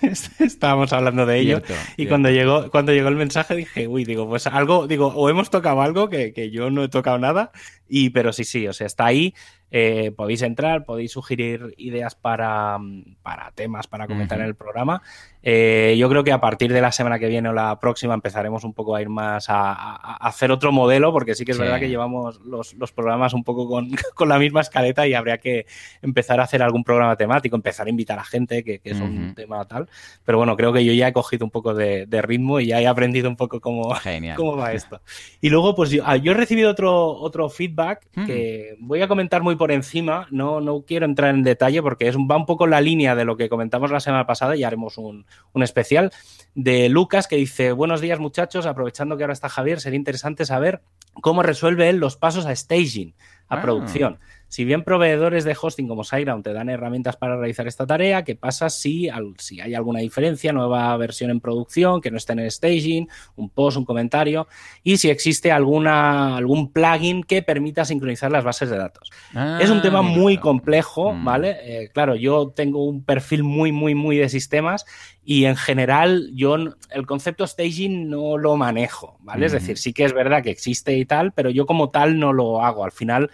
estábamos 0.38 0.90
hablando 0.94 1.26
de 1.26 1.40
ello. 1.40 1.58
Cierto, 1.58 1.74
y 1.74 1.94
cierto. 1.96 2.08
cuando 2.08 2.30
llegó, 2.30 2.70
cuando 2.70 2.92
llegó 2.92 3.08
el 3.08 3.16
mensaje 3.16 3.54
dije, 3.54 3.88
uy, 3.88 4.06
digo, 4.06 4.26
pues 4.26 4.46
algo, 4.46 4.86
digo, 4.86 5.08
o 5.08 5.28
hemos 5.28 5.50
tocado 5.50 5.82
algo 5.82 6.08
que, 6.08 6.32
que 6.32 6.50
yo 6.50 6.70
no 6.70 6.82
he 6.82 6.88
tocado 6.88 7.18
nada. 7.18 7.52
Y, 7.90 8.08
pero 8.08 8.32
sí, 8.32 8.44
sí, 8.44 8.66
o 8.66 8.72
sea, 8.72 8.86
está 8.86 9.04
ahí. 9.04 9.34
Eh, 9.74 10.12
podéis 10.14 10.42
entrar, 10.42 10.84
podéis 10.84 11.12
sugerir 11.12 11.74
ideas 11.78 12.14
para, 12.14 12.76
mm, 12.78 13.16
para 13.22 13.50
temas 13.52 13.86
para 13.88 14.06
comentar 14.06 14.38
en 14.38 14.44
el 14.44 14.54
programa. 14.54 15.00
Eh, 15.42 15.96
yo 15.98 16.08
creo 16.08 16.22
que 16.22 16.30
a 16.30 16.40
partir 16.40 16.72
de 16.72 16.80
la 16.80 16.92
semana 16.92 17.18
que 17.18 17.26
viene 17.26 17.48
o 17.48 17.52
la 17.52 17.80
próxima 17.80 18.14
empezaremos 18.14 18.62
un 18.64 18.74
poco 18.74 18.94
a 18.94 19.02
ir 19.02 19.08
más 19.08 19.48
a, 19.50 19.72
a- 19.72 19.96
a 19.96 20.28
hacer 20.28 20.52
otro 20.52 20.70
modelo, 20.72 21.10
porque 21.10 21.34
sí 21.34 21.44
que 21.44 21.50
es 21.52 21.56
Sí. 21.56 21.62
verdad 21.64 21.80
que 21.80 21.88
llevamos 21.88 22.40
los, 22.42 22.74
los 22.74 22.92
programas 22.92 23.32
un 23.34 23.42
poco 23.44 23.66
con, 23.68 23.88
con 24.14 24.28
la 24.28 24.38
misma 24.38 24.60
escaleta 24.60 25.06
y 25.08 25.14
habría 25.14 25.38
que 25.38 25.66
empezar 26.02 26.38
a 26.38 26.44
hacer 26.44 26.62
algún 26.62 26.84
programa 26.84 27.16
temático, 27.16 27.56
empezar 27.56 27.86
a 27.86 27.90
invitar 27.90 28.18
a 28.18 28.24
gente, 28.24 28.62
que, 28.62 28.78
que 28.78 28.90
es 28.90 29.00
un 29.00 29.34
tema 29.34 29.64
tal. 29.64 29.88
Pero 30.24 30.38
bueno, 30.38 30.54
creo 30.56 30.72
que 30.72 30.84
yo 30.84 30.92
ya 30.92 31.08
he 31.08 31.12
cogido 31.12 31.44
un 31.46 31.50
poco 31.50 31.74
de, 31.74 32.06
de 32.06 32.22
ritmo 32.22 32.60
y 32.60 32.66
ya 32.66 32.80
he 32.80 32.86
aprendido 32.86 33.28
un 33.28 33.36
poco 33.36 33.58
cómo, 33.60 33.94
cómo 34.36 34.56
va 34.58 34.72
esto. 34.74 35.00
Y 35.40 35.48
luego, 35.50 35.74
pues 35.74 35.90
yo, 35.90 36.02
ah, 36.06 36.16
yo 36.16 36.32
he 36.32 36.34
recibido 36.34 36.70
otro, 36.70 37.08
otro 37.16 37.48
feedback 37.48 38.06
Hmm. 38.14 38.26
que 38.26 38.76
voy 38.80 39.00
a 39.00 39.08
comentar 39.08 39.42
muy 39.42 39.56
por 39.62 39.70
encima. 39.70 40.26
No, 40.32 40.60
no 40.60 40.82
quiero 40.84 41.06
entrar 41.06 41.32
en 41.32 41.44
detalle 41.44 41.80
porque 41.82 42.08
es, 42.08 42.16
va 42.16 42.36
un 42.36 42.46
poco 42.46 42.64
en 42.64 42.72
la 42.72 42.80
línea 42.80 43.14
de 43.14 43.24
lo 43.24 43.36
que 43.36 43.48
comentamos 43.48 43.92
la 43.92 44.00
semana 44.00 44.26
pasada 44.26 44.56
y 44.56 44.64
haremos 44.64 44.98
un, 44.98 45.24
un 45.52 45.62
especial 45.62 46.10
de 46.56 46.88
Lucas 46.88 47.28
que 47.28 47.36
dice: 47.36 47.70
Buenos 47.70 48.00
días, 48.00 48.18
muchachos. 48.18 48.66
Aprovechando 48.66 49.16
que 49.16 49.22
ahora 49.22 49.32
está 49.34 49.48
Javier, 49.48 49.80
sería 49.80 49.96
interesante 49.98 50.44
saber 50.46 50.82
cómo 51.20 51.44
resuelve 51.44 51.88
él 51.90 51.98
los 51.98 52.16
pasos 52.16 52.44
a 52.46 52.56
staging, 52.56 53.14
a 53.46 53.58
Ah. 53.58 53.62
producción. 53.62 54.18
Si 54.52 54.66
bien 54.66 54.84
proveedores 54.84 55.44
de 55.44 55.56
hosting 55.58 55.88
como 55.88 56.04
SiteGround 56.04 56.44
te 56.44 56.52
dan 56.52 56.68
herramientas 56.68 57.16
para 57.16 57.38
realizar 57.38 57.66
esta 57.66 57.86
tarea, 57.86 58.22
¿qué 58.22 58.36
pasa 58.36 58.68
si, 58.68 59.08
al- 59.08 59.32
si 59.38 59.62
hay 59.62 59.72
alguna 59.74 60.00
diferencia, 60.00 60.52
nueva 60.52 60.94
versión 60.98 61.30
en 61.30 61.40
producción, 61.40 62.02
que 62.02 62.10
no 62.10 62.18
esté 62.18 62.34
en 62.34 62.40
el 62.40 62.50
staging, 62.50 63.08
un 63.36 63.48
post, 63.48 63.78
un 63.78 63.86
comentario? 63.86 64.46
Y 64.82 64.98
si 64.98 65.08
existe 65.08 65.50
alguna, 65.50 66.36
algún 66.36 66.70
plugin 66.70 67.22
que 67.22 67.40
permita 67.40 67.86
sincronizar 67.86 68.30
las 68.30 68.44
bases 68.44 68.68
de 68.68 68.76
datos. 68.76 69.10
es 69.58 69.70
un 69.70 69.78
Ah, 69.78 69.82
tema 69.82 70.02
muy 70.02 70.36
complejo, 70.36 71.14
Mm. 71.14 71.24
¿vale? 71.24 71.56
Eh, 71.62 71.88
claro, 71.94 72.14
yo 72.14 72.52
tengo 72.54 72.84
un 72.84 73.02
perfil 73.04 73.44
muy, 73.44 73.72
muy, 73.72 73.94
muy 73.94 74.18
de 74.18 74.28
sistemas 74.28 74.84
y 75.24 75.46
en 75.46 75.56
general 75.56 76.30
yo 76.34 76.56
el 76.56 77.06
concepto 77.06 77.46
staging 77.46 78.10
no 78.10 78.36
lo 78.36 78.58
manejo, 78.58 79.16
¿vale? 79.20 79.46
Es 79.46 79.52
Ujú. 79.52 79.60
decir, 79.62 79.78
sí 79.78 79.94
que 79.94 80.04
es 80.04 80.12
verdad 80.12 80.42
que 80.42 80.50
existe 80.50 80.94
y 80.98 81.06
tal, 81.06 81.32
pero 81.32 81.48
yo 81.48 81.64
como 81.64 81.88
tal 81.88 82.18
no 82.18 82.34
lo 82.34 82.62
hago. 82.62 82.84
Al 82.84 82.92
final 82.92 83.30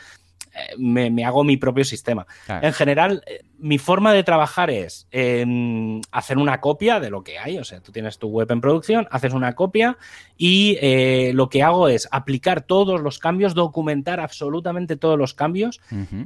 me, 0.79 1.11
me 1.11 1.25
hago 1.25 1.45
mi 1.45 1.57
propio 1.57 1.85
sistema. 1.85 2.27
Claro. 2.47 2.67
En 2.67 2.73
general, 2.73 3.23
eh, 3.27 3.41
mi 3.59 3.79
forma 3.79 4.13
de 4.13 4.23
trabajar 4.23 4.71
es 4.71 5.09
em, 5.11 6.01
hacer 6.13 6.39
una 6.39 6.61
copia 6.61 7.01
de 7.01 7.11
lo 7.11 7.23
que 7.23 7.39
hay. 7.39 7.59
O 7.59 7.65
sea, 7.65 7.81
tú 7.81 7.93
tienes 7.93 8.19
tu 8.19 8.29
web 8.29 8.51
en 8.51 8.61
producción, 8.61 9.09
haces 9.11 9.33
una 9.33 9.55
copia 9.55 9.99
y 10.37 10.79
eh, 10.81 11.33
lo 11.35 11.49
que 11.49 11.63
hago 11.63 11.89
es 11.89 12.09
aplicar 12.11 12.63
todos 12.63 13.01
los 13.01 13.19
cambios, 13.19 13.55
documentar 13.55 14.21
absolutamente 14.21 14.97
todos 14.97 15.19
los 15.19 15.35
cambios. 15.35 15.81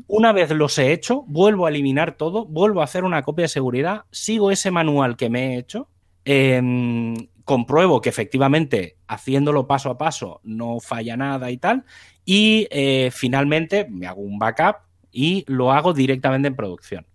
Una 0.07 0.33
vez 0.33 0.51
los 0.51 0.77
he 0.79 0.93
hecho, 0.93 1.25
vuelvo 1.27 1.67
a 1.67 1.71
eliminar 1.71 2.17
todo, 2.17 2.45
vuelvo 2.45 2.81
a 2.81 2.85
hacer 2.85 3.05
una 3.05 3.23
copia 3.23 3.45
de 3.45 3.49
seguridad, 3.49 4.03
sigo 4.11 4.51
ese 4.51 4.71
manual 4.71 5.17
que 5.17 5.31
me 5.31 5.55
he 5.55 5.59
hecho. 5.59 5.89
em, 6.25 7.15
compruebo 7.45 8.01
que 8.01 8.09
efectivamente 8.09 8.97
haciéndolo 9.09 9.67
paso 9.67 9.91
a 9.91 9.99
paso 9.99 10.41
no 10.45 10.81
falla 10.81 11.17
nada 11.17 11.51
y 11.51 11.59
tal, 11.59 11.85
y 12.25 12.67
eh, 12.71 13.11
finalmente 13.13 13.87
me 13.89 14.07
hago 14.07 14.23
un 14.23 14.39
backup 14.39 14.77
y 15.11 15.45
lo 15.47 15.73
hago 15.73 15.93
directamente 15.93 16.49
en 16.49 16.57
producción. 16.57 17.07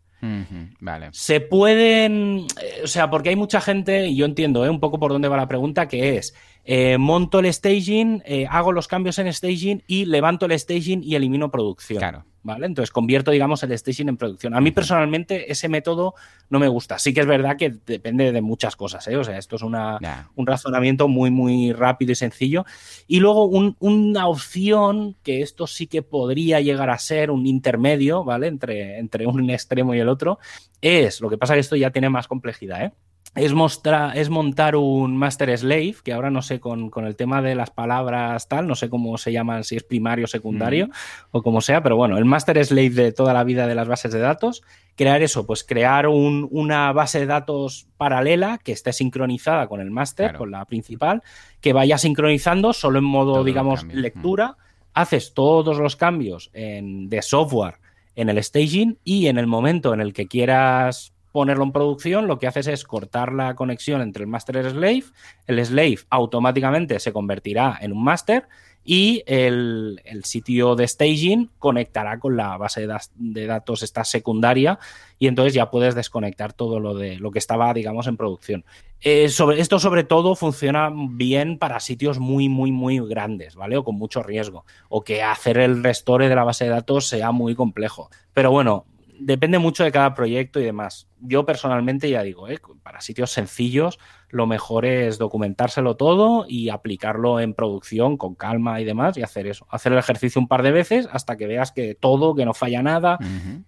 Vale. 0.79 1.09
Se 1.11 1.39
pueden, 1.39 2.47
eh, 2.61 2.81
o 2.83 2.87
sea, 2.87 3.09
porque 3.09 3.29
hay 3.29 3.35
mucha 3.35 3.61
gente, 3.61 4.07
y 4.07 4.15
yo 4.15 4.25
entiendo 4.25 4.65
eh, 4.65 4.69
un 4.69 4.79
poco 4.79 4.99
por 4.99 5.11
dónde 5.11 5.27
va 5.27 5.37
la 5.37 5.47
pregunta, 5.47 5.87
que 5.87 6.17
es, 6.17 6.33
eh, 6.69 6.97
monto 6.97 7.39
el 7.39 7.51
staging, 7.53 8.21
eh, 8.25 8.45
hago 8.49 8.73
los 8.73 8.89
cambios 8.89 9.17
en 9.19 9.31
staging 9.31 9.83
y 9.87 10.03
levanto 10.03 10.45
el 10.45 10.59
staging 10.59 11.01
y 11.01 11.15
elimino 11.15 11.49
producción. 11.49 11.99
Claro. 11.99 12.25
¿Vale? 12.43 12.65
Entonces 12.65 12.91
convierto, 12.91 13.31
digamos, 13.31 13.61
el 13.63 13.77
staging 13.77 14.07
en 14.09 14.15
producción. 14.17 14.53
A 14.53 14.61
mí 14.61 14.71
personalmente 14.71 15.51
ese 15.51 15.67
método 15.67 16.13
no 16.49 16.59
me 16.59 16.69
gusta. 16.69 16.97
Sí 16.97 17.13
que 17.13 17.19
es 17.21 17.25
verdad 17.25 17.57
que 17.57 17.73
depende 17.85 18.31
de 18.31 18.41
muchas 18.41 18.77
cosas, 18.77 19.05
¿eh? 19.09 19.17
O 19.17 19.23
sea, 19.25 19.37
esto 19.37 19.57
es 19.57 19.63
una, 19.63 19.97
un 20.35 20.47
razonamiento 20.47 21.09
muy, 21.09 21.29
muy 21.29 21.73
rápido 21.73 22.13
y 22.13 22.15
sencillo. 22.15 22.65
Y 23.05 23.19
luego 23.19 23.45
un- 23.45 23.75
una 23.79 24.27
opción 24.27 25.17
que 25.23 25.41
esto 25.41 25.67
sí 25.67 25.87
que 25.87 26.03
podría 26.03 26.61
llegar 26.61 26.89
a 26.89 26.97
ser 26.99 27.31
un 27.31 27.45
intermedio, 27.47 28.23
¿vale? 28.23 28.47
Entre, 28.47 28.97
entre 28.97 29.27
un 29.27 29.49
extremo 29.49 29.93
y 29.93 29.99
el 29.99 30.07
otro, 30.07 30.39
es, 30.79 31.19
lo 31.19 31.29
que 31.29 31.37
pasa 31.37 31.53
que 31.55 31.59
esto 31.59 31.75
ya 31.75 31.91
tiene 31.91 32.09
más 32.09 32.29
complejidad, 32.29 32.81
¿eh? 32.85 32.91
Es, 33.35 33.53
mostra, 33.53 34.13
es 34.15 34.29
montar 34.31 34.75
un 34.75 35.15
master 35.15 35.55
slave, 35.55 35.97
que 36.03 36.11
ahora 36.11 36.31
no 36.31 36.41
sé 36.41 36.59
con, 36.59 36.89
con 36.89 37.05
el 37.05 37.15
tema 37.15 37.41
de 37.43 37.53
las 37.53 37.69
palabras 37.69 38.47
tal, 38.47 38.65
no 38.65 38.73
sé 38.73 38.89
cómo 38.89 39.15
se 39.19 39.31
llaman, 39.31 39.63
si 39.63 39.75
es 39.75 39.83
primario 39.83 40.25
o 40.25 40.27
secundario 40.27 40.89
o 41.29 41.43
como 41.43 41.61
sea, 41.61 41.83
pero 41.83 41.95
bueno, 41.95 42.17
el 42.17 42.25
master 42.25 42.63
slave 42.65 42.89
de 42.89 43.11
toda 43.11 43.33
la 43.33 43.43
vida 43.43 43.67
de 43.67 43.75
las 43.75 43.87
bases 43.87 44.11
de 44.11 44.17
datos, 44.19 44.63
crear 44.95 45.21
eso, 45.21 45.45
pues 45.45 45.63
crear 45.63 46.07
un- 46.07 46.47
una 46.49 46.91
base 46.93 47.19
de 47.19 47.25
datos 47.27 47.85
paralela 47.97 48.57
que 48.63 48.71
esté 48.71 48.91
sincronizada 48.91 49.67
con 49.67 49.81
el 49.81 49.91
master, 49.91 50.29
Claro. 50.29 50.39
con 50.39 50.49
la 50.51 50.65
principal, 50.65 51.21
que 51.61 51.73
vaya 51.73 51.99
sincronizando 51.99 52.73
solo 52.73 52.97
en 52.97 53.05
modo, 53.05 53.43
digamos, 53.43 53.83
lectura, 53.85 54.57
haces 54.95 55.35
todos 55.35 55.77
los 55.77 55.95
cambios 55.95 56.49
en- 56.53 57.07
de 57.07 57.21
software 57.21 57.75
en 58.15 58.29
el 58.29 58.43
staging 58.43 58.97
y 59.03 59.27
en 59.27 59.37
el 59.37 59.45
momento 59.45 59.93
en 59.93 60.01
el 60.01 60.11
que 60.11 60.25
quieras 60.27 61.13
ponerlo 61.37 61.65
en 61.65 61.71
producción, 61.71 62.25
lo 62.25 62.39
que 62.39 62.47
haces 62.47 62.65
es 62.65 62.83
cortar 62.83 63.31
la 63.31 63.53
conexión 63.53 64.01
entre 64.01 64.23
el 64.23 64.27
master 64.27 64.55
y 64.55 64.59
el 64.61 64.71
slave, 64.71 65.03
el 65.45 65.63
slave 65.63 65.99
automáticamente 66.09 66.99
se 66.99 67.13
convertirá 67.13 67.77
en 67.79 67.91
un 67.91 68.03
master 68.03 68.47
y 68.83 69.21
el, 69.27 70.01
sitio 70.23 70.75
de 70.75 70.87
staging 70.87 71.51
conectará 71.59 72.17
con 72.17 72.37
la 72.37 72.57
base 72.57 72.87
de, 72.87 73.45
datos 73.45 73.83
esta 73.83 74.03
secundaria 74.03 74.79
y 75.19 75.27
entonces 75.27 75.53
ya 75.53 75.69
puedes 75.69 75.93
desconectar 75.93 76.53
todo 76.53 76.79
lo 76.79 76.95
de 76.95 77.17
lo 77.17 77.29
que 77.29 77.37
estaba, 77.37 77.71
digamos, 77.71 78.07
en 78.07 78.17
producción. 78.17 78.65
Eh, 79.01 79.29
sobre, 79.29 79.61
esto 79.61 79.77
sobre 79.77 80.05
todo 80.05 80.33
funciona 80.33 80.91
bien 80.91 81.59
para 81.59 81.79
sitios 81.79 82.17
muy, 82.17 82.49
muy, 82.49 82.71
muy 82.71 82.99
grandes, 83.07 83.53
¿vale? 83.55 83.77
O 83.77 83.83
con 83.83 83.93
mucho 83.93 84.23
riesgo. 84.23 84.65
O 84.89 85.03
que 85.03 85.21
hacer 85.21 85.59
el 85.59 85.83
restore 85.83 86.29
de 86.29 86.35
la 86.35 86.45
base 86.45 86.63
de 86.63 86.71
datos 86.71 87.07
sea 87.07 87.31
muy 87.31 87.53
complejo. 87.53 88.09
Pero 88.33 88.49
bueno, 88.49 88.87
depende 89.19 89.59
mucho 89.59 89.83
de 89.83 89.91
cada 89.91 90.13
proyecto 90.13 90.59
y 90.59 90.63
demás. 90.63 91.07
Yo 91.19 91.45
personalmente 91.45 92.09
ya 92.09 92.23
digo, 92.23 92.47
¿eh? 92.47 92.59
para 92.83 93.01
sitios 93.01 93.31
sencillos, 93.31 93.99
lo 94.29 94.45
mejor 94.45 94.85
es 94.85 95.17
documentárselo 95.17 95.95
todo 95.95 96.45
y 96.47 96.69
aplicarlo 96.69 97.39
en 97.39 97.53
producción 97.53 98.17
con 98.17 98.35
calma 98.35 98.79
y 98.81 98.85
demás 98.85 99.17
y 99.17 99.23
hacer 99.23 99.47
eso. 99.47 99.65
Hacer 99.69 99.93
el 99.93 99.99
ejercicio 99.99 100.39
un 100.39 100.47
par 100.47 100.63
de 100.63 100.71
veces 100.71 101.07
hasta 101.11 101.37
que 101.37 101.47
veas 101.47 101.71
que 101.71 101.95
todo, 101.95 102.35
que 102.35 102.45
no 102.45 102.53
falla 102.53 102.83
nada 102.83 103.17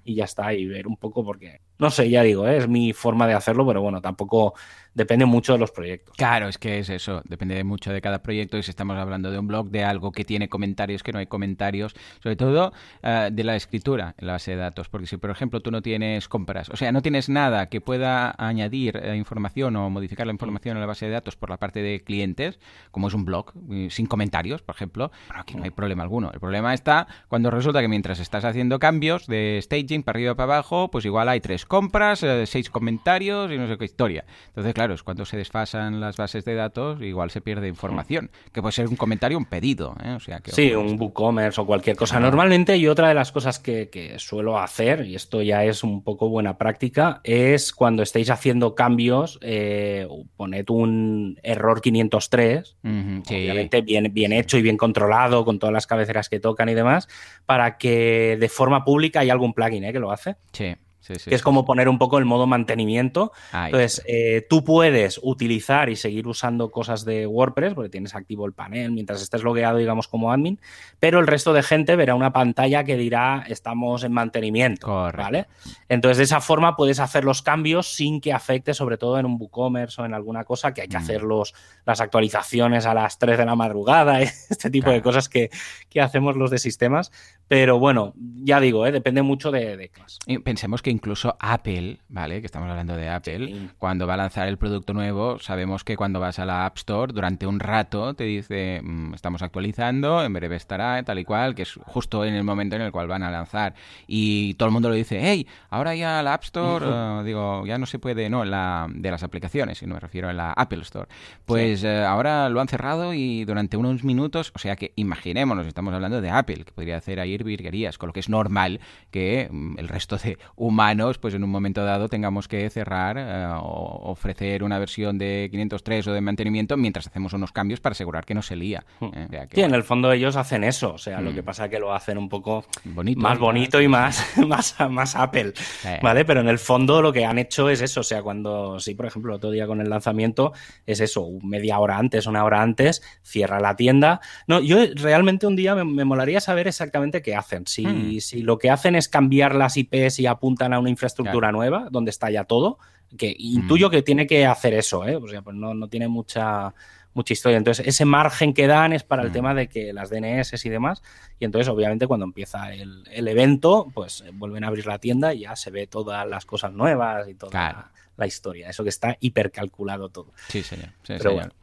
y 0.04 0.16
ya 0.16 0.26
está. 0.26 0.54
Y 0.54 0.66
ver 0.66 0.88
un 0.88 0.98
poco 0.98 1.24
porque, 1.24 1.62
no 1.78 1.90
sé, 1.90 2.10
ya 2.10 2.24
digo, 2.24 2.48
¿eh? 2.48 2.58
es 2.58 2.68
mi 2.68 2.94
forma 2.94 3.28
de 3.28 3.34
hacerlo, 3.34 3.66
pero 3.66 3.82
bueno, 3.82 4.02
tampoco 4.02 4.54
depende 4.94 5.26
mucho 5.26 5.54
de 5.54 5.60
los 5.60 5.72
proyectos. 5.72 6.16
Claro, 6.18 6.48
es 6.48 6.58
que 6.58 6.80
es 6.80 6.90
eso, 6.90 7.22
depende 7.26 7.64
mucho 7.64 7.92
de 7.92 8.02
cada 8.02 8.22
proyecto 8.22 8.58
y 8.58 8.64
si 8.64 8.72
estamos 8.72 8.98
hablando 8.98 9.32
de 9.32 9.40
un 9.40 9.48
blog, 9.48 9.70
de 9.70 9.84
algo 9.84 10.12
que 10.12 10.26
tiene 10.26 10.50
comentarios, 10.50 11.04
que 11.04 11.12
no 11.12 11.20
hay 11.20 11.28
comentarios, 11.28 11.96
sobre 12.22 12.36
todo 12.36 12.74
eh, 13.04 13.30
de 13.32 13.44
la 13.44 13.56
escritura 13.56 14.16
en 14.18 14.28
la 14.28 14.34
base 14.34 14.52
de 14.52 14.58
datos, 14.58 14.90
porque 14.90 15.08
si 15.08 15.18
por 15.18 15.30
ejemplo 15.30 15.62
tú 15.62 15.72
no 15.72 15.82
tienes 15.82 16.28
compras, 16.28 16.70
o 16.70 16.76
sea, 16.76 16.92
no 16.92 17.02
tienes 17.02 17.30
nada 17.30 17.68
que 17.70 17.82
pueda 17.82 18.34
añadir 18.38 18.98
eh, 18.98 19.16
información 19.16 19.76
o 19.76 19.90
modificar 19.90 20.26
la 20.28 20.34
información 20.34 20.78
en 20.78 20.82
la 20.82 20.88
base 20.88 21.06
de 21.06 21.12
datos 21.12 21.36
por 21.36 21.50
la 21.50 21.58
parte 21.58 21.82
de 21.82 22.02
clientes, 22.02 22.60
como 22.92 23.08
es 23.08 23.14
un 23.14 23.26
blog, 23.26 23.54
sin 23.90 24.06
comentarios, 24.06 24.62
por 24.62 24.76
ejemplo, 24.76 25.12
bueno, 25.28 25.42
aquí 25.42 25.56
no 25.56 25.64
hay 25.64 25.72
problema 25.72 26.04
alguno. 26.04 26.32
El 26.34 26.40
problema 26.40 26.74
está 26.74 27.08
cuando 27.28 27.52
resulta 27.52 27.82
que 27.82 27.88
mientras 27.88 28.20
estás 28.20 28.46
haciendo 28.46 28.80
cambios 28.80 29.28
de 29.28 29.60
staging 29.62 30.04
para 30.04 30.18
arriba 30.18 30.36
para 30.36 30.54
abajo, 30.54 30.90
pues 30.90 31.06
igual 31.06 31.30
hay 31.30 31.40
tres 31.40 31.66
compras, 31.66 32.24
eh, 32.24 32.46
seis 32.46 32.70
comentarios 32.70 33.52
y 33.52 33.58
no 33.58 33.68
sé 33.68 33.78
qué 33.78 33.86
historia. 33.86 34.26
Entonces, 34.48 34.74
claro, 34.80 34.94
es 34.94 35.04
cuando 35.04 35.26
se 35.26 35.36
desfasan 35.36 36.00
las 36.00 36.16
bases 36.16 36.46
de 36.46 36.56
datos, 36.56 37.02
igual 37.02 37.32
se 37.32 37.42
pierde 37.42 37.68
información, 37.68 38.32
que 38.54 38.62
puede 38.62 38.72
ser 38.72 38.88
un 38.88 38.96
comentario, 38.96 39.38
un 39.38 39.44
pedido. 39.44 39.94
¿eh? 40.02 40.12
O 40.12 40.22
sea, 40.22 40.40
que, 40.40 40.52
sí, 40.52 40.74
un 40.74 40.98
WooCommerce 40.98 41.60
o 41.60 41.66
cualquier 41.66 41.98
cosa. 41.98 42.18
Normalmente, 42.18 42.78
y 42.78 42.88
otra 42.88 43.10
de 43.10 43.14
las 43.14 43.34
cosas 43.34 43.60
que, 43.60 44.16
suelo 44.20 44.58
hacer, 44.58 45.06
y 45.06 45.16
esto 45.16 45.42
ya 45.42 45.66
es 45.66 45.84
un 45.84 46.02
poco 46.02 46.30
buena 46.30 46.58
práctica, 46.58 47.20
es 47.26 47.74
cuando 47.74 48.04
estéis 48.04 48.30
haciendo 48.30 48.74
cambios, 48.74 49.38
eh, 49.42 50.08
poned 50.38 50.70
un 50.70 51.38
error 51.44 51.82
503, 51.82 52.78
obviamente 52.82 53.82
bien, 53.82 54.14
bien 54.14 54.32
hecho 54.32 54.58
y 54.58 54.62
bien 54.62 54.78
controlado, 54.78 55.44
con 55.44 55.60
todas 55.60 55.74
las 55.74 55.88
cabeceras 55.88 56.30
que 56.30 56.40
tocan 56.40 56.70
y 56.70 56.74
demás, 56.74 57.10
para 57.46 57.78
que 57.78 58.38
de 58.40 58.48
forma 58.48 58.86
pública 58.86 59.20
hay 59.20 59.30
algún 59.30 59.54
plugin 59.54 59.84
¿eh? 59.84 59.92
que 59.92 60.00
lo 60.00 60.14
hace. 60.14 60.38
Sí 60.54 60.74
que 61.18 61.36
es 61.36 61.42
como 61.42 61.66
poner 61.66 61.90
un 61.90 61.98
poco 61.98 62.18
el 62.18 62.26
modo 62.26 62.48
mantenimiento. 62.48 63.32
Entonces, 63.54 64.04
eh, 64.08 64.46
tú 64.50 64.64
puedes 64.64 65.20
utilizar 65.24 65.90
y 65.90 65.96
seguir 65.96 66.28
usando 66.28 66.72
cosas 66.72 67.06
de 67.06 67.26
WordPress, 67.26 67.74
porque 67.74 67.90
tienes 67.90 68.16
activo 68.16 68.46
el 68.46 68.54
panel 68.54 68.92
mientras 68.92 69.22
estés 69.22 69.44
logueado, 69.44 69.78
digamos, 69.78 70.08
como 70.08 70.32
admin, 70.32 70.60
pero 71.00 71.20
el 71.20 71.28
resto 71.28 71.54
de 71.54 71.64
gente 71.64 71.96
verá 71.96 72.16
una 72.16 72.32
pantalla 72.32 72.84
que 72.84 72.98
dirá 72.98 73.44
estamos 73.48 74.04
en 74.04 74.12
mantenimiento. 74.12 74.88
¿vale? 74.88 75.48
Entonces, 75.88 76.18
de 76.18 76.24
esa 76.24 76.42
forma 76.42 76.76
puedes 76.76 77.00
hacer 77.00 77.24
los 77.24 77.42
cambios 77.42 77.94
sin 77.94 78.22
que 78.22 78.34
afecte, 78.34 78.74
sobre 78.74 78.98
todo 78.98 79.20
en 79.20 79.26
un 79.26 79.38
WooCommerce 79.40 80.02
o 80.02 80.06
en 80.06 80.14
alguna 80.14 80.44
cosa, 80.44 80.74
que 80.74 80.82
hay 80.82 80.88
que 80.88 80.98
mm. 80.98 81.02
hacer 81.02 81.24
los, 81.24 81.54
las 81.86 82.02
actualizaciones 82.02 82.86
a 82.86 82.94
las 82.94 83.18
3 83.18 83.38
de 83.38 83.46
la 83.46 83.56
madrugada, 83.56 84.22
este 84.50 84.70
tipo 84.70 84.92
de 84.92 85.02
cosas 85.02 85.30
que, 85.30 85.50
que 85.90 86.02
hacemos 86.02 86.36
los 86.36 86.52
de 86.52 86.60
sistemas. 86.60 87.12
Pero 87.50 87.80
bueno, 87.80 88.14
ya 88.16 88.60
digo, 88.60 88.86
¿eh? 88.86 88.92
depende 88.92 89.24
mucho 89.24 89.50
de, 89.50 89.76
de 89.76 90.40
pensemos 90.44 90.84
que 90.84 90.92
incluso 90.92 91.36
Apple, 91.40 91.98
¿vale? 92.08 92.42
Que 92.42 92.46
estamos 92.46 92.70
hablando 92.70 92.96
de 92.96 93.10
Apple, 93.10 93.72
cuando 93.80 94.06
va 94.06 94.14
a 94.14 94.18
lanzar 94.18 94.48
el 94.48 94.60
producto 94.60 94.94
nuevo, 94.94 95.40
sabemos 95.40 95.84
que 95.84 95.98
cuando 95.98 96.20
vas 96.20 96.38
a 96.38 96.46
la 96.46 96.68
App 96.68 96.78
Store, 96.78 97.12
durante 97.12 97.48
un 97.48 97.60
rato 97.60 98.14
te 98.14 98.26
dice, 98.26 98.82
mm, 98.84 99.16
estamos 99.16 99.42
actualizando, 99.42 100.24
en 100.24 100.32
breve 100.32 100.58
estará, 100.58 101.02
tal 101.02 101.18
y 101.18 101.26
cual, 101.26 101.56
que 101.56 101.64
es 101.64 101.80
justo 101.88 102.24
en 102.24 102.36
el 102.36 102.44
momento 102.44 102.76
en 102.76 102.84
el 102.84 102.92
cual 102.92 103.08
van 103.08 103.24
a 103.24 103.32
lanzar. 103.32 103.74
Y 104.06 104.54
todo 104.54 104.68
el 104.68 104.74
mundo 104.74 104.90
lo 104.90 104.94
dice, 104.94 105.20
hey, 105.20 105.48
ahora 105.72 105.96
ya 105.96 106.22
la 106.22 106.36
App 106.36 106.44
Store, 106.44 106.86
eh, 106.88 107.24
digo, 107.26 107.66
ya 107.66 107.80
no 107.80 107.88
se 107.88 107.98
puede, 107.98 108.30
no, 108.30 108.46
la, 108.46 108.86
de 108.94 109.10
las 109.10 109.24
aplicaciones, 109.24 109.82
no 109.82 109.96
me 109.96 110.00
refiero 110.00 110.30
a 110.30 110.34
la 110.34 110.52
Apple 110.52 110.82
Store. 110.84 111.08
Pues 111.46 111.84
eh, 111.84 112.06
ahora 112.06 112.48
lo 112.50 112.62
han 112.62 112.68
cerrado 112.68 113.16
y 113.16 113.44
durante 113.46 113.76
unos 113.76 114.04
minutos, 114.04 114.52
o 114.56 114.60
sea 114.60 114.76
que 114.76 114.94
imaginémonos, 114.96 115.66
estamos 115.66 115.96
hablando 115.96 116.22
de 116.22 116.30
Apple, 116.30 116.64
que 116.64 116.72
podría 116.74 116.98
hacer 116.98 117.20
ahí 117.20 117.39
virguerías, 117.44 117.98
con 117.98 118.08
lo 118.08 118.14
que 118.14 118.20
es 118.20 118.30
normal 118.30 118.80
que 119.12 119.48
mm, 119.50 119.80
el 119.80 119.88
resto 119.88 120.18
de 120.18 120.38
humanos, 120.56 121.18
pues 121.18 121.34
en 121.34 121.44
un 121.44 121.50
momento 121.50 121.84
dado 121.84 122.10
tengamos 122.10 122.48
que 122.48 122.70
cerrar 122.70 123.18
eh, 123.18 123.48
o 123.62 124.12
ofrecer 124.12 124.64
una 124.64 124.80
versión 124.80 125.18
de 125.18 125.48
503 125.52 126.08
o 126.08 126.14
de 126.14 126.22
mantenimiento 126.22 126.78
mientras 126.78 127.08
hacemos 127.08 127.34
unos 127.34 127.52
cambios 127.52 127.80
para 127.80 127.94
asegurar 127.94 128.26
que 128.26 128.34
no 128.34 128.42
se 128.42 128.56
lía. 128.56 128.86
Hmm. 129.00 129.10
Eh, 129.14 129.48
sí, 129.54 129.62
en 129.62 129.74
el 129.74 129.84
fondo 129.84 130.12
ellos 130.12 130.36
hacen 130.36 130.64
eso, 130.64 130.94
o 130.94 130.98
sea, 130.98 131.22
lo 131.22 131.34
que 131.34 131.42
hmm. 131.42 131.46
pasa 131.46 131.66
es 131.66 131.72
que 131.72 131.80
lo 131.80 131.94
hacen 131.94 132.18
un 132.18 132.30
poco 132.30 132.66
más 132.86 133.40
bonito 133.40 133.82
y 133.82 133.88
más, 133.88 134.38
más, 134.48 134.76
más 134.90 135.16
Apple, 135.16 135.54
¿vale? 136.02 136.26
Pero 136.26 136.42
en 136.42 136.50
el 136.50 136.60
fondo 136.60 137.02
lo 137.02 137.14
que 137.14 137.26
han 137.26 137.40
hecho 137.40 137.70
es 137.70 137.82
eso, 137.82 138.02
o 138.02 138.04
sea, 138.04 138.22
cuando, 138.22 138.80
sí, 138.80 138.96
por 138.96 139.06
ejemplo, 139.06 139.36
otro 139.36 139.52
día 139.52 139.68
con 139.68 139.82
el 139.82 139.90
lanzamiento, 139.90 140.54
es 140.86 141.00
eso, 141.00 141.28
media 141.44 141.80
hora 141.80 141.98
antes, 141.98 142.28
una 142.28 142.44
hora 142.44 142.62
antes, 142.62 143.02
cierra 143.24 143.60
la 143.60 143.76
tienda. 143.76 144.22
No, 144.48 144.60
yo 144.60 144.78
realmente 144.96 145.48
un 145.48 145.56
día 145.56 145.76
me, 145.76 145.84
me 145.84 146.06
molaría 146.06 146.42
saber 146.42 146.68
exactamente 146.68 147.22
qué 147.22 147.29
hacen. 147.36 147.64
Hmm. 147.64 148.20
Si, 148.20 148.42
lo 148.42 148.58
que 148.58 148.70
hacen 148.70 148.96
es 148.96 149.10
cambiar 149.10 149.56
las 149.56 149.78
IPs 149.78 150.20
y 150.20 150.26
apuntan 150.26 150.74
a 150.74 150.80
una 150.80 150.90
infraestructura 150.90 151.52
nueva, 151.52 151.88
donde 151.92 152.12
está 152.12 152.30
ya 152.30 152.44
todo, 152.44 152.80
que 153.18 153.36
intuyo 153.38 153.88
hmm. 153.88 153.92
que 153.92 154.02
tiene 154.02 154.28
que 154.28 154.46
hacer 154.46 154.74
eso, 154.74 155.08
¿eh? 155.08 155.16
O 155.16 155.28
sea, 155.28 155.42
pues 155.42 155.56
no, 155.56 155.88
tiene 155.88 156.08
mucha 156.08 156.74
mucha 157.14 157.34
historia. 157.34 157.58
Entonces, 157.58 157.88
ese 157.88 158.06
margen 158.06 158.54
que 158.54 158.68
dan 158.68 158.94
es 158.94 159.04
para 159.04 159.24
el 159.24 159.30
hmm. 159.30 159.34
tema 159.34 159.54
de 159.54 159.68
que 159.68 159.94
las 159.94 160.10
DNS 160.10 160.64
y 160.64 160.70
demás. 160.70 161.02
Y 161.40 161.46
entonces, 161.46 161.68
obviamente, 161.68 162.08
cuando 162.08 162.26
empieza 162.26 162.72
el, 162.74 163.28
evento, 163.28 163.88
pues 163.94 164.24
vuelven 164.34 164.64
a 164.64 164.68
abrir 164.68 164.86
la 164.86 165.00
tienda 165.00 165.34
y 165.34 165.42
ya 165.42 165.56
se 165.56 165.72
ve 165.72 165.88
todas 165.88 166.28
las 166.28 166.46
cosas 166.46 166.72
nuevas 166.72 167.28
y 167.28 167.34
toda 167.34 167.52
la, 167.52 167.92
historia. 168.26 168.70
Eso 168.70 168.84
que 168.84 168.90
está 168.90 169.18
hipercalculado 169.20 170.10
todo. 170.10 170.34
Sí, 170.48 170.64
señor. 170.64 170.90
Sí, 171.04 171.18
señor. 171.18 171.54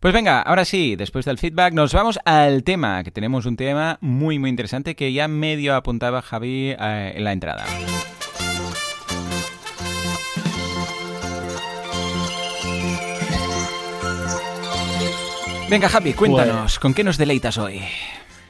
Pues 0.00 0.14
venga, 0.14 0.42
ahora 0.42 0.64
sí, 0.64 0.94
después 0.94 1.24
del 1.24 1.38
feedback, 1.38 1.72
nos 1.72 1.92
vamos 1.92 2.20
al 2.24 2.62
tema, 2.62 3.02
que 3.02 3.10
tenemos 3.10 3.46
un 3.46 3.56
tema 3.56 3.98
muy, 4.00 4.38
muy 4.38 4.48
interesante 4.48 4.94
que 4.94 5.12
ya 5.12 5.26
medio 5.26 5.74
apuntaba 5.74 6.22
Javi 6.22 6.76
eh, 6.78 7.12
en 7.16 7.24
la 7.24 7.32
entrada. 7.32 7.64
Venga, 15.68 15.88
Javi, 15.90 16.14
cuéntanos, 16.14 16.60
pues 16.60 16.78
¿con 16.78 16.94
qué 16.94 17.04
nos 17.04 17.18
deleitas 17.18 17.58
hoy? 17.58 17.82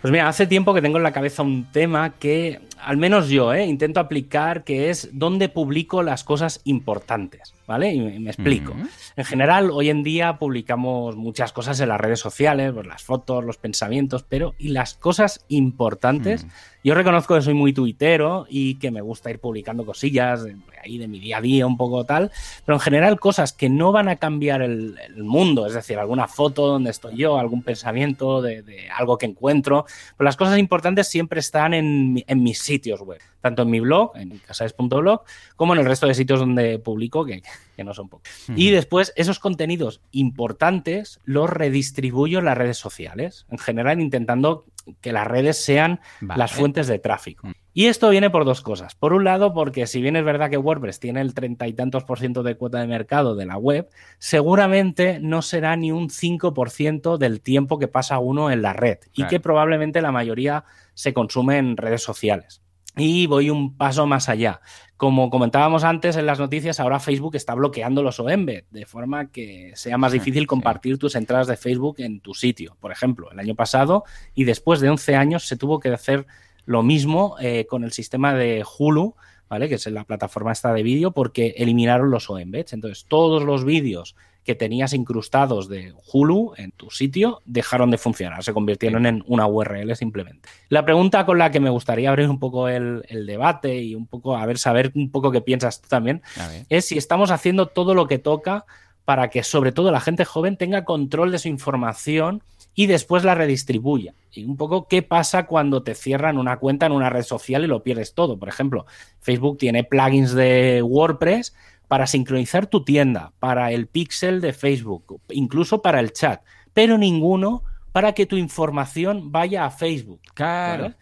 Pues 0.01 0.12
mira, 0.12 0.28
hace 0.28 0.46
tiempo 0.46 0.74
que 0.74 0.82
tengo 0.82 0.99
en 0.99 1.03
la 1.03 1.12
cabeza 1.12 1.42
un 1.42 1.64
tema 1.72 2.11
que, 2.11 2.61
al 2.78 2.96
menos 2.96 3.28
yo, 3.28 3.53
eh, 3.53 3.66
intento 3.66 3.99
aplicar, 3.99 4.62
que 4.62 4.90
es 4.90 5.11
dónde 5.12 5.49
publico 5.49 6.05
las 6.05 6.22
cosas 6.22 6.61
importantes. 6.64 7.53
¿Vale? 7.68 7.92
Y 7.92 8.18
me, 8.18 8.30
explico. 8.30 8.74
En 9.14 9.24
general, 9.26 9.70
hoy 9.70 9.90
en 9.90 10.02
día 10.02 10.38
publicamos 10.38 11.16
muchas 11.16 11.52
cosas 11.52 11.78
en 11.80 11.90
las 11.90 12.00
redes 12.00 12.18
sociales, 12.18 12.72
pues 12.72 12.86
las 12.86 13.02
fotos, 13.02 13.44
los 13.44 13.58
pensamientos, 13.58 14.24
pero 14.26 14.54
¿y 14.58 14.70
las 14.70 14.94
cosas 14.94 15.44
importantes? 15.48 16.46
Mm. 16.46 16.48
Yo 16.82 16.94
reconozco 16.94 17.34
que 17.34 17.42
soy 17.42 17.52
muy 17.52 17.74
tuitero 17.74 18.46
y 18.48 18.76
que 18.76 18.90
me 18.90 19.02
gusta 19.02 19.30
ir 19.30 19.38
publicando 19.38 19.84
cosillas 19.84 20.44
de, 20.44 20.56
ahí 20.82 20.96
de 20.96 21.08
mi 21.08 21.20
día 21.20 21.38
a 21.38 21.40
día, 21.42 21.66
un 21.66 21.76
poco 21.76 22.04
tal, 22.04 22.30
pero 22.64 22.76
en 22.76 22.80
general 22.80 23.20
cosas 23.20 23.52
que 23.52 23.68
no 23.68 23.92
van 23.92 24.08
a 24.08 24.16
cambiar 24.16 24.62
el, 24.62 24.96
mundo, 25.18 25.66
es 25.66 25.74
decir, 25.74 25.98
alguna 25.98 26.26
foto 26.26 26.66
donde 26.66 26.90
estoy 26.90 27.16
yo, 27.16 27.38
algún 27.38 27.62
pensamiento 27.62 28.40
de, 28.40 28.88
algo 28.96 29.18
que 29.18 29.26
encuentro, 29.26 29.84
pero 30.16 30.24
las 30.24 30.36
cosas 30.36 30.58
importantes 30.58 31.06
siempre 31.06 31.40
están 31.40 31.74
en, 31.74 32.24
en 32.26 32.42
mis 32.42 32.60
sitios 32.60 33.02
web 33.02 33.20
tanto 33.41 33.62
en 33.62 33.70
mi 33.70 33.80
blog, 33.80 34.16
en 34.16 34.39
casaes.blog, 34.39 35.22
como 35.57 35.74
en 35.74 35.80
el 35.80 35.86
resto 35.86 36.07
de 36.07 36.14
sitios 36.14 36.41
donde 36.41 36.78
publico, 36.78 37.24
que, 37.24 37.43
no 37.78 37.95
son 37.95 38.09
pocos. 38.09 38.28
Y 38.57 38.70
después, 38.70 39.12
esos 39.16 39.39
contenidos 39.39 40.01
importantes 40.11 41.20
los 41.24 41.49
redistribuyo 41.49 42.41
en 42.41 42.47
las 42.47 42.59
redes 42.59 42.78
sociales, 42.78 43.47
en 43.51 43.59
general 43.59 44.01
intentando 44.01 44.64
que 45.01 45.12
las 45.12 45.26
redes 45.26 45.62
sean 45.62 46.01
las 46.20 46.53
fuentes 46.53 46.86
de 46.86 46.99
tráfico. 46.99 47.49
Y 47.72 47.86
esto 47.86 48.11
viene 48.11 48.30
por 48.30 48.45
dos 48.45 48.61
cosas. 48.61 48.97
Por 48.97 49.12
un 49.12 49.22
lado, 49.22 49.53
porque 49.55 49.86
si 49.86 50.03
bien 50.03 50.16
es 50.16 50.24
verdad 50.24 50.51
que 50.51 50.57
WordPress 50.57 50.99
tiene 50.99 51.20
el 51.20 51.34
treinta 51.34 51.68
y 51.68 51.74
tantos 51.74 52.05
por 52.05 52.18
ciento 52.18 52.43
de 52.43 52.57
cuota 52.57 52.80
de 52.80 52.89
mercado 52.89 53.36
de 53.36 53.47
la 53.47 53.57
web, 53.57 53.89
seguramente 54.18 55.20
no 55.20 55.43
será 55.43 55.76
ni 55.76 55.93
un 55.93 56.09
5% 56.09 57.18
del 57.18 57.41
tiempo 57.41 57.78
que 57.78 57.86
pasa 57.86 58.18
uno 58.18 58.51
en 58.51 58.62
la 58.62 58.72
red 58.72 58.99
y 59.12 59.26
que 59.26 59.39
probablemente 59.39 60.03
la 60.03 60.11
mayoría 60.11 60.64
se 60.95 61.14
consume 61.14 61.59
en 61.59 61.76
redes 61.76 62.03
sociales. 62.03 62.62
Y 62.99 63.26
voy 63.26 63.51
un 63.51 63.76
paso 63.76 64.07
más 64.07 64.28
allá. 64.28 64.61
Como 64.96 65.30
comentábamos 65.30 65.84
antes 65.84 66.16
en 66.16 66.26
las 66.26 66.40
noticias, 66.40 66.80
ahora 66.80 66.99
Facebook 66.99 67.36
está 67.36 67.55
bloqueando 67.55 68.03
los 68.03 68.18
OEMBED, 68.18 68.64
de 68.70 68.84
forma 68.84 69.30
que 69.30 69.70
sea 69.76 69.96
más 69.96 70.11
difícil 70.11 70.49
compartir 70.49 70.99
tus 70.99 71.14
entradas 71.14 71.46
de 71.46 71.57
Facebook 71.57 71.96
en 71.99 72.20
tu 72.20 72.34
sitio. 72.34 72.76
Por 72.80 72.90
ejemplo, 72.90 73.30
el 73.30 73.38
año 73.38 73.55
pasado 73.55 74.05
y 74.34 74.42
después 74.44 74.80
de 74.80 74.90
11 74.90 75.14
años 75.14 75.46
se 75.46 75.57
tuvo 75.57 75.78
que 75.78 75.90
hacer 75.90 76.26
lo 76.64 76.82
mismo 76.82 77.36
eh, 77.40 77.66
con 77.66 77.84
el 77.84 77.92
sistema 77.92 78.34
de 78.34 78.64
Hulu, 78.78 79.14
¿vale? 79.49 79.68
Que 79.68 79.76
es 79.76 79.86
la 79.86 80.05
plataforma 80.05 80.53
esta 80.53 80.72
de 80.72 80.82
vídeo, 80.82 81.12
porque 81.12 81.55
eliminaron 81.57 82.11
los 82.11 82.28
OEMBEDs. 82.28 82.72
Entonces, 82.72 83.07
todos 83.09 83.44
los 83.44 83.64
vídeos 83.64 84.16
que 84.45 84.55
tenías 84.55 84.95
incrustados 84.95 85.68
de 85.68 85.93
Hulu 86.11 86.55
en 86.57 86.72
tu 86.72 86.91
sitio 86.91 87.43
dejaron 87.45 87.91
de 87.91 87.99
funcionar, 87.99 88.43
se 88.43 88.55
convirtieron 88.55 89.05
en 89.05 89.22
una 89.26 89.47
URL 89.47 89.95
simplemente. 89.95 90.49
La 90.70 90.84
pregunta 90.84 91.26
con 91.26 91.39
la 91.39 91.51
que 91.51 91.61
me 91.61 91.70
gustaría 91.70 92.09
abrir 92.09 92.30
un 92.30 92.39
poco 92.39 92.68
el, 92.68 93.03
debate 93.26 93.82
y 93.82 93.95
un 93.95 94.07
poco, 94.07 94.36
a 94.36 94.47
ver, 94.47 94.59
saber 94.59 94.91
un 94.95 95.11
poco 95.11 95.30
qué 95.30 95.43
piensas 95.43 95.82
tú 95.82 95.89
también, 95.89 96.22
es 96.70 96.86
si 96.86 96.97
estamos 96.97 97.30
haciendo 97.30 97.66
todo 97.66 97.95
lo 97.95 98.07
que 98.07 98.18
toca 98.18 98.64
para 99.05 99.28
que 99.28 99.43
sobre 99.43 99.72
todo 99.72 99.91
la 99.91 100.01
gente 100.01 100.24
joven 100.24 100.57
tenga 100.57 100.84
control 100.84 101.32
de 101.32 101.39
su 101.39 101.49
información 101.49 102.43
y 102.74 102.86
después 102.86 103.24
la 103.24 103.34
redistribuya. 103.34 104.14
Y 104.30 104.45
un 104.45 104.57
poco 104.57 104.86
qué 104.86 105.03
pasa 105.03 105.47
cuando 105.47 105.82
te 105.82 105.95
cierran 105.95 106.39
una 106.39 106.59
cuenta 106.59 106.86
en 106.86 106.93
una 106.93 107.11
red 107.11 107.24
social 107.24 107.64
y 107.64 107.66
lo 107.66 107.82
pierdes 107.82 108.14
todo. 108.14 108.39
Por 108.39 108.49
ejemplo, 108.49 108.86
Facebook 109.20 109.59
tiene 109.59 109.82
plugins 109.82 110.32
de 110.32 110.82
WordPress 110.82 111.55
para 111.89 112.07
sincronizar 112.07 112.66
tu 112.66 112.84
tienda, 112.84 113.32
para 113.41 113.72
el 113.72 113.86
pixel 113.86 114.41
de 114.41 114.53
Facebook, 114.53 115.20
incluso 115.30 115.82
para 115.82 116.01
el 116.01 116.12
chat, 116.12 116.43
pero 116.72 116.99
ninguno 116.99 117.64
para 117.93 118.12
que 118.12 118.26
tu 118.26 118.36
información 118.36 119.32
vaya 119.32 119.64
a 119.64 119.70
Facebook. 119.70 120.20
Claro. 120.34 120.95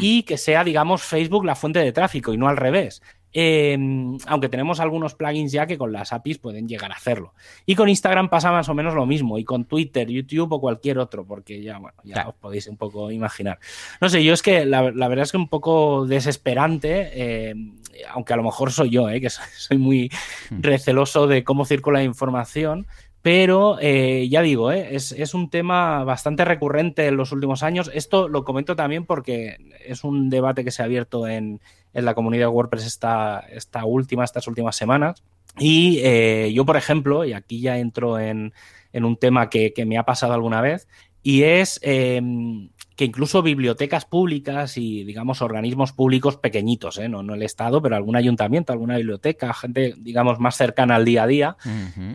Y 0.00 0.24
que 0.24 0.38
sea, 0.38 0.64
digamos, 0.64 1.02
Facebook 1.02 1.44
la 1.44 1.54
fuente 1.54 1.78
de 1.78 1.92
tráfico 1.92 2.32
y 2.32 2.38
no 2.38 2.48
al 2.48 2.56
revés. 2.56 3.02
Em, 3.34 4.18
aunque 4.26 4.50
tenemos 4.50 4.78
algunos 4.78 5.14
plugins 5.14 5.52
ya 5.52 5.66
que 5.66 5.78
con 5.78 5.90
las 5.90 6.12
APIs 6.12 6.38
pueden 6.38 6.68
llegar 6.68 6.92
a 6.92 6.96
hacerlo. 6.96 7.32
Y 7.64 7.74
con 7.74 7.88
Instagram 7.88 8.28
pasa 8.28 8.52
más 8.52 8.68
o 8.68 8.74
menos 8.74 8.94
lo 8.94 9.06
mismo, 9.06 9.38
y 9.38 9.44
con 9.44 9.64
Twitter, 9.64 10.08
YouTube 10.08 10.52
o 10.52 10.60
cualquier 10.60 10.98
otro, 10.98 11.24
porque 11.24 11.62
ya, 11.62 11.78
bueno, 11.78 11.96
ya 12.04 12.28
os 12.28 12.34
podéis 12.34 12.66
un 12.66 12.76
poco 12.76 13.10
imaginar. 13.10 13.58
No 14.00 14.08
sé, 14.08 14.22
yo 14.22 14.34
es 14.34 14.42
que 14.42 14.66
la, 14.66 14.82
verdad 14.82 15.22
es 15.22 15.32
que 15.32 15.38
un 15.38 15.48
poco 15.48 16.06
desesperante, 16.06 17.50
em, 17.50 17.78
aunque 18.10 18.34
a 18.34 18.36
lo 18.36 18.42
mejor 18.42 18.70
soy 18.70 18.90
yo, 18.90 19.08
eh, 19.08 19.20
que 19.20 19.30
soy, 19.56 19.78
muy 19.78 20.10
hmm. 20.50 20.60
receloso 20.60 21.26
de 21.26 21.42
cómo 21.42 21.64
circula 21.64 22.00
la 22.00 22.04
información, 22.04 22.86
pero 23.22 23.78
eh, 23.80 24.28
ya 24.28 24.42
digo, 24.42 24.72
eh, 24.72 24.96
es, 24.96 25.12
es, 25.12 25.32
un 25.32 25.48
tema 25.48 26.02
bastante 26.02 26.44
recurrente 26.44 27.06
en 27.06 27.16
los 27.16 27.30
últimos 27.30 27.62
años. 27.62 27.88
Esto 27.94 28.28
lo 28.28 28.44
comento 28.44 28.74
también 28.74 29.06
porque 29.06 29.58
es 29.86 30.02
un 30.02 30.28
debate 30.28 30.64
que 30.64 30.72
se 30.72 30.82
ha 30.82 30.86
abierto 30.86 31.28
en, 31.28 31.60
en 31.94 32.04
la 32.04 32.14
comunidad 32.14 32.44
de 32.44 32.48
WordPress 32.48 32.86
esta, 32.86 33.40
esta 33.50 33.84
última, 33.84 34.24
estas 34.24 34.46
últimas 34.46 34.76
semanas. 34.76 35.22
Y 35.58 36.00
eh, 36.02 36.50
yo, 36.54 36.64
por 36.64 36.76
ejemplo, 36.76 37.24
y 37.24 37.32
aquí 37.32 37.60
ya 37.60 37.78
entro 37.78 38.18
en, 38.18 38.52
en 38.92 39.04
un 39.04 39.16
tema 39.16 39.50
que, 39.50 39.72
que, 39.72 39.84
me 39.84 39.98
ha 39.98 40.04
pasado 40.04 40.32
alguna 40.32 40.60
vez, 40.60 40.88
y 41.22 41.44
es 41.44 41.78
em, 41.82 42.70
que 42.96 43.04
incluso 43.04 43.42
bibliotecas 43.42 44.04
públicas 44.04 44.76
y, 44.76 45.04
digamos, 45.04 45.40
organismos 45.40 45.92
públicos 45.92 46.36
pequeñitos, 46.36 46.98
¿eh? 46.98 47.08
no, 47.08 47.22
no, 47.22 47.34
el 47.34 47.42
Estado, 47.42 47.80
pero 47.80 47.96
algún 47.96 48.16
ayuntamiento, 48.16 48.72
alguna 48.72 48.96
biblioteca, 48.96 49.52
gente, 49.54 49.94
digamos, 49.98 50.40
más 50.40 50.56
cercana 50.56 50.96
al 50.96 51.04
día 51.04 51.22
a 51.22 51.26
día, 51.26 51.56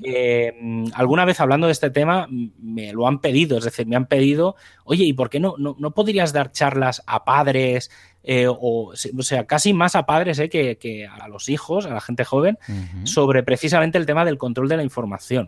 em, 0.04 0.86
alguna 0.94 1.26
vez 1.26 1.40
hablando 1.40 1.68
de 1.68 1.74
este 1.74 1.90
tema 1.90 2.28
me 2.30 2.92
lo 2.92 3.08
han 3.08 3.20
pedido, 3.20 3.58
es 3.58 3.64
decir, 3.64 3.88
me 3.88 3.96
han 3.96 4.08
pedido, 4.08 4.56
oye, 4.84 5.06
¿y 5.06 5.14
por 5.14 5.30
qué 5.30 5.40
no, 5.40 5.56
no, 5.58 5.76
no 5.80 5.92
podrías 5.92 6.34
dar 6.34 6.52
charlas 6.52 7.02
a 7.08 7.24
padres, 7.24 7.90
eh, 8.30 8.46
o, 8.50 8.92
sea, 8.94 9.46
casi 9.46 9.72
más 9.72 9.96
a 9.96 10.06
padres 10.06 10.38
eh, 10.40 10.50
que, 10.50 11.08
a 11.08 11.30
los 11.30 11.48
hijos, 11.48 11.86
a 11.86 11.94
la 11.94 12.02
gente 12.02 12.26
joven, 12.26 12.60
sobre 13.06 13.42
precisamente 13.42 13.98
el 13.98 14.06
tema 14.06 14.26
del 14.26 14.38
control 14.38 14.68
de 14.68 14.76
la 14.76 14.84
información. 14.84 15.48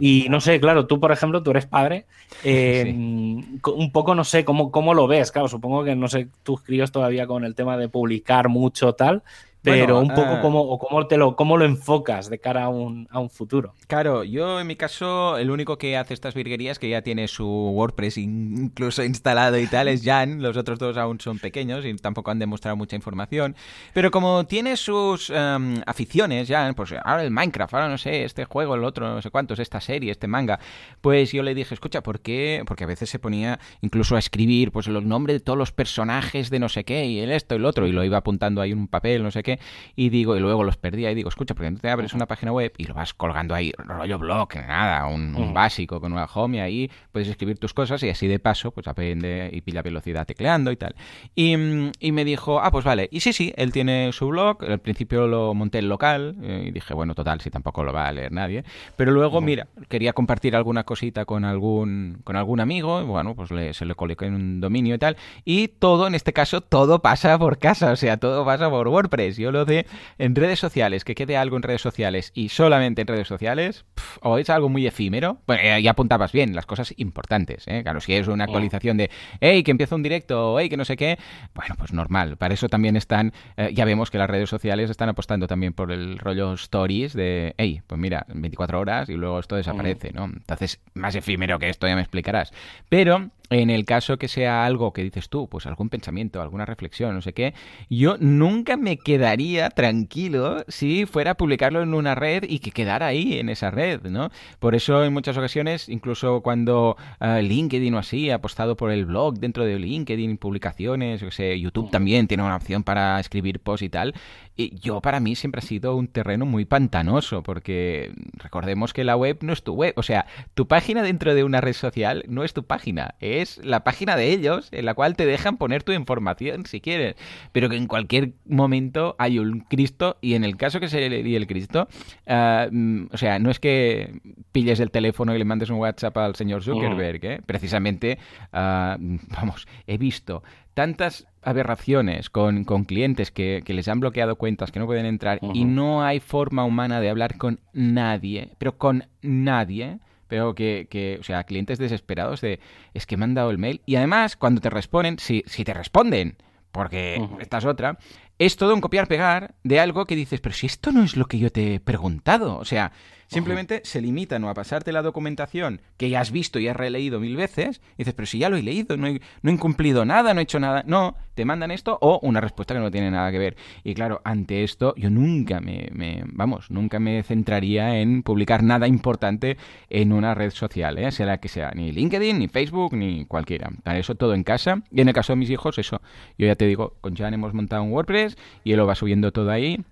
Y 0.00 0.26
no 0.28 0.40
sé, 0.40 0.58
claro, 0.58 0.88
tú, 0.88 0.98
por 0.98 1.12
ejemplo, 1.12 1.40
tú 1.44 1.52
eres 1.52 1.66
padre, 1.66 2.06
eh, 2.44 2.92
un 2.92 3.90
poco 3.92 4.16
no 4.16 4.24
sé 4.24 4.44
cómo, 4.44 4.72
cómo 4.72 4.92
lo 4.92 5.06
ves, 5.06 5.30
claro, 5.30 5.46
supongo 5.46 5.84
que 5.84 5.94
no 5.94 6.08
sé 6.08 6.26
tus 6.42 6.62
críos 6.62 6.90
todavía 6.90 7.28
con 7.28 7.44
el 7.44 7.54
tema 7.54 7.76
de 7.76 7.88
publicar 7.88 8.48
mucho 8.48 8.92
tal, 8.94 9.22
pero 9.62 10.00
un 10.00 10.08
poco 10.08 10.34
eh, 10.34 10.38
cómo, 10.40 10.78
cómo, 10.78 11.06
te 11.06 11.16
lo, 11.16 11.36
cómo 11.36 11.56
lo 11.56 11.64
enfocas 11.64 12.30
de 12.30 12.38
cara 12.38 12.64
a 12.64 12.68
un, 12.68 13.06
a 13.10 13.18
un, 13.18 13.28
futuro. 13.28 13.74
Claro, 13.86 14.24
yo 14.24 14.60
en 14.60 14.66
mi 14.66 14.76
caso, 14.76 15.36
el 15.36 15.50
único 15.50 15.76
que 15.76 15.96
hace 15.96 16.14
estas 16.14 16.34
virguerías, 16.34 16.78
que 16.78 16.88
ya 16.88 17.02
tiene 17.02 17.28
su 17.28 17.46
WordPress 17.46 18.18
incluso 18.18 19.04
instalado 19.04 19.58
y 19.58 19.66
tal, 19.66 19.88
es 19.88 20.02
Jan. 20.02 20.42
Los 20.42 20.56
otros 20.56 20.78
dos 20.78 20.96
aún 20.96 21.20
son 21.20 21.38
pequeños 21.38 21.84
y 21.84 21.94
tampoco 21.96 22.30
han 22.30 22.38
demostrado 22.38 22.76
mucha 22.76 22.96
información. 22.96 23.54
Pero 23.92 24.10
como 24.10 24.44
tiene 24.44 24.76
sus 24.76 25.30
em, 25.30 25.82
aficiones, 25.86 26.48
Jan, 26.48 26.74
pues 26.74 26.94
ahora 27.04 27.22
el 27.22 27.30
Minecraft, 27.30 27.74
ahora 27.74 27.88
no 27.88 27.98
sé, 27.98 28.24
este 28.24 28.46
juego, 28.46 28.74
el 28.74 28.84
otro, 28.84 29.08
no 29.08 29.20
sé 29.20 29.30
cuántos, 29.30 29.58
esta 29.58 29.80
serie, 29.80 30.10
este 30.10 30.26
manga, 30.26 30.58
pues 31.00 31.32
yo 31.32 31.42
le 31.42 31.54
dije, 31.54 31.74
escucha, 31.74 32.02
¿por 32.02 32.20
qué? 32.20 32.62
Porque 32.66 32.84
a 32.84 32.86
veces 32.86 33.10
se 33.10 33.18
ponía 33.18 33.60
incluso 33.82 34.16
a 34.16 34.18
escribir 34.18 34.72
pues 34.72 34.88
los 34.88 35.04
nombres 35.04 35.36
de 35.36 35.40
todos 35.40 35.58
los 35.58 35.72
personajes 35.72 36.48
de 36.50 36.58
no 36.58 36.68
sé 36.68 36.84
qué, 36.84 37.06
y 37.06 37.20
el 37.20 37.30
esto 37.30 37.54
y 37.54 37.58
el 37.58 37.66
otro, 37.66 37.86
y 37.86 37.92
lo 37.92 38.04
iba 38.04 38.16
apuntando 38.16 38.60
ahí 38.60 38.72
en 38.72 38.78
un 38.78 38.88
papel, 38.88 39.22
no 39.22 39.30
sé 39.30 39.42
qué 39.42 39.49
y 39.96 40.10
digo, 40.10 40.36
y 40.36 40.40
luego 40.40 40.64
los 40.64 40.76
perdía 40.76 41.10
y 41.10 41.14
digo, 41.14 41.28
escucha, 41.28 41.54
porque 41.54 41.70
no 41.70 41.78
te 41.78 41.88
abres 41.88 42.14
una 42.14 42.26
página 42.26 42.52
web 42.52 42.72
y 42.76 42.84
lo 42.84 42.94
vas 42.94 43.14
colgando 43.14 43.54
ahí, 43.54 43.72
rollo 43.78 44.18
blog, 44.18 44.54
nada, 44.56 45.06
un, 45.06 45.54
básico 45.54 46.00
con 46.00 46.12
una 46.12 46.26
home 46.26 46.58
y 46.58 46.60
ahí 46.60 46.90
puedes 47.12 47.28
escribir 47.28 47.58
tus 47.58 47.74
cosas 47.74 48.02
y 48.02 48.08
así 48.08 48.28
de 48.28 48.38
paso, 48.38 48.70
pues 48.70 48.86
aprende 48.86 49.50
y 49.52 49.60
pilla 49.62 49.82
velocidad 49.82 50.26
tecleando 50.26 50.70
y 50.70 50.76
tal. 50.76 50.94
Y, 51.34 51.56
me 51.56 52.24
dijo, 52.24 52.60
ah, 52.60 52.70
pues 52.70 52.84
vale, 52.84 53.08
y 53.10 53.20
sí, 53.20 53.32
sí, 53.32 53.52
él 53.56 53.72
tiene 53.72 54.12
su 54.12 54.28
blog, 54.28 54.64
al 54.64 54.80
principio 54.80 55.26
lo 55.26 55.54
monté 55.54 55.78
en 55.78 55.88
local 55.88 56.36
eh, 56.42 56.64
y 56.66 56.70
dije, 56.70 56.92
bueno, 56.92 57.14
total, 57.14 57.40
si 57.40 57.50
tampoco 57.50 57.84
lo 57.84 57.92
va 57.92 58.08
a 58.08 58.12
leer 58.12 58.32
nadie, 58.32 58.64
pero 58.96 59.12
luego, 59.12 59.40
mira, 59.40 59.68
quería 59.88 60.12
compartir 60.12 60.56
alguna 60.56 60.84
cosita 60.84 61.24
con 61.24 61.44
algún, 61.44 62.20
con 62.24 62.36
algún 62.36 62.60
amigo, 62.60 63.04
bueno, 63.04 63.34
pues 63.34 63.50
se 63.76 63.84
le 63.84 63.94
coloqué 63.94 64.26
en 64.26 64.34
un 64.34 64.60
dominio 64.60 64.94
y 64.96 64.98
tal, 64.98 65.16
y 65.44 65.68
todo, 65.68 66.06
en 66.06 66.14
este 66.14 66.32
caso, 66.32 66.60
todo 66.60 67.00
pasa 67.00 67.38
por 67.38 67.58
casa, 67.58 67.92
o 67.92 67.96
sea, 67.96 68.16
todo 68.16 68.44
pasa 68.44 68.68
por 68.70 68.88
WordPress 68.88 69.38
yo 69.40 69.50
lo 69.50 69.64
de 69.64 69.86
en 70.18 70.34
redes 70.34 70.58
sociales, 70.58 71.04
que 71.04 71.14
quede 71.14 71.36
algo 71.36 71.56
en 71.56 71.62
redes 71.62 71.80
sociales 71.80 72.30
y 72.34 72.50
solamente 72.50 73.02
en 73.02 73.08
redes 73.08 73.28
sociales, 73.28 73.84
o 74.20 74.38
es 74.38 74.50
algo 74.50 74.68
muy 74.68 74.86
efímero. 74.86 75.38
Bueno, 75.46 75.78
ya 75.78 75.90
apuntabas 75.90 76.32
bien, 76.32 76.54
las 76.54 76.66
cosas 76.66 76.94
importantes, 76.96 77.66
¿eh? 77.66 77.82
Claro, 77.82 78.00
si 78.00 78.14
es 78.14 78.28
una 78.28 78.44
actualización 78.44 78.96
de, 78.96 79.10
hey, 79.40 79.62
que 79.62 79.70
empieza 79.70 79.94
un 79.94 80.02
directo, 80.02 80.58
hey, 80.58 80.68
que 80.68 80.76
no 80.76 80.84
sé 80.84 80.96
qué, 80.96 81.18
bueno, 81.54 81.74
pues 81.76 81.92
normal. 81.92 82.36
Para 82.36 82.54
eso 82.54 82.68
también 82.68 82.96
están, 82.96 83.32
eh, 83.56 83.70
ya 83.72 83.84
vemos 83.84 84.10
que 84.10 84.18
las 84.18 84.30
redes 84.30 84.48
sociales 84.48 84.90
están 84.90 85.08
apostando 85.08 85.46
también 85.46 85.72
por 85.72 85.92
el 85.92 86.18
rollo 86.18 86.54
stories 86.54 87.12
de, 87.14 87.54
hey, 87.58 87.82
pues 87.86 88.00
mira, 88.00 88.26
24 88.28 88.78
horas 88.78 89.08
y 89.08 89.14
luego 89.14 89.40
esto 89.40 89.56
desaparece, 89.56 90.12
¿no? 90.12 90.24
Entonces, 90.24 90.80
más 90.94 91.14
efímero 91.14 91.58
que 91.58 91.68
esto 91.68 91.86
ya 91.86 91.94
me 91.94 92.02
explicarás. 92.02 92.52
Pero 92.88 93.30
en 93.50 93.68
el 93.68 93.84
caso 93.84 94.16
que 94.16 94.28
sea 94.28 94.64
algo 94.64 94.92
que 94.92 95.02
dices 95.02 95.28
tú, 95.28 95.48
pues 95.48 95.66
algún 95.66 95.88
pensamiento, 95.88 96.40
alguna 96.40 96.64
reflexión, 96.64 97.14
no 97.14 97.20
sé 97.20 97.32
qué, 97.32 97.52
yo 97.88 98.16
nunca 98.18 98.76
me 98.76 98.96
quedaría 98.96 99.70
tranquilo 99.70 100.64
si 100.68 101.04
fuera 101.04 101.32
a 101.32 101.36
publicarlo 101.36 101.82
en 101.82 101.92
una 101.92 102.14
red 102.14 102.44
y 102.48 102.60
que 102.60 102.70
quedara 102.70 103.08
ahí 103.08 103.38
en 103.38 103.48
esa 103.48 103.72
red, 103.72 104.02
¿no? 104.02 104.30
Por 104.60 104.76
eso 104.76 105.04
en 105.04 105.12
muchas 105.12 105.36
ocasiones, 105.36 105.88
incluso 105.88 106.42
cuando 106.42 106.96
uh, 107.20 107.40
LinkedIn 107.42 107.92
o 107.94 107.98
así 107.98 108.30
ha 108.30 108.36
apostado 108.36 108.76
por 108.76 108.92
el 108.92 109.04
blog 109.04 109.38
dentro 109.40 109.64
de 109.64 109.78
LinkedIn, 109.80 110.38
publicaciones, 110.38 111.20
yo 111.20 111.32
sé, 111.32 111.58
YouTube 111.58 111.90
también 111.90 112.28
tiene 112.28 112.44
una 112.44 112.56
opción 112.56 112.84
para 112.84 113.18
escribir 113.18 113.58
posts 113.58 113.82
y 113.82 113.88
tal, 113.88 114.14
y 114.56 114.78
yo 114.78 115.00
para 115.00 115.20
mí 115.20 115.34
siempre 115.34 115.60
ha 115.60 115.62
sido 115.62 115.96
un 115.96 116.06
terreno 116.06 116.46
muy 116.46 116.66
pantanoso, 116.66 117.42
porque 117.42 118.12
recordemos 118.34 118.92
que 118.92 119.04
la 119.04 119.16
web 119.16 119.38
no 119.40 119.52
es 119.52 119.64
tu 119.64 119.74
web, 119.74 119.94
o 119.96 120.02
sea, 120.02 120.26
tu 120.54 120.68
página 120.68 121.02
dentro 121.02 121.34
de 121.34 121.42
una 121.42 121.60
red 121.60 121.72
social 121.72 122.24
no 122.28 122.44
es 122.44 122.52
tu 122.52 122.64
página, 122.64 123.14
es 123.40 123.60
la 123.64 123.84
página 123.84 124.16
de 124.16 124.30
ellos 124.30 124.68
en 124.72 124.84
la 124.84 124.94
cual 124.94 125.16
te 125.16 125.26
dejan 125.26 125.56
poner 125.56 125.82
tu 125.82 125.92
información 125.92 126.66
si 126.66 126.80
quieres, 126.80 127.16
pero 127.52 127.68
que 127.68 127.76
en 127.76 127.86
cualquier 127.86 128.32
momento 128.46 129.16
hay 129.18 129.38
un 129.38 129.60
Cristo 129.60 130.16
y 130.20 130.34
en 130.34 130.44
el 130.44 130.56
caso 130.56 130.80
que 130.80 130.88
se 130.88 131.08
le 131.08 131.30
el 131.36 131.46
Cristo, 131.46 131.88
ah, 132.26 132.68
mm, 132.70 133.06
o 133.12 133.16
sea, 133.16 133.38
no 133.38 133.50
es 133.50 133.60
que 133.60 134.20
pilles 134.52 134.80
el 134.80 134.90
teléfono 134.90 135.34
y 135.34 135.38
le 135.38 135.44
mandes 135.44 135.70
un 135.70 135.78
WhatsApp 135.78 136.16
al 136.18 136.34
señor 136.34 136.62
Zuckerberg, 136.62 137.24
¿eh? 137.24 137.40
precisamente, 137.44 138.18
ah, 138.52 138.96
vamos, 139.28 139.66
he 139.86 139.98
visto 139.98 140.42
tantas 140.74 141.26
aberraciones 141.42 142.30
con, 142.30 142.64
clientes 142.84 143.30
que, 143.30 143.62
les 143.66 143.88
han 143.88 144.00
bloqueado 144.00 144.36
cuentas, 144.36 144.70
que 144.72 144.78
no 144.78 144.86
pueden 144.86 145.06
entrar 145.06 145.38
y 145.42 145.64
no 145.64 146.02
hay 146.02 146.20
forma 146.20 146.64
humana 146.64 147.00
de 147.00 147.10
hablar 147.10 147.36
con 147.36 147.60
nadie, 147.72 148.50
pero 148.58 148.78
con 148.78 149.04
nadie. 149.22 149.98
Pero 150.30 150.54
que, 150.54 151.18
o 151.20 151.24
sea, 151.24 151.42
clientes 151.42 151.78
desesperados 151.78 152.40
de, 152.40 152.60
es 152.94 153.04
que 153.04 153.16
me 153.16 153.24
han 153.24 153.34
dado 153.34 153.50
el 153.50 153.58
mail. 153.58 153.82
Y 153.84 153.96
además, 153.96 154.36
cuando 154.36 154.60
te 154.60 154.70
responden, 154.70 155.18
si, 155.18 155.42
si 155.46 155.64
te 155.64 155.74
responden, 155.74 156.36
porque 156.70 157.20
esta 157.40 157.58
es 157.58 157.64
otra, 157.64 157.98
es 158.40 158.56
todo 158.56 158.74
un 158.74 158.80
copiar-pegar 158.80 159.54
de 159.64 159.80
algo 159.80 160.06
que 160.06 160.16
dices, 160.16 160.40
pero 160.40 160.54
si 160.54 160.66
esto 160.66 160.92
no 160.92 161.04
es 161.04 161.14
lo 161.14 161.26
que 161.26 161.38
yo 161.38 161.52
te 161.52 161.74
he 161.74 161.80
preguntado. 161.80 162.56
O 162.56 162.64
sea, 162.64 162.90
Simplemente 163.30 163.82
se 163.84 164.00
limitan 164.00 164.44
a 164.44 164.54
pasarte 164.54 164.90
la 164.90 165.02
documentación 165.02 165.82
que 165.96 166.10
ya 166.10 166.20
has 166.20 166.32
visto 166.32 166.58
y 166.58 166.66
has 166.66 166.76
releído 166.76 167.20
mil 167.20 167.36
veces. 167.36 167.80
Y 167.94 167.98
dices, 167.98 168.14
pero 168.14 168.26
si 168.26 168.40
ya 168.40 168.48
lo 168.48 168.56
he 168.56 168.62
leído, 168.62 168.96
no 168.96 169.06
he, 169.06 169.20
no 169.42 169.50
he 169.50 169.54
incumplido 169.54 170.04
nada, 170.04 170.34
no 170.34 170.40
he 170.40 170.42
hecho 170.42 170.58
nada. 170.58 170.82
No, 170.84 171.14
te 171.34 171.44
mandan 171.44 171.70
esto 171.70 171.96
o 172.00 172.18
una 172.22 172.40
respuesta 172.40 172.74
que 172.74 172.80
no 172.80 172.90
tiene 172.90 173.10
nada 173.10 173.30
que 173.30 173.38
ver. 173.38 173.56
Y 173.84 173.94
claro, 173.94 174.20
ante 174.24 174.64
esto, 174.64 174.94
yo 174.96 175.10
nunca 175.10 175.60
me, 175.60 175.88
vamos, 176.26 176.72
nunca 176.72 176.98
me 176.98 177.22
centraría 177.22 177.98
en 177.98 178.24
publicar 178.24 178.64
nada 178.64 178.88
importante 178.88 179.56
en 179.88 180.12
una 180.12 180.34
red 180.34 180.50
social, 180.50 180.98
¿eh? 180.98 181.12
sea 181.12 181.26
la 181.26 181.38
que 181.38 181.48
sea, 181.48 181.70
ni 181.70 181.92
LinkedIn, 181.92 182.36
ni 182.36 182.48
Facebook, 182.48 182.94
ni 182.94 183.26
cualquiera. 183.26 183.70
Para 183.84 184.00
eso 184.00 184.16
todo 184.16 184.34
en 184.34 184.42
casa. 184.42 184.82
Y 184.90 185.02
en 185.02 185.08
el 185.08 185.14
caso 185.14 185.34
de 185.34 185.36
mis 185.36 185.50
hijos, 185.50 185.78
eso. 185.78 186.02
Yo 186.36 186.48
ya 186.48 186.56
te 186.56 186.66
digo, 186.66 186.96
con 187.00 187.14
Jan 187.14 187.32
hemos 187.32 187.54
montado 187.54 187.84
un 187.84 187.92
WordPress 187.92 188.29
y 188.64 188.72
él 188.72 188.78
lo 188.78 188.86
va 188.86 188.94
subiendo 188.94 189.32
todo 189.32 189.50
ahí 189.50 189.84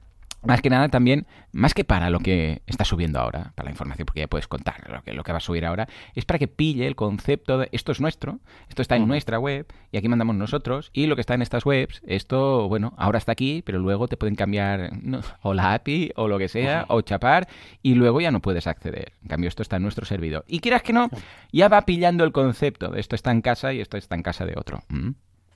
más 0.43 0.62
que 0.62 0.70
nada 0.70 0.89
también, 0.89 1.26
más 1.53 1.74
que 1.74 1.84
para 1.84 2.11
lo 2.11 2.20
que 2.20 2.62
está 2.66 2.84
subiendo 2.84 3.18
ahora, 3.18 3.53
para 3.57 3.66
la 3.66 3.70
información, 3.72 4.07
porque 4.07 4.20
ya 4.20 4.28
puedes 4.28 4.47
contar 4.47 4.89
lo 4.89 5.03
que, 5.03 5.12
lo 5.12 5.24
que 5.24 5.32
va 5.32 5.39
a 5.39 5.41
subir 5.41 5.66
ahora, 5.66 5.89
es 6.14 6.24
para 6.24 6.39
que 6.39 6.47
pille 6.47 6.86
el 6.86 6.95
concepto 6.95 7.59
de 7.59 7.68
esto 7.72 7.93
es 7.93 8.01
nuestro, 8.01 8.39
esto 8.68 8.82
está 8.82 8.97
en 8.97 9.09
nuestra 9.09 9.39
web 9.39 9.66
y 9.91 9.97
aquí 9.97 10.09
mandamos 10.09 10.36
nosotros 10.36 10.91
y 10.93 11.07
lo 11.07 11.16
que 11.16 11.22
está 11.22 11.34
en 11.34 11.43
estas 11.43 11.66
webs, 11.66 12.03
esto, 12.07 12.68
bueno, 12.68 12.95
ahora 12.97 13.18
está 13.18 13.32
aquí, 13.32 13.62
pero 13.64 13.78
luego 13.78 14.07
te 14.07 14.16
pueden 14.16 14.36
cambiar 14.36 14.93
o 15.43 15.55
la 15.55 15.74
API 15.74 16.12
o 16.14 16.28
lo 16.28 16.39
que 16.39 16.49
sea, 16.49 16.86
o 16.89 17.01
chapar 17.01 17.49
y 17.82 17.95
luego 17.95 18.20
ya 18.20 18.30
no 18.30 18.41
puedes 18.41 18.66
acceder. 18.66 19.12
En 19.22 19.28
cambio, 19.28 19.49
esto 19.49 19.62
está 19.62 19.76
en 19.76 19.82
nuestro 19.82 20.07
servidor. 20.07 20.45
Y 20.47 20.61
quieras 20.61 20.82
que 20.82 20.93
no, 20.93 21.11
ya 21.53 21.68
va 21.68 21.82
pillando 21.82 22.24
el 22.24 22.32
concepto 22.32 22.91
de 22.91 23.01
esto 23.01 23.16
está 23.16 23.32
en 23.32 23.43
casa 23.43 23.72
y 23.72 23.80
esto 23.80 23.97
está 23.97 24.14
en 24.14 24.22
casa 24.22 24.47
de 24.47 24.55
otro. 24.57 24.82
¿Mm? 24.89 25.11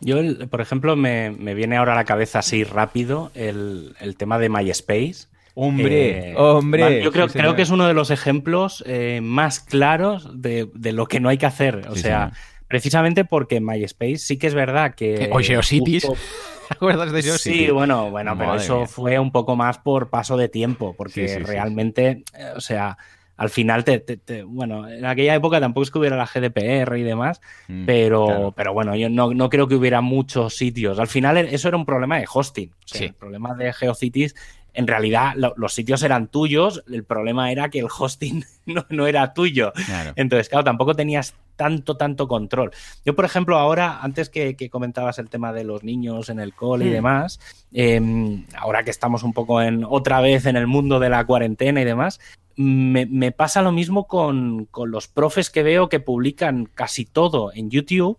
Yo, 0.04 0.48
por 0.48 0.60
ejemplo, 0.60 0.96
me, 0.96 1.30
viene 1.54 1.76
ahora 1.76 1.92
a 1.92 1.96
la 1.96 2.04
cabeza 2.04 2.40
así 2.40 2.64
rápido 2.64 3.30
el, 3.34 3.94
tema 4.18 4.38
de 4.38 4.48
MySpace. 4.48 5.28
Hombre, 5.54 6.30
eh, 6.30 6.34
hombre. 6.36 7.02
Yo 7.02 7.12
creo, 7.12 7.28
creo 7.28 7.54
que 7.54 7.62
es 7.62 7.70
uno 7.70 7.86
de 7.86 7.94
los 7.94 8.10
ejemplos 8.10 8.82
eh, 8.86 9.20
más 9.22 9.60
claros 9.60 10.40
de, 10.40 10.68
lo 10.74 11.06
que 11.06 11.20
no 11.20 11.28
hay 11.28 11.38
que 11.38 11.46
hacer. 11.46 11.86
O 11.88 11.94
sea, 11.94 12.32
precisamente 12.66 13.24
porque 13.24 13.60
MySpace 13.60 14.18
sí 14.18 14.38
que 14.38 14.48
es 14.48 14.54
verdad 14.54 14.94
que. 14.94 15.30
O 15.32 15.38
Geocities. 15.38 16.08
¿Te 16.68 16.74
acuerdas 16.74 17.12
de 17.12 17.22
Sí, 17.22 17.70
bueno, 17.70 18.10
bueno, 18.10 18.36
pero 18.36 18.56
eso 18.56 18.86
fue 18.86 19.18
un 19.18 19.30
poco 19.30 19.56
más 19.56 19.78
por 19.78 20.08
paso 20.08 20.36
de 20.36 20.48
tiempo, 20.48 20.94
porque 20.96 21.38
realmente, 21.38 22.24
eh, 22.34 22.52
o 22.56 22.60
sea, 22.60 22.96
al 23.36 23.50
final 23.50 23.84
te, 23.84 24.02
bueno, 24.44 24.88
en 24.88 25.04
aquella 25.04 25.34
época 25.34 25.60
tampoco 25.60 25.84
es 25.84 25.90
que 25.90 25.98
hubiera 25.98 26.16
la 26.16 26.26
GDPR 26.26 26.96
y 26.98 27.02
demás, 27.02 27.40
mm, 27.68 27.86
pero, 27.86 28.52
pero 28.56 28.72
bueno, 28.72 28.94
yo 28.94 29.08
no, 29.08 29.48
creo 29.48 29.68
que 29.68 29.74
hubiera 29.74 30.00
muchos 30.00 30.54
sitios. 30.54 30.98
Al 30.98 31.08
final 31.08 31.36
eso 31.38 31.68
era 31.68 31.76
un 31.76 31.86
problema 31.86 32.18
de 32.18 32.26
hosting. 32.32 32.70
El 32.94 33.14
problema 33.14 33.54
de 33.54 33.72
GeoCities, 33.72 34.34
en 34.74 34.86
realidad 34.86 35.34
los 35.56 35.74
sitios 35.74 36.02
eran 36.02 36.28
tuyos, 36.28 36.82
el 36.90 37.04
problema 37.04 37.52
era 37.52 37.68
que 37.68 37.80
el 37.80 37.86
hosting 37.86 38.44
no, 38.88 39.06
era 39.06 39.34
tuyo. 39.34 39.72
Entonces, 40.16 40.48
claro, 40.48 40.64
tampoco 40.64 40.94
tenías 40.94 41.34
tanto, 41.56 41.96
tanto 41.96 42.26
control. 42.28 42.72
Yo, 43.04 43.14
por 43.14 43.24
ejemplo, 43.24 43.58
ahora, 43.58 44.00
antes 44.02 44.30
que, 44.30 44.56
comentabas 44.70 45.18
el 45.18 45.28
tema 45.28 45.52
de 45.52 45.64
los 45.64 45.84
niños 45.84 46.28
en 46.28 46.40
el 46.40 46.54
cole 46.54 46.86
y 46.86 46.90
demás, 46.90 47.40
em, 47.72 48.46
ahora 48.56 48.82
que 48.82 48.90
estamos 48.90 49.22
un 49.22 49.32
poco 49.32 49.60
en 49.60 49.84
otra 49.84 50.20
vez 50.20 50.46
en 50.46 50.56
el 50.56 50.66
mundo 50.66 50.98
de 50.98 51.10
la 51.10 51.24
cuarentena 51.26 51.82
y 51.82 51.84
demás, 51.84 52.20
me, 52.56 53.32
pasa 53.32 53.62
lo 53.62 53.72
mismo 53.72 54.06
con, 54.06 54.68
los 54.86 55.08
profes 55.08 55.50
que 55.50 55.62
veo 55.62 55.88
que 55.88 56.00
publican 56.00 56.66
casi 56.66 57.04
todo 57.04 57.52
en 57.54 57.70
YouTube, 57.70 58.18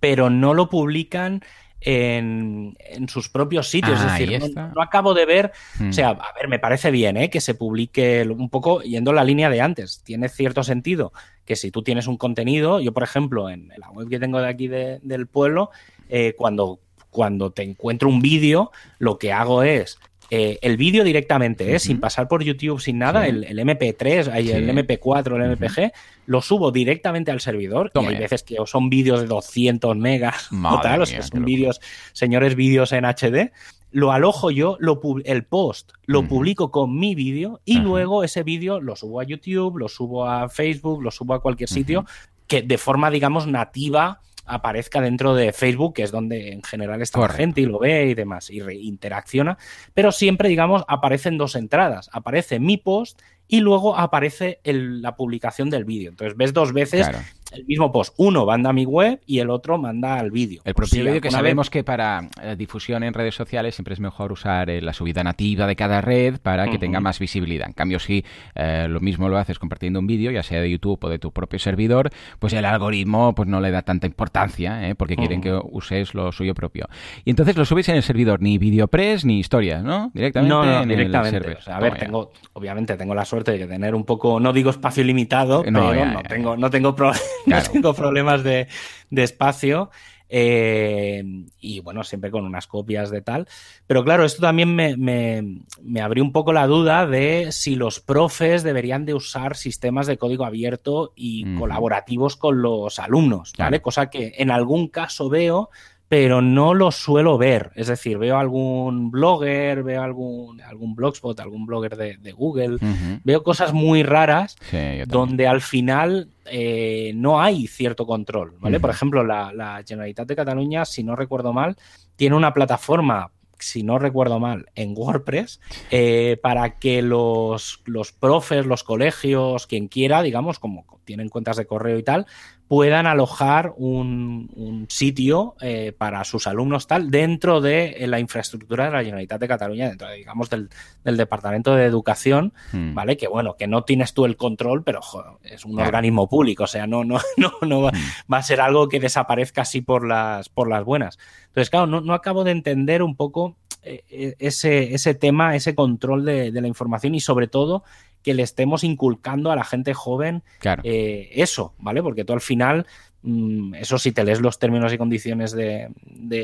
pero 0.00 0.30
no 0.30 0.54
lo 0.54 0.68
publican 0.68 1.42
en, 1.84 2.76
sus 3.08 3.28
propios 3.28 3.68
sitios. 3.68 4.00
es 4.00 4.12
decir, 4.12 4.54
no, 4.54 4.82
acabo 4.82 5.14
de 5.14 5.26
ver, 5.26 5.52
o 5.88 5.92
sea, 5.92 6.10
a 6.10 6.32
ver, 6.34 6.48
me 6.48 6.58
parece 6.58 6.90
bien 6.90 7.16
¿eh? 7.16 7.30
que 7.30 7.40
se 7.40 7.54
publique 7.54 8.22
un 8.28 8.48
poco 8.48 8.82
yendo 8.82 9.12
la 9.12 9.24
línea 9.24 9.50
de 9.50 9.60
antes. 9.60 10.02
Tiene 10.04 10.28
cierto 10.28 10.62
sentido 10.62 11.12
que 11.44 11.56
si 11.56 11.70
tú 11.70 11.82
tienes 11.82 12.06
un 12.06 12.16
contenido, 12.16 12.80
yo 12.80 12.92
por 12.92 13.02
ejemplo, 13.02 13.50
en 13.50 13.72
la 13.76 13.90
web 13.90 14.08
que 14.08 14.18
tengo 14.18 14.40
de 14.40 14.48
aquí 14.48 14.68
del 14.68 15.26
pueblo, 15.26 15.70
eh, 16.08 16.34
cuando 16.36 16.80
cuando 17.10 17.52
te 17.52 17.62
encuentro 17.62 18.08
un 18.08 18.22
vídeo, 18.22 18.72
lo 18.98 19.18
que 19.18 19.32
hago 19.32 19.62
es 19.62 19.98
eh, 20.34 20.58
el 20.62 20.78
vídeo 20.78 21.04
directamente, 21.04 21.74
¿eh? 21.74 21.78
sin 21.78 22.00
pasar 22.00 22.26
por 22.26 22.42
YouTube, 22.42 22.80
sin 22.80 22.96
nada, 22.96 23.26
el, 23.26 23.44
MP3, 23.44 24.34
el 24.34 24.66
MP4, 24.66 25.36
el 25.36 25.50
MPG, 25.50 25.92
lo 26.24 26.40
subo 26.40 26.72
directamente 26.72 27.30
al 27.30 27.42
servidor. 27.42 27.90
y 27.94 27.98
hay 27.98 28.16
veces 28.16 28.42
que 28.42 28.56
son 28.64 28.88
vídeos 28.88 29.20
de 29.20 29.26
200 29.26 29.94
megas 29.98 30.48
o 30.64 30.80
tal, 30.80 31.02
o 31.02 31.04
sea, 31.04 31.20
son 31.20 31.44
vídeos, 31.44 31.82
señores 32.14 32.54
vídeos 32.54 32.92
en 32.92 33.04
HD. 33.04 33.52
Lo 33.90 34.10
alojo 34.10 34.50
yo, 34.50 34.78
lo 34.80 34.98
el 35.26 35.44
post 35.44 35.92
lo 36.06 36.26
publico 36.26 36.70
con 36.70 36.98
mi 36.98 37.14
vídeo 37.14 37.60
y 37.66 37.80
luego 37.80 38.24
ese 38.24 38.42
vídeo 38.42 38.80
lo 38.80 38.96
subo 38.96 39.20
a 39.20 39.24
YouTube, 39.24 39.76
lo 39.76 39.90
subo 39.90 40.26
a 40.26 40.48
Facebook, 40.48 41.02
lo 41.02 41.10
subo 41.10 41.34
a 41.34 41.42
cualquier 41.42 41.68
sitio 41.68 42.06
que 42.46 42.62
de 42.62 42.78
forma, 42.78 43.10
digamos, 43.10 43.46
nativa 43.46 44.22
aparezca 44.52 45.00
dentro 45.00 45.34
de 45.34 45.52
Facebook, 45.52 45.94
que 45.94 46.02
es 46.02 46.10
donde 46.10 46.52
en 46.52 46.62
general 46.62 47.00
está 47.02 47.20
la 47.20 47.28
gente 47.28 47.60
y 47.60 47.66
lo 47.66 47.78
ve 47.78 48.06
y 48.06 48.14
demás, 48.14 48.50
y 48.50 48.60
interacciona, 48.60 49.56
pero 49.94 50.12
siempre, 50.12 50.48
digamos, 50.48 50.84
aparecen 50.88 51.38
dos 51.38 51.56
entradas. 51.56 52.10
Aparece 52.12 52.60
mi 52.60 52.76
post 52.76 53.20
y 53.48 53.60
luego 53.60 53.96
aparece 53.96 54.60
la 54.64 55.16
publicación 55.16 55.70
del 55.70 55.84
vídeo. 55.84 56.10
Entonces 56.10 56.36
ves 56.36 56.52
dos 56.52 56.72
veces 56.72 57.08
el 57.52 57.64
mismo 57.66 57.92
post. 57.92 58.14
Uno 58.16 58.46
manda 58.46 58.70
a 58.70 58.72
mi 58.72 58.84
web 58.84 59.20
y 59.26 59.38
el 59.38 59.50
otro 59.50 59.78
manda 59.78 60.18
al 60.18 60.30
vídeo. 60.30 60.62
El 60.64 60.74
propio 60.74 61.04
vídeo 61.04 61.20
que 61.20 61.30
sabemos 61.30 61.70
que 61.70 61.84
para 61.84 62.28
eh, 62.42 62.56
difusión 62.56 63.02
en 63.02 63.14
redes 63.14 63.34
sociales 63.34 63.74
siempre 63.74 63.94
es 63.94 64.00
mejor 64.00 64.32
usar 64.32 64.70
eh, 64.70 64.80
la 64.80 64.92
subida 64.92 65.22
nativa 65.22 65.66
de 65.66 65.76
cada 65.76 66.00
red 66.00 66.38
para 66.40 66.68
que 66.68 66.78
tenga 66.78 67.00
más 67.00 67.18
visibilidad. 67.18 67.66
En 67.66 67.74
cambio, 67.74 67.98
si 67.98 68.24
eh, 68.54 68.86
lo 68.88 69.00
mismo 69.00 69.28
lo 69.28 69.38
haces 69.38 69.58
compartiendo 69.58 69.98
un 70.00 70.06
vídeo, 70.06 70.30
ya 70.30 70.42
sea 70.42 70.60
de 70.60 70.70
YouTube 70.70 70.98
o 71.02 71.08
de 71.08 71.18
tu 71.18 71.32
propio 71.32 71.58
servidor, 71.58 72.10
pues 72.38 72.52
el 72.52 72.64
algoritmo 72.64 73.34
pues 73.34 73.48
no 73.48 73.60
le 73.60 73.70
da 73.70 73.82
tanta 73.82 74.06
importancia 74.06 74.94
porque 74.96 75.16
quieren 75.16 75.40
que 75.40 75.58
uses 75.70 76.14
lo 76.14 76.32
suyo 76.32 76.54
propio. 76.54 76.88
Y 77.24 77.30
entonces 77.30 77.56
lo 77.56 77.64
subes 77.64 77.88
en 77.88 77.96
el 77.96 78.02
servidor, 78.02 78.40
ni 78.40 78.58
VideoPress 78.58 79.24
ni 79.24 79.38
historias, 79.38 79.82
¿no? 79.82 80.10
Directamente 80.14 80.54
no, 80.54 80.82
en 80.82 80.88
directamente. 80.88 81.36
el 81.36 81.42
server. 81.42 81.58
a 81.66 81.80
ver, 81.80 81.98
tengo, 81.98 82.32
obviamente 82.52 82.96
tengo 82.96 83.14
la 83.14 83.24
suerte 83.24 83.52
de 83.58 83.66
tener 83.66 83.94
un 83.94 84.04
poco, 84.04 84.40
no 84.40 84.52
digo 84.52 84.70
espacio 84.70 85.04
limitado, 85.04 85.62
pero 85.62 85.94
no, 86.04 86.22
tengo, 86.22 86.56
no 86.56 86.70
tengo 86.70 86.94
no 87.46 87.62
tengo 87.62 87.94
problemas 87.94 88.42
de, 88.44 88.68
espacio. 89.10 89.90
Eh, 90.34 91.22
y 91.60 91.80
bueno, 91.80 92.04
siempre 92.04 92.30
con 92.30 92.46
unas 92.46 92.66
copias 92.66 93.10
de 93.10 93.20
tal. 93.20 93.46
Pero 93.86 94.02
claro, 94.02 94.24
esto 94.24 94.40
también 94.40 94.74
me, 94.74 94.96
me, 94.96 96.00
abrió 96.00 96.24
un 96.24 96.32
poco 96.32 96.54
la 96.54 96.66
duda 96.66 97.06
de 97.06 97.52
si 97.52 97.74
los 97.74 98.00
profes 98.00 98.62
deberían 98.62 99.04
de 99.04 99.12
usar 99.12 99.56
sistemas 99.56 100.06
de 100.06 100.16
código 100.16 100.46
abierto 100.46 101.12
y 101.14 101.54
colaborativos 101.56 102.36
con 102.36 102.62
los 102.62 102.98
alumnos, 102.98 103.52
¿vale? 103.58 103.82
Cosa 103.82 104.08
que 104.08 104.32
en 104.38 104.50
algún 104.50 104.88
caso 104.88 105.28
veo, 105.28 105.68
pero 106.12 106.42
no 106.42 106.74
lo 106.74 106.90
suelo 106.90 107.38
ver. 107.38 107.70
Es 107.74 107.86
decir, 107.86 108.18
veo 108.18 108.36
algún 108.36 109.10
blogger, 109.10 109.82
veo 109.82 110.02
algún, 110.02 110.60
algún 110.60 110.94
blogspot, 110.94 111.40
algún 111.40 111.64
blogger 111.64 111.96
de, 111.96 112.32
Google, 112.32 112.76
veo 113.24 113.42
cosas 113.42 113.72
muy 113.72 114.02
raras 114.02 114.58
donde 115.06 115.46
al 115.46 115.62
final 115.62 116.28
eh, 116.44 117.12
no 117.14 117.40
hay 117.40 117.66
cierto 117.66 118.04
control. 118.04 118.52
¿vale? 118.60 118.78
Por 118.78 118.90
ejemplo, 118.90 119.24
la, 119.24 119.54
la 119.54 119.82
Generalitat 119.88 120.28
de 120.28 120.36
Cataluña, 120.36 120.84
si 120.84 121.02
no 121.02 121.16
recuerdo 121.16 121.54
mal, 121.54 121.78
tiene 122.16 122.36
una 122.36 122.52
plataforma 122.52 123.30
si 123.62 123.82
no 123.82 123.98
recuerdo 123.98 124.40
mal, 124.40 124.66
en 124.74 124.92
WordPress, 124.96 125.60
eh, 125.90 126.36
para 126.42 126.78
que 126.78 127.00
los, 127.00 127.80
los 127.84 128.12
profes, 128.12 128.66
los 128.66 128.82
colegios, 128.82 129.66
quien 129.66 129.88
quiera, 129.88 130.22
digamos, 130.22 130.58
como 130.58 130.84
tienen 131.04 131.28
cuentas 131.28 131.56
de 131.56 131.66
correo 131.66 131.98
y 131.98 132.02
tal, 132.02 132.26
puedan 132.72 133.06
alojar 133.06 133.74
un, 133.76 134.86
sitio 134.88 135.56
eh, 135.60 135.92
para 135.96 136.24
sus 136.24 136.46
alumnos 136.46 136.86
tal 136.86 137.10
dentro 137.10 137.60
de 137.60 138.02
la 138.08 138.18
infraestructura 138.18 138.86
de 138.86 138.90
la 138.90 139.04
Generalitat 139.04 139.40
de 139.40 139.48
Cataluña, 139.48 139.88
dentro, 139.90 140.10
digamos, 140.10 140.48
del, 140.48 140.70
Departamento 141.04 141.74
de 141.74 141.84
Educación, 141.84 142.54
hmm. 142.72 142.94
¿vale? 142.94 143.18
Que 143.18 143.28
bueno, 143.28 143.56
que 143.58 143.66
no 143.66 143.84
tienes 143.84 144.14
tú 144.14 144.24
el 144.24 144.38
control, 144.38 144.84
pero 144.84 145.00
es 145.42 145.66
un 145.66 145.78
organismo 145.78 146.30
público, 146.30 146.64
o 146.64 146.66
sea, 146.66 146.86
no, 146.86 147.04
no, 147.04 147.18
no, 147.36 147.52
no 147.60 147.88
hmm. 147.88 148.32
va, 148.32 148.38
a 148.38 148.42
ser 148.42 148.62
algo 148.62 148.88
que 148.88 149.00
desaparezca 149.00 149.62
así 149.62 149.82
por 149.82 150.06
las, 150.06 150.48
por 150.48 150.68
las 150.68 150.82
buenas. 150.82 151.18
Entonces, 151.48 151.68
claro, 151.68 151.86
no, 151.86 152.14
acabo 152.14 152.44
de 152.44 152.52
entender 152.52 153.02
un 153.02 153.16
poco 153.16 153.58
eh, 153.61 153.61
eh, 153.61 153.61
ese, 153.82 154.94
ese 154.94 155.14
tema, 155.14 155.56
ese 155.56 155.74
control 155.74 156.24
de, 156.24 156.52
de 156.52 156.60
la 156.60 156.68
información 156.68 157.14
y 157.14 157.20
sobre 157.20 157.48
todo 157.48 157.82
que 158.22 158.34
le 158.34 158.42
estemos 158.42 158.84
inculcando 158.84 159.50
a 159.50 159.56
la 159.56 159.64
gente 159.64 159.94
joven 159.94 160.42
eh, 160.84 161.30
eso, 161.34 161.74
¿vale? 161.78 162.02
Porque 162.02 162.24
tú 162.24 162.32
al 162.32 162.40
final, 162.40 162.86
mm, 163.22 163.74
eso 163.74 163.98
si 163.98 164.12
te 164.12 164.24
lees 164.24 164.40
los 164.40 164.58
términos 164.58 164.92
y 164.92 164.98
condiciones 164.98 165.52
de, 165.52 165.90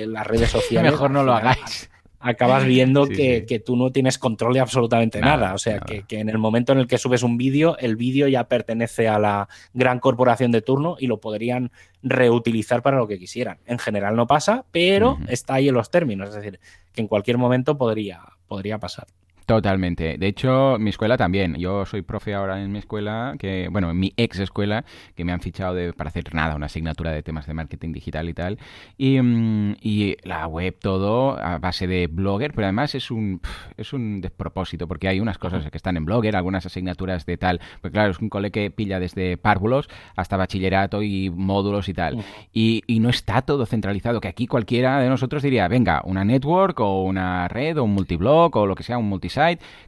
las 0.06 0.26
redes 0.26 0.50
sociales. 0.50 0.92
Mejor 0.92 1.10
no 1.10 1.22
lo 1.22 1.32
hagáis. 1.32 1.90
Acabas 2.20 2.64
viendo 2.64 3.06
que, 3.06 3.62
tú 3.64 3.76
no 3.76 3.90
tienes 3.90 4.18
control 4.18 4.54
de 4.54 4.60
absolutamente 4.60 5.20
nada. 5.20 5.54
O 5.54 5.58
sea, 5.58 5.80
que, 5.80 6.02
que, 6.02 6.20
en 6.20 6.28
el 6.28 6.38
momento 6.38 6.72
en 6.72 6.78
el 6.78 6.86
que 6.86 6.98
subes 6.98 7.22
un 7.22 7.36
vídeo, 7.36 7.76
el 7.78 7.96
vídeo 7.96 8.28
ya 8.28 8.44
pertenece 8.44 9.08
a 9.08 9.18
la 9.18 9.48
gran 9.74 10.00
corporación 10.00 10.50
de 10.50 10.62
turno 10.62 10.96
y 10.98 11.06
lo 11.06 11.20
podrían 11.20 11.70
reutilizar 12.02 12.82
para 12.82 12.98
lo 12.98 13.06
que 13.06 13.18
quisieran. 13.18 13.58
En 13.66 13.78
general 13.78 14.16
no 14.16 14.26
pasa, 14.26 14.64
pero 14.70 15.18
está 15.28 15.54
ahí 15.54 15.68
en 15.68 15.74
los 15.74 15.90
términos. 15.90 16.30
Es 16.30 16.34
decir, 16.36 16.60
que 16.92 17.00
en 17.00 17.08
cualquier 17.08 17.38
momento 17.38 17.76
podría, 17.76 18.22
podría 18.46 18.78
pasar. 18.78 19.06
Totalmente. 19.48 20.18
De 20.18 20.26
hecho, 20.26 20.76
mi 20.78 20.90
escuela 20.90 21.16
también. 21.16 21.54
Yo 21.54 21.86
soy 21.86 22.02
profe 22.02 22.34
ahora 22.34 22.62
en 22.62 22.70
mi 22.70 22.80
escuela, 22.80 23.34
que 23.38 23.68
bueno, 23.70 23.90
en 23.90 23.98
mi 23.98 24.12
ex 24.18 24.40
escuela, 24.40 24.84
que 25.16 25.24
me 25.24 25.32
han 25.32 25.40
fichado 25.40 25.72
de, 25.72 25.94
para 25.94 26.08
hacer 26.08 26.34
nada, 26.34 26.54
una 26.54 26.66
asignatura 26.66 27.12
de 27.12 27.22
temas 27.22 27.46
de 27.46 27.54
marketing 27.54 27.92
digital 27.92 28.28
y 28.28 28.34
tal. 28.34 28.58
Y, 28.98 29.18
mm, 29.18 29.76
la 30.24 30.46
web 30.48 30.76
todo 30.78 31.40
a 31.40 31.56
base 31.56 31.86
de 31.86 32.08
Blogger, 32.08 32.52
pero 32.52 32.66
además 32.66 32.94
es 32.94 33.10
un, 33.10 33.40
es 33.78 33.94
un 33.94 34.20
despropósito, 34.20 34.86
porque 34.86 35.08
hay 35.08 35.18
unas 35.18 35.38
cosas 35.38 35.70
que 35.70 35.78
están 35.78 35.96
en 35.96 36.04
Blogger, 36.04 36.36
algunas 36.36 36.66
asignaturas 36.66 37.24
de 37.24 37.38
tal. 37.38 37.58
Pues 37.80 37.90
claro, 37.90 38.10
es 38.10 38.18
un 38.18 38.28
cole 38.28 38.50
que 38.50 38.70
pilla 38.70 39.00
desde 39.00 39.38
párvulos 39.38 39.88
hasta 40.14 40.36
bachillerato 40.36 41.02
y 41.02 41.30
módulos 41.30 41.88
y 41.88 41.94
tal. 41.94 42.22
Y, 42.52 42.82
y 42.86 43.00
no 43.00 43.08
está 43.08 43.40
todo 43.40 43.64
centralizado, 43.64 44.20
que 44.20 44.28
aquí 44.28 44.46
cualquiera 44.46 45.00
de 45.00 45.08
nosotros 45.08 45.42
diría, 45.42 45.68
venga, 45.68 46.02
una 46.04 46.22
network 46.22 46.78
o 46.80 47.02
una 47.04 47.48
red 47.48 47.78
o 47.78 47.84
un 47.84 47.94
multiblog 47.94 48.54
o 48.54 48.66
lo 48.66 48.74
que 48.74 48.82
sea, 48.82 48.98
un 48.98 49.08
multisite 49.08 49.37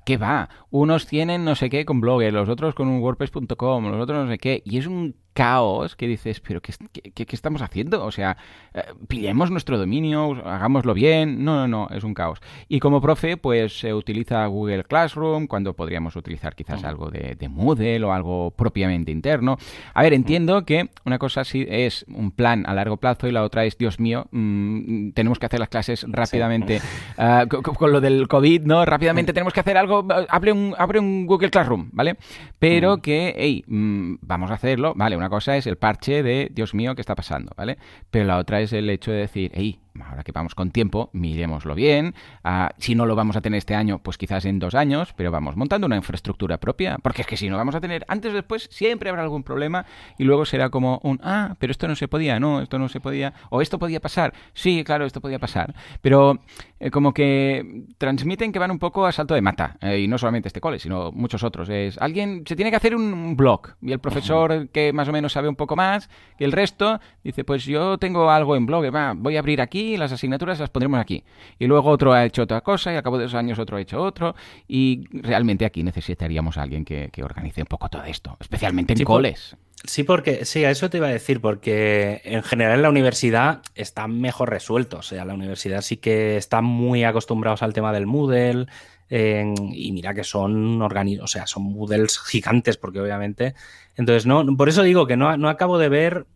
que 0.05 0.17
va, 0.17 0.49
unos 0.71 1.07
tienen 1.07 1.45
no 1.45 1.55
sé 1.55 1.71
qué 1.71 1.85
con 1.85 2.01
Blogger, 2.01 2.33
los 2.33 2.49
otros 2.49 2.75
con 2.75 2.89
un 2.89 3.01
WordPress.com, 3.01 3.91
los 3.91 4.01
otros 4.01 4.25
no 4.25 4.31
sé 4.31 4.39
qué, 4.39 4.63
y 4.65 4.79
es 4.79 4.87
un 4.87 5.17
caos 5.33 5.97
que 5.97 6.07
dices, 6.07 6.41
pero 6.41 6.61
¿qué, 6.61 6.73
qué, 7.13 7.27
estamos 7.31 7.63
haciendo? 7.63 8.05
O 8.05 8.11
sea, 8.11 8.37
eh, 8.75 8.83
pillemos 9.09 9.51
nuestro 9.51 9.79
dominio, 9.79 10.33
hagámoslo 10.45 10.95
bien. 10.95 11.45
No, 11.45 11.67
no, 11.67 11.69
no, 11.69 11.89
es 11.95 12.05
un 12.05 12.15
caos. 12.15 12.41
Y 12.69 12.81
como 12.81 13.01
profe, 13.01 13.37
pues 13.37 13.79
se 13.79 13.95
utiliza 13.95 14.45
Google 14.47 14.85
Classroom 14.85 15.47
cuando 15.47 15.75
podríamos 15.75 16.17
utilizar 16.17 16.55
quizás 16.55 16.85
algo 16.85 17.11
de, 17.11 17.37
Moodle 17.49 18.05
o 18.05 18.13
algo 18.13 18.53
propiamente 18.53 19.11
interno. 19.11 19.57
A 19.95 20.03
ver, 20.03 20.13
entiendo 20.13 20.65
que 20.65 20.91
una 21.05 21.19
cosa 21.19 21.45
sí 21.45 21.67
es 21.69 22.05
un 22.09 22.31
plan 22.31 22.65
a 22.67 22.75
largo 22.75 22.97
plazo 22.97 23.27
y 23.27 23.33
la 23.33 23.43
otra 23.43 23.65
es, 23.65 23.77
Dios 23.77 23.99
mío, 23.99 24.27
mm, 24.31 25.11
tenemos 25.11 25.39
que 25.39 25.47
hacer 25.47 25.61
las 25.61 25.69
clases 25.69 26.07
rápidamente. 26.09 26.81
Ah, 27.17 27.45
con, 27.47 27.93
lo 27.93 28.01
del 28.01 28.29
COVID, 28.29 28.63
¿no? 28.63 28.85
Rápidamente 28.85 29.33
tenemos 29.33 29.53
que 29.53 29.61
hacer 29.61 29.77
algo, 29.77 30.07
abre 30.29 30.53
un, 30.53 30.75
abre 30.79 30.99
un 30.99 31.27
Google 31.27 31.51
Classroom, 31.51 31.91
¿vale? 31.93 32.17
Pero 32.59 32.99
que, 33.03 33.35
hey, 33.37 33.65
mm, 33.67 34.17
vamos 34.23 34.51
a 34.51 34.55
hacerlo, 34.55 34.95
¿vale? 34.97 35.17
Una 35.21 35.29
cosa 35.29 35.55
es 35.59 35.67
el 35.67 35.77
parche 35.77 36.23
de, 36.23 36.49
Dios 36.51 36.73
mío, 36.73 36.95
¿qué 36.95 37.03
está 37.03 37.15
pasando? 37.15 37.53
¿Vale? 37.55 37.77
Pero 38.11 38.25
la 38.25 38.39
otra 38.39 38.63
es 38.63 38.73
el 38.73 38.89
hecho 38.89 39.11
de 39.11 39.19
decir, 39.19 39.53
hey, 39.55 39.79
ahora 40.09 40.23
que 40.23 40.33
vamos 40.33 40.55
con 40.55 40.71
tiempo, 40.71 41.11
miremoslo 41.13 41.75
bien. 41.75 42.15
Ah, 42.45 42.71
si 42.79 42.95
no 42.95 43.07
lo 43.07 43.17
vamos 43.17 43.37
a 43.37 43.41
tener 43.41 43.59
este 43.59 43.75
año, 43.75 43.99
pues 44.03 44.19
quizás 44.19 44.45
en 44.45 44.59
dos 44.59 44.75
años, 44.75 45.13
pero 45.17 45.31
vamos 45.31 45.57
montando 45.57 45.87
una 45.87 45.97
infraestructura 45.97 46.59
propia, 46.59 46.99
porque 47.03 47.23
es 47.23 47.27
que 47.27 47.37
si 47.37 47.49
no 47.49 47.57
vamos 47.57 47.75
a 47.75 47.81
tener 47.81 48.05
antes 48.09 48.33
o 48.33 48.35
después, 48.35 48.69
siempre 48.71 49.11
habrá 49.11 49.23
algún 49.23 49.43
problema 49.43 49.87
y 50.19 50.25
luego 50.25 50.45
será 50.45 50.71
como 50.71 51.01
un, 51.03 51.21
ah, 51.23 51.57
pero 51.59 51.71
esto 51.71 51.89
no 51.89 51.97
se 51.97 52.09
podía, 52.09 52.39
no, 52.39 52.61
esto 52.61 52.79
no 52.79 52.89
se 52.89 53.01
podía, 53.01 53.35
o 53.51 53.61
esto 53.61 53.79
podía 53.79 54.01
pasar, 54.01 54.33
sí, 54.53 54.85
claro, 54.85 55.05
esto 55.05 55.21
podía 55.21 55.39
pasar, 55.39 55.75
pero 56.01 56.41
eh, 56.79 56.91
como 56.91 57.13
que 57.13 57.85
transmiten 57.99 58.53
que 58.53 58.59
van 58.59 58.71
un 58.71 58.79
poco 58.79 59.07
a 59.07 59.13
salto 59.13 59.35
de 59.35 59.43
mata, 59.43 59.77
eh, 59.81 60.01
y 60.01 60.09
no 60.09 60.19
solamente 60.19 60.49
este 60.49 60.61
cole, 60.61 60.79
sino 60.79 61.13
muchos 61.13 61.43
otros. 61.43 61.69
Es 61.69 61.99
alguien 61.99 62.43
se 62.47 62.57
tiene 62.57 62.71
que 62.71 62.77
hacer 62.77 62.95
un 62.95 63.37
blog 63.37 63.75
y 63.83 63.93
el 63.93 63.99
profesor 63.99 64.69
que 64.69 64.93
más 64.93 65.09
o 65.09 65.13
menos 65.13 65.33
sabe 65.33 65.49
un 65.49 65.57
poco 65.57 65.77
más 65.77 66.09
que 66.39 66.45
el 66.45 66.53
resto 66.53 67.01
dice, 67.23 67.45
pues 67.45 67.65
yo 67.65 67.99
tengo 67.99 68.31
algo 68.31 68.57
en 68.57 68.67
blog, 68.67 68.85
va, 68.95 69.15
voy 69.17 69.37
a 69.37 69.41
abrir 69.41 69.61
aquí 69.61 69.80
las 69.97 70.13
asignaturas 70.13 70.59
las 70.59 70.71
pondremos 70.71 71.01
aquí. 71.01 71.25
Y 71.59 71.67
luego 71.67 71.91
otro 71.91 72.13
ha 72.13 72.25
hecho 72.25 72.43
otra 72.43 72.61
cosa 72.61 72.93
y 72.93 72.97
al 72.97 73.03
cabo 73.03 73.19
de 73.19 73.25
dos 73.25 73.35
años 73.35 73.59
otro 73.59 73.77
ha 73.77 73.81
hecho 73.81 74.03
otro. 74.03 74.35
Y 74.69 75.05
realmente 75.13 75.65
aquí 75.65 75.83
necesitaríamos 75.83 76.59
a 76.59 76.63
alguien 76.63 76.85
que, 76.85 77.11
organice 77.23 77.61
un 77.61 77.67
poco 77.67 77.89
todo 77.89 78.05
esto, 78.05 78.37
especialmente 78.41 78.95
en 78.95 79.05
coles. 79.05 79.57
Sí, 79.85 80.05
porque 80.05 80.45
sí, 80.45 80.65
a 80.65 80.71
eso 80.71 80.91
te 80.91 80.99
iba 80.99 81.07
a 81.07 81.13
decir, 81.13 81.41
porque 81.41 82.21
en 82.25 82.43
general 82.43 82.77
en 82.77 82.83
la 82.83 82.91
universidad 82.91 83.63
está 83.75 84.07
mejor 84.09 84.51
resuelto. 84.51 84.99
O 84.99 85.03
sea, 85.03 85.25
la 85.25 85.35
universidad 85.35 85.81
sí 85.81 85.97
que 85.97 86.37
está 86.37 86.61
muy 86.61 87.05
acostumbrados 87.05 87.63
al 87.63 87.73
tema 87.73 87.93
del 87.93 88.07
Moodle. 88.07 88.67
y 89.11 89.93
mira 89.93 90.15
que 90.15 90.25
son 90.25 90.83
o 90.83 91.27
sea, 91.27 91.47
son 91.47 91.63
Moodles 91.65 92.19
gigantes, 92.19 92.77
porque 92.77 93.01
obviamente. 93.01 93.55
Entonces, 93.97 94.27
no, 94.27 94.45
por 94.57 94.69
eso 94.69 94.83
digo 94.83 95.07
que 95.07 95.17
no, 95.17 95.37
no 95.37 95.49
acabo 95.49 95.79
de 95.79 95.89
ver 95.89 96.27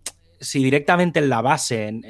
si 0.45 0.62
directamente 0.62 1.18
en 1.18 1.28
la 1.28 1.42
base, 1.42 1.88
en, 1.88 2.05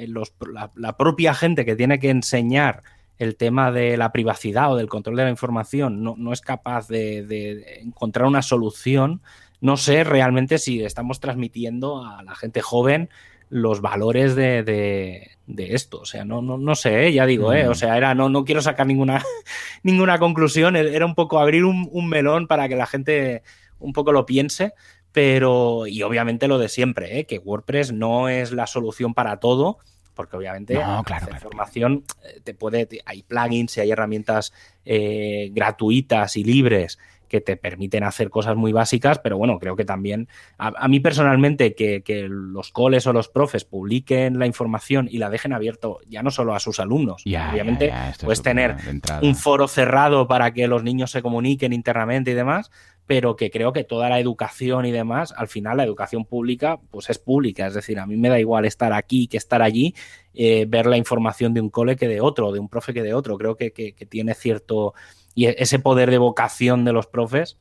la, 0.75 0.97
propia 0.97 1.33
gente 1.33 1.65
que 1.65 1.75
tiene 1.75 1.99
que 1.99 2.09
enseñar 2.09 2.83
el 3.17 3.37
tema 3.37 3.71
de 3.71 3.97
la 3.97 4.11
privacidad 4.11 4.71
o 4.71 4.75
del 4.75 4.89
control 4.89 5.15
de 5.15 5.23
la 5.23 5.29
información 5.29 6.03
no, 6.03 6.33
es 6.33 6.41
capaz 6.41 6.87
de, 6.87 7.79
encontrar 7.81 8.27
una 8.27 8.41
solución, 8.41 9.21
no 9.61 9.77
sé 9.77 10.03
realmente 10.03 10.57
si 10.57 10.83
estamos 10.83 11.19
transmitiendo 11.19 12.05
a 12.05 12.23
la 12.23 12.35
gente 12.35 12.61
joven 12.61 13.09
los 13.49 13.79
valores 13.79 14.35
de, 14.35 15.31
esto. 15.47 16.01
O 16.01 16.05
sea, 16.05 16.25
no, 16.25 16.41
no, 16.41 16.57
no 16.57 16.75
sé, 16.75 17.07
¿eh? 17.07 17.13
ya 17.13 17.25
digo, 17.25 17.53
¿eh? 17.53 17.67
o 17.67 17.71
mm. 17.71 17.75
sea, 17.75 17.95
era, 17.95 18.13
no, 18.13 18.27
no 18.27 18.43
quiero 18.43 18.61
sacar 18.61 18.85
ninguna, 18.85 19.23
ninguna 19.83 20.19
conclusión, 20.19 20.75
era 20.75 21.05
un 21.05 21.15
poco 21.15 21.39
abrir 21.39 21.63
un, 21.63 21.87
un 21.91 22.09
melón 22.09 22.47
para 22.47 22.67
que 22.67 22.75
la 22.75 22.85
gente 22.85 23.43
un 23.79 23.93
poco 23.93 24.11
lo 24.11 24.25
piense, 24.25 24.73
pero, 25.15 25.87
y 25.87 26.03
obviamente 26.03 26.49
lo 26.49 26.59
de 26.59 26.67
siempre, 26.67 27.19
¿eh? 27.19 27.25
que 27.25 27.37
WordPress 27.37 27.93
no 27.93 28.27
es 28.27 28.51
la 28.51 28.67
solución 28.67 29.13
para 29.13 29.37
todo, 29.37 29.77
porque 30.13 30.35
obviamente 30.35 30.73
no, 30.73 31.03
claro, 31.05 31.27
la 31.29 31.37
información 31.37 32.03
eh, 32.21 32.41
te 32.43 32.53
puede, 32.53 32.89
hay 33.05 33.23
plugins 33.23 33.77
y 33.77 33.79
hay 33.79 33.91
herramientas 33.91 34.51
eh, 34.83 35.51
gratuitas 35.53 36.35
y 36.35 36.43
libres 36.43 36.99
que 37.29 37.39
te 37.39 37.55
permiten 37.55 38.03
hacer 38.03 38.29
cosas 38.29 38.57
muy 38.57 38.73
básicas, 38.73 39.19
pero 39.19 39.37
bueno, 39.37 39.57
creo 39.57 39.77
que 39.77 39.85
también, 39.85 40.27
a, 40.57 40.87
mí 40.89 40.99
personalmente, 40.99 41.75
que, 41.75 42.27
los 42.29 42.71
coles 42.71 43.07
o 43.07 43.13
los 43.13 43.29
profes 43.29 43.63
publiquen 43.63 44.37
la 44.37 44.45
información 44.45 45.07
y 45.09 45.17
la 45.17 45.29
dejen 45.29 45.53
abierto 45.53 45.99
ya 46.07 46.23
no 46.23 46.29
solo 46.29 46.55
a 46.55 46.59
sus 46.59 46.79
alumnos, 46.79 47.23
obviamente 47.25 47.91
puedes 48.21 48.41
tener 48.41 48.75
un 49.21 49.35
foro 49.35 49.67
cerrado 49.67 50.27
para 50.27 50.53
que 50.53 50.67
los 50.67 50.83
niños 50.83 51.11
se 51.11 51.21
comuniquen 51.21 51.73
internamente 51.73 52.31
y 52.31 52.33
demás, 52.35 52.69
pero 53.07 53.35
que 53.35 53.51
creo 53.51 53.71
que 53.71 53.83
toda 53.83 54.09
la 54.09 54.19
educación 54.19 54.85
y 54.85 54.91
demás, 54.91 55.33
al 55.37 55.47
final 55.47 55.77
la 55.77 55.83
educación 55.83 56.25
pública, 56.25 56.79
pues 56.89 57.09
es 57.09 57.19
pública. 57.19 57.67
Es 57.67 57.75
decir, 57.75 57.99
a 57.99 58.07
mí 58.07 58.17
me 58.17 58.29
da 58.29 58.39
igual 58.39 58.65
estar 58.65 58.93
aquí 58.93 59.27
que 59.27 59.37
estar 59.37 59.61
allí, 59.61 59.93
eh, 60.33 60.65
ver 60.67 60.87
la 60.87 60.97
información 60.97 61.53
de 61.53 61.61
un 61.61 61.69
cole 61.69 61.95
que 61.95 62.07
de 62.07 62.21
otro, 62.21 62.51
de 62.51 62.59
un 62.59 62.67
profe 62.67 62.93
que 62.93 63.03
de 63.03 63.13
otro. 63.13 63.37
Creo 63.37 63.55
que, 63.55 63.71
tiene 64.09 64.33
cierto. 64.33 64.93
Y 65.35 65.45
e, 65.45 65.55
ese 65.59 65.77
poder 65.77 66.09
de 66.09 66.17
vocación 66.17 66.83
de 66.83 66.93
los 66.93 67.05
profes, 67.05 67.57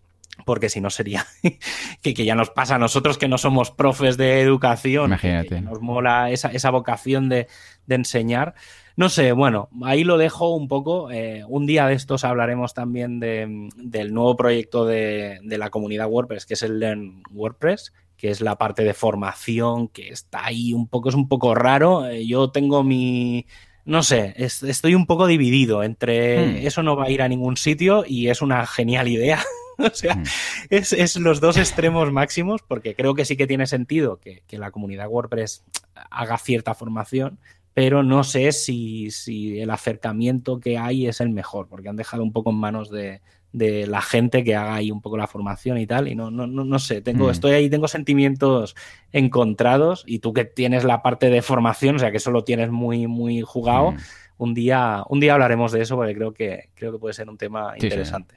porque 0.46 0.70
si 0.70 0.80
no 0.80 0.88
sería 0.88 1.26
que, 2.02 2.14
ya 2.14 2.34
nos 2.34 2.50
pasa 2.50 2.76
a 2.76 2.78
nosotros 2.78 3.18
que 3.18 3.28
no 3.28 3.36
somos 3.36 3.70
profes 3.70 4.16
de 4.16 4.40
educación. 4.40 5.06
Imagínate. 5.06 5.60
nos 5.60 5.82
mola 5.82 6.30
esa, 6.30 6.48
esa 6.48 6.70
vocación 6.70 7.28
de, 7.28 7.48
de 7.86 7.94
enseñar. 7.94 8.54
No 8.96 9.08
sé, 9.08 9.32
bueno, 9.32 9.68
ahí 9.82 10.04
lo 10.04 10.18
dejo 10.18 10.54
un 10.54 10.68
poco. 10.68 11.10
Eh, 11.10 11.44
un 11.48 11.66
día 11.66 11.86
de 11.88 11.94
estos 11.94 12.24
hablaremos 12.24 12.74
también 12.74 13.18
del 13.18 14.14
nuevo 14.14 14.36
proyecto 14.36 14.86
de, 14.86 15.40
la 15.42 15.70
comunidad 15.70 16.08
WordPress, 16.08 16.46
que 16.46 16.54
es 16.54 16.62
el 16.62 16.78
Learn 16.78 17.22
WordPress, 17.32 17.92
que 18.16 18.30
es 18.30 18.40
la 18.40 18.56
parte 18.56 18.84
de 18.84 18.94
formación, 18.94 19.88
que 19.88 20.10
está 20.10 20.46
ahí 20.46 20.72
un 20.72 20.86
poco, 20.86 21.08
es 21.08 21.16
un 21.16 21.28
poco 21.28 21.56
raro. 21.56 22.06
Eh, 22.06 22.24
yo 22.24 22.50
tengo 22.50 22.84
mi, 22.84 23.46
no 23.84 24.04
sé, 24.04 24.34
estoy 24.38 24.94
un 24.94 25.06
poco 25.06 25.26
dividido 25.26 25.82
entre 25.82 26.46
hmm. 26.46 26.66
eso 26.66 26.84
no 26.84 26.94
va 26.94 27.06
a 27.06 27.10
ir 27.10 27.20
a 27.20 27.28
ningún 27.28 27.56
sitio 27.56 28.04
y 28.06 28.28
es 28.28 28.42
una 28.42 28.64
genial 28.64 29.08
idea. 29.08 29.42
o 29.78 29.90
sea, 29.92 30.14
hmm. 30.14 30.24
es, 30.70 31.16
los 31.16 31.40
dos 31.40 31.56
extremos 31.56 32.12
máximos, 32.12 32.62
porque 32.62 32.94
creo 32.94 33.16
que 33.16 33.24
sí 33.24 33.36
que 33.36 33.48
tiene 33.48 33.66
sentido 33.66 34.20
que, 34.20 34.44
que 34.46 34.56
la 34.56 34.70
comunidad 34.70 35.08
WordPress 35.08 35.64
haga 36.10 36.38
cierta 36.38 36.74
formación, 36.74 37.40
pero 37.74 38.04
no 38.04 38.22
sé 38.22 38.52
si, 38.52 39.10
el 39.60 39.70
acercamiento 39.70 40.60
que 40.60 40.78
hay 40.78 41.08
es 41.08 41.20
el 41.20 41.30
mejor, 41.30 41.68
porque 41.68 41.88
han 41.88 41.96
dejado 41.96 42.22
un 42.22 42.32
poco 42.32 42.50
en 42.50 42.56
manos 42.56 42.88
de, 42.88 43.20
la 43.52 44.00
gente 44.00 44.42
que 44.42 44.56
haga 44.56 44.74
ahí 44.74 44.90
un 44.90 45.00
poco 45.00 45.16
la 45.16 45.26
formación 45.26 45.78
y 45.78 45.86
tal, 45.86 46.08
y 46.08 46.14
no, 46.14 46.30
no, 46.30 46.46
no, 46.46 46.78
sé, 46.78 47.02
tengo, 47.02 47.26
mm. 47.26 47.30
estoy 47.30 47.52
ahí, 47.52 47.70
tengo 47.70 47.86
sentimientos 47.88 48.74
encontrados, 49.12 50.04
y 50.06 50.20
tú 50.20 50.32
que 50.32 50.44
tienes 50.44 50.84
la 50.84 51.02
parte 51.02 51.30
de 51.30 51.42
formación, 51.42 51.96
o 51.96 51.98
sea 51.98 52.10
que 52.10 52.16
eso 52.16 52.30
lo 52.30 52.44
tienes 52.44 52.70
muy, 52.70 53.06
muy 53.06 53.42
jugado, 53.42 53.92
mm. 53.92 53.96
un, 54.38 54.54
día, 54.54 55.04
un 55.08 55.20
día 55.20 55.34
hablaremos 55.34 55.72
de 55.72 55.82
eso, 55.82 55.96
porque 55.96 56.14
creo 56.14 56.32
que, 56.32 56.70
creo 56.74 56.92
que 56.92 56.98
puede 56.98 57.14
ser 57.14 57.28
un 57.28 57.38
tema 57.38 57.74
interesante. 57.76 58.36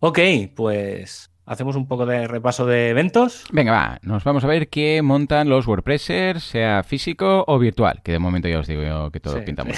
Ok, 0.00 0.18
pues 0.54 1.30
hacemos 1.48 1.76
un 1.76 1.86
poco 1.86 2.06
de 2.06 2.28
repaso 2.28 2.66
de 2.66 2.90
eventos. 2.90 3.44
Venga, 3.50 3.72
va, 3.72 3.98
nos 4.02 4.22
vamos 4.24 4.44
a 4.44 4.46
ver 4.46 4.68
qué 4.68 5.02
montan 5.02 5.48
los 5.48 5.66
WordPressers, 5.66 6.44
sea 6.44 6.82
físico 6.82 7.44
o 7.46 7.58
virtual, 7.58 8.00
que 8.04 8.12
de 8.12 8.18
momento 8.18 8.48
ya 8.48 8.58
os 8.58 8.66
digo 8.66 8.82
yo 8.82 9.10
que 9.10 9.20
todo 9.20 9.44
pinta 9.44 9.64
muy 9.64 9.74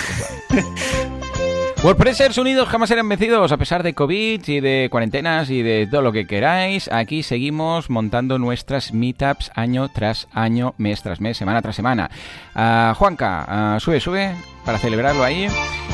WordPressers 1.83 2.37
unidos 2.37 2.69
jamás 2.69 2.91
serán 2.91 3.09
vencidos 3.09 3.53
a 3.53 3.57
pesar 3.57 3.83
de 3.83 3.95
COVID 3.95 4.47
y 4.47 4.61
de 4.61 4.89
cuarentenas 4.91 5.49
y 5.49 5.63
de 5.63 5.89
todo 5.91 6.03
lo 6.03 6.13
que 6.13 6.27
queráis. 6.27 6.93
Aquí 6.93 7.23
seguimos 7.23 7.89
montando 7.89 8.39
nuestras 8.39 8.93
meetups 8.93 9.51
año 9.55 9.89
tras 9.89 10.29
año, 10.33 10.75
mes 10.77 11.03
tras 11.03 11.23
mes, 11.23 11.39
semana 11.39 11.63
tras 11.63 11.77
semana. 11.77 12.11
Uh, 12.55 12.93
Juanca, 12.95 13.77
uh, 13.77 13.81
sube, 13.81 13.99
sube 13.99 14.35
para 14.67 14.77
celebrarlo 14.77 15.25
ahí. 15.25 15.47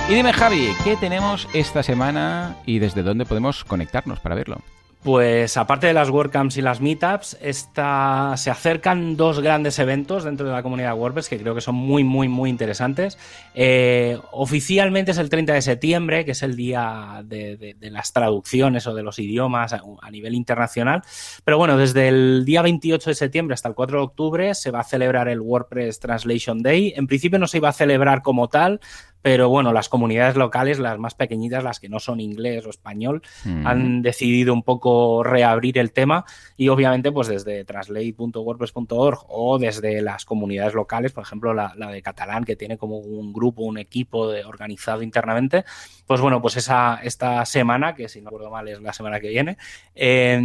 Y 0.08 0.14
dime 0.14 0.32
Javi, 0.32 0.70
¿qué 0.82 0.96
tenemos 0.96 1.48
esta 1.54 1.84
semana 1.84 2.56
y 2.66 2.80
desde 2.80 3.04
dónde 3.04 3.24
podemos 3.24 3.64
conectarnos 3.64 4.18
para 4.18 4.34
verlo? 4.34 4.58
Pues 5.02 5.56
aparte 5.56 5.86
de 5.86 5.92
las 5.92 6.10
WordCamps 6.10 6.56
y 6.56 6.62
las 6.62 6.80
Meetups, 6.80 7.36
esta, 7.40 8.34
se 8.36 8.50
acercan 8.50 9.16
dos 9.16 9.40
grandes 9.40 9.78
eventos 9.78 10.24
dentro 10.24 10.46
de 10.46 10.52
la 10.52 10.64
comunidad 10.64 10.96
WordPress 10.96 11.28
que 11.28 11.38
creo 11.38 11.54
que 11.54 11.60
son 11.60 11.76
muy, 11.76 12.02
muy, 12.02 12.26
muy 12.26 12.50
interesantes. 12.50 13.16
Eh, 13.54 14.18
oficialmente 14.32 15.12
es 15.12 15.18
el 15.18 15.28
30 15.28 15.52
de 15.52 15.62
septiembre, 15.62 16.24
que 16.24 16.32
es 16.32 16.42
el 16.42 16.56
día 16.56 17.22
de, 17.24 17.76
las 17.82 18.12
traducciones 18.12 18.88
o 18.88 18.94
de 18.94 19.04
los 19.04 19.20
idiomas 19.20 19.72
a, 19.74 20.10
nivel 20.10 20.34
internacional. 20.34 21.02
Pero 21.44 21.56
bueno, 21.56 21.76
desde 21.76 22.08
el 22.08 22.44
día 22.44 22.62
28 22.62 23.10
de 23.10 23.14
septiembre 23.14 23.54
hasta 23.54 23.68
el 23.68 23.76
4 23.76 23.98
de 23.98 24.04
octubre 24.04 24.54
se 24.56 24.72
va 24.72 24.80
a 24.80 24.84
celebrar 24.84 25.28
el 25.28 25.40
WordPress 25.40 26.00
Translation 26.00 26.62
Day. 26.62 26.94
En 26.96 27.06
principio 27.06 27.38
no 27.38 27.46
se 27.46 27.58
iba 27.58 27.68
a 27.68 27.72
celebrar 27.72 28.22
como 28.22 28.48
tal, 28.48 28.80
pero 29.26 29.48
bueno, 29.48 29.72
las 29.72 29.88
comunidades 29.88 30.36
locales, 30.36 30.78
las 30.78 31.00
más 31.00 31.16
pequeñitas, 31.16 31.64
las 31.64 31.80
que 31.80 31.88
no 31.88 31.98
son 31.98 32.20
inglés 32.20 32.64
o 32.64 32.70
español, 32.70 33.22
mm. 33.44 33.66
han 33.66 34.00
decidido 34.00 34.54
un 34.54 34.62
poco 34.62 35.24
reabrir 35.24 35.78
el 35.78 35.90
tema 35.90 36.24
y 36.56 36.68
obviamente 36.68 37.10
pues 37.10 37.26
desde 37.26 37.64
translate.wordpress.org 37.64 39.24
o 39.26 39.58
desde 39.58 40.00
las 40.00 40.24
comunidades 40.24 40.74
locales, 40.74 41.10
por 41.10 41.24
ejemplo 41.24 41.54
la, 41.54 41.74
la, 41.76 41.90
de 41.90 42.02
catalán 42.02 42.44
que 42.44 42.54
tiene 42.54 42.78
como 42.78 42.98
un 42.98 43.32
grupo, 43.32 43.64
un 43.64 43.78
equipo 43.78 44.30
de, 44.30 44.44
organizado 44.44 45.02
internamente, 45.02 45.64
pues 46.06 46.20
bueno, 46.20 46.40
pues 46.40 46.56
esa, 46.56 47.00
esta 47.02 47.44
semana, 47.46 47.96
que 47.96 48.08
si 48.08 48.20
no 48.20 48.30
recuerdo 48.30 48.52
mal 48.52 48.68
es 48.68 48.80
la 48.80 48.92
semana 48.92 49.18
que 49.18 49.30
viene, 49.30 49.56
eh, 49.96 50.40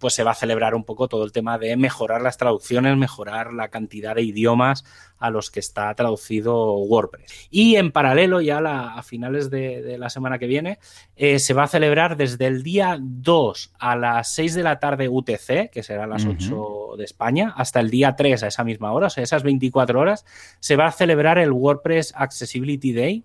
pues 0.00 0.14
se 0.14 0.24
va 0.24 0.32
a 0.32 0.34
celebrar 0.34 0.74
un 0.74 0.82
poco 0.82 1.06
todo 1.06 1.22
el 1.22 1.30
tema 1.30 1.58
de 1.58 1.76
mejorar 1.76 2.22
las 2.22 2.38
traducciones, 2.38 2.96
mejorar 2.96 3.52
la 3.52 3.68
cantidad 3.68 4.16
de 4.16 4.22
idiomas 4.22 4.84
a 5.20 5.30
los 5.30 5.50
que 5.50 5.60
está 5.60 5.94
traducido 5.94 6.78
WordPress. 6.78 7.48
Y 7.50 7.76
en 7.76 7.92
paralelo, 7.92 8.40
ya 8.40 8.60
la, 8.60 8.94
a 8.94 9.02
finales 9.02 9.50
de, 9.50 9.82
de, 9.82 9.98
la 9.98 10.10
semana 10.10 10.38
que 10.38 10.46
viene, 10.46 10.78
eh, 11.14 11.38
se 11.38 11.54
va 11.54 11.64
a 11.64 11.68
celebrar 11.68 12.16
desde 12.16 12.46
el 12.46 12.62
día 12.62 12.98
2 13.00 13.74
a 13.78 13.96
las 13.96 14.32
6 14.32 14.54
de 14.54 14.62
la 14.62 14.80
tarde 14.80 15.08
UTC, 15.08 15.70
que 15.70 15.82
será 15.82 16.04
a 16.04 16.06
las 16.06 16.24
uh 16.24 16.30
-huh. 16.30 16.88
8 16.90 16.96
de 16.96 17.04
España, 17.04 17.54
hasta 17.56 17.80
el 17.80 17.90
día 17.90 18.16
3 18.16 18.42
a 18.42 18.46
esa 18.48 18.64
misma 18.64 18.92
hora, 18.92 19.06
o 19.06 19.10
sea, 19.10 19.22
esas 19.22 19.42
24 19.42 20.00
horas, 20.00 20.24
se 20.58 20.76
va 20.76 20.86
a 20.86 20.92
celebrar 20.92 21.38
el 21.38 21.52
WordPress 21.52 22.14
Accessibility 22.16 22.92
Day, 22.92 23.24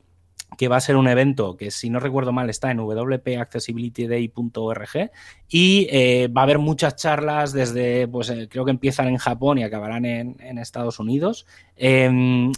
que 0.58 0.68
va 0.68 0.78
a 0.78 0.82
ser 0.82 0.96
un 0.96 1.08
evento 1.08 1.58
que, 1.58 1.70
si 1.72 1.90
no 1.90 2.00
recuerdo 2.00 2.32
mal, 2.32 2.48
está 2.50 2.70
en 2.72 2.80
wpaccessibilityday.org 2.80 5.12
y 5.50 5.88
eh, 5.92 6.28
va 6.28 6.42
a 6.42 6.44
haber 6.44 6.60
muchas 6.60 6.96
charlas 6.96 7.52
desde, 7.52 8.08
pues 8.08 8.30
eh, 8.30 8.48
creo 8.50 8.64
que 8.66 8.72
empiezan 8.72 9.08
en 9.08 9.18
Japón 9.18 9.58
y 9.58 9.64
acabarán 9.64 10.06
en, 10.06 10.36
Estados 10.58 11.00
Unidos. 11.00 11.46
Eh, 11.76 12.10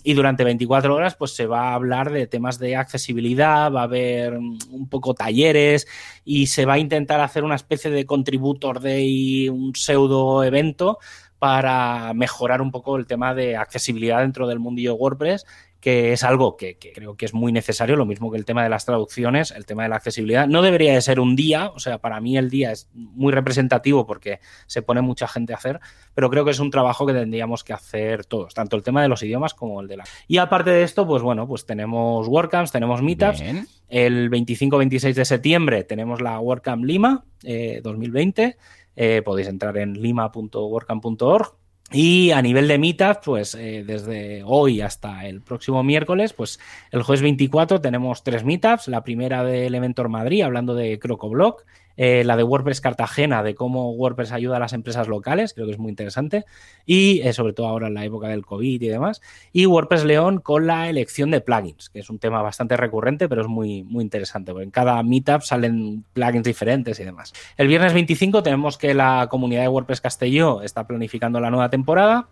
y 0.03 0.13
durante 0.13 0.43
24 0.43 0.93
horas, 0.93 1.15
pues 1.15 1.33
se 1.33 1.47
va 1.47 1.71
a 1.71 1.73
hablar 1.73 2.11
de 2.11 2.27
temas 2.27 2.59
de 2.59 2.75
accesibilidad, 2.75 3.71
va 3.71 3.79
a 3.81 3.85
haber 3.85 4.37
un 4.37 4.87
poco 4.89 5.15
talleres 5.15 5.87
y 6.23 6.45
se 6.47 6.65
va 6.65 6.73
a 6.73 6.79
intentar 6.79 7.19
hacer 7.19 7.43
una 7.43 7.55
especie 7.55 7.91
de 7.91 8.05
contributor 8.05 8.79
day, 8.79 9.49
un 9.49 9.75
pseudo 9.75 10.43
evento 10.43 10.99
para 11.39 12.13
mejorar 12.13 12.61
un 12.61 12.71
poco 12.71 12.97
el 12.97 13.05
tema 13.05 13.35
de 13.35 13.57
accesibilidad 13.57 14.21
dentro 14.21 14.47
del 14.47 14.59
mundillo 14.59 14.95
WordPress 14.95 15.45
que 15.79 16.11
es 16.11 16.23
algo 16.23 16.57
que, 16.57 16.77
que, 16.77 16.91
creo 16.91 17.15
que 17.15 17.25
es 17.25 17.33
muy 17.33 17.51
necesario, 17.51 17.95
lo 17.95 18.05
mismo 18.05 18.31
que 18.31 18.37
el 18.37 18.45
tema 18.45 18.63
de 18.63 18.69
las 18.69 18.85
traducciones, 18.85 19.51
el 19.51 19.65
tema 19.65 19.83
de 19.83 19.89
la 19.89 19.97
accesibilidad. 19.97 20.47
No 20.47 20.61
debería 20.61 20.93
de 20.93 21.01
ser 21.01 21.19
un 21.19 21.35
día, 21.35 21.69
o 21.69 21.79
sea, 21.79 21.99
para 21.99 22.19
mí 22.19 22.37
el 22.37 22.49
día 22.49 22.71
es 22.71 22.89
muy 22.93 23.31
representativo 23.31 24.05
porque 24.07 24.39
se 24.65 24.81
pone 24.81 25.01
mucha 25.01 25.27
gente 25.27 25.53
a 25.53 25.57
hacer, 25.57 25.79
pero 26.13 26.29
creo 26.29 26.45
que 26.45 26.51
es 26.51 26.59
un 26.59 26.71
trabajo 26.71 27.05
que 27.05 27.13
tendríamos 27.13 27.63
que 27.63 27.73
hacer 27.73 28.25
todos, 28.25 28.53
tanto 28.53 28.75
el 28.75 28.83
tema 28.83 29.01
de 29.01 29.07
los 29.07 29.21
idiomas 29.21 29.53
como 29.53 29.81
el 29.81 29.87
de 29.87 29.97
la... 29.97 30.03
Y 30.27 30.37
aparte 30.37 30.71
de 30.71 30.83
esto, 30.83 31.05
pues 31.05 31.21
bueno, 31.21 31.47
pues 31.47 31.65
tenemos 31.65 32.27
WordCamps, 32.27 32.71
tenemos 32.71 33.01
Meetups. 33.01 33.41
Bien. 33.41 33.67
El 33.87 34.29
25-26 34.29 35.13
de 35.13 35.25
septiembre 35.25 35.83
tenemos 35.83 36.21
la 36.21 36.39
WordCamp 36.39 36.83
Lima 36.83 37.25
eh, 37.43 37.81
2020. 37.83 38.57
Eh, 38.95 39.21
podéis 39.23 39.47
entrar 39.47 39.77
en 39.77 39.93
lima.wordcamp.org 40.01 41.55
y 41.91 42.31
a 42.31 42.41
nivel 42.41 42.67
de 42.67 42.77
meetup, 42.77 43.23
pues 43.23 43.55
eh, 43.55 43.83
desde 43.85 44.43
hoy 44.43 44.81
hasta 44.81 45.25
el 45.25 45.41
próximo 45.41 45.83
miércoles, 45.83 46.33
pues 46.33 46.59
el 46.91 47.01
jueves 47.01 47.21
24 47.21 47.79
tenemos 47.79 48.23
tres 48.23 48.43
meetups. 48.43 48.89
La 48.89 49.03
primera 49.03 49.43
de 49.43 49.67
Elementor 49.67 50.09
Madrid, 50.09 50.41
hablando 50.41 50.75
de 50.75 50.99
CrocoBlock. 50.99 51.63
Eh, 51.97 52.23
la 52.23 52.37
de 52.37 52.43
WordPress 52.43 52.79
Cartagena, 52.79 53.43
de 53.43 53.55
cómo 53.55 53.91
WordPress 53.91 54.31
ayuda 54.31 54.57
a 54.57 54.59
las 54.59 54.73
empresas 54.73 55.07
locales, 55.07 55.53
creo 55.53 55.65
que 55.65 55.73
es 55.73 55.79
muy 55.79 55.89
interesante. 55.89 56.45
Y 56.85 57.21
eh, 57.21 57.33
sobre 57.33 57.53
todo 57.53 57.67
ahora 57.67 57.87
en 57.87 57.95
la 57.95 58.05
época 58.05 58.27
del 58.27 58.45
COVID 58.45 58.81
y 58.81 58.87
demás. 58.87 59.21
Y 59.51 59.65
WordPress 59.65 60.05
León 60.05 60.39
con 60.39 60.67
la 60.67 60.89
elección 60.89 61.31
de 61.31 61.41
plugins, 61.41 61.89
que 61.89 61.99
es 61.99 62.09
un 62.09 62.19
tema 62.19 62.41
bastante 62.41 62.77
recurrente, 62.77 63.27
pero 63.27 63.41
es 63.41 63.47
muy, 63.47 63.83
muy 63.83 64.03
interesante. 64.03 64.51
Porque 64.51 64.65
en 64.65 64.71
cada 64.71 65.01
meetup 65.03 65.41
salen 65.41 66.05
plugins 66.13 66.43
diferentes 66.43 66.99
y 66.99 67.03
demás. 67.03 67.33
El 67.57 67.67
viernes 67.67 67.93
25 67.93 68.43
tenemos 68.43 68.77
que 68.77 68.93
la 68.93 69.27
comunidad 69.29 69.63
de 69.63 69.67
WordPress 69.67 70.01
Castelló 70.01 70.61
está 70.61 70.85
planificando 70.85 71.39
la 71.39 71.49
nueva 71.49 71.69
temporada. 71.69 72.27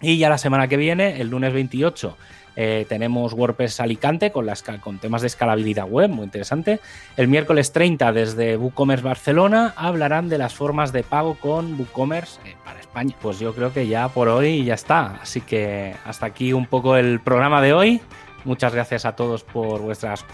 Y 0.00 0.18
ya 0.18 0.28
la 0.28 0.38
semana 0.38 0.68
que 0.68 0.76
viene, 0.76 1.20
el 1.20 1.28
lunes 1.28 1.52
28, 1.52 2.16
eh, 2.56 2.86
tenemos 2.88 3.32
WordPress 3.32 3.80
Alicante 3.80 4.32
con, 4.32 4.46
temas 4.98 5.20
de 5.22 5.28
escalabilidad 5.28 5.86
web, 5.86 6.10
muy 6.10 6.24
interesante. 6.24 6.80
El 7.16 7.28
miércoles 7.28 7.72
30 7.72 8.12
desde 8.12 8.56
WooCommerce 8.56 9.04
Barcelona 9.04 9.74
hablarán 9.76 10.28
de 10.28 10.38
las 10.38 10.54
formas 10.54 10.92
de 10.92 11.02
pago 11.02 11.34
con 11.34 11.78
WooCommerce 11.78 12.40
eh, 12.46 12.56
para 12.64 12.80
España. 12.80 13.14
Pues 13.20 13.38
yo 13.38 13.54
creo 13.54 13.72
que 13.72 13.86
ya 13.86 14.08
por 14.08 14.28
hoy 14.28 14.64
ya 14.64 14.74
está. 14.74 15.18
Así 15.22 15.40
que 15.40 15.94
hasta 16.04 16.26
aquí 16.26 16.52
un 16.52 16.66
poco 16.66 16.96
el 16.96 17.20
programa 17.20 17.62
de 17.62 17.72
hoy. 17.72 18.00
Muchas 18.44 18.74
gracias 18.74 19.04
a 19.04 19.16
todos 19.16 19.44
por 19.44 19.82
vuestras, 19.82 20.24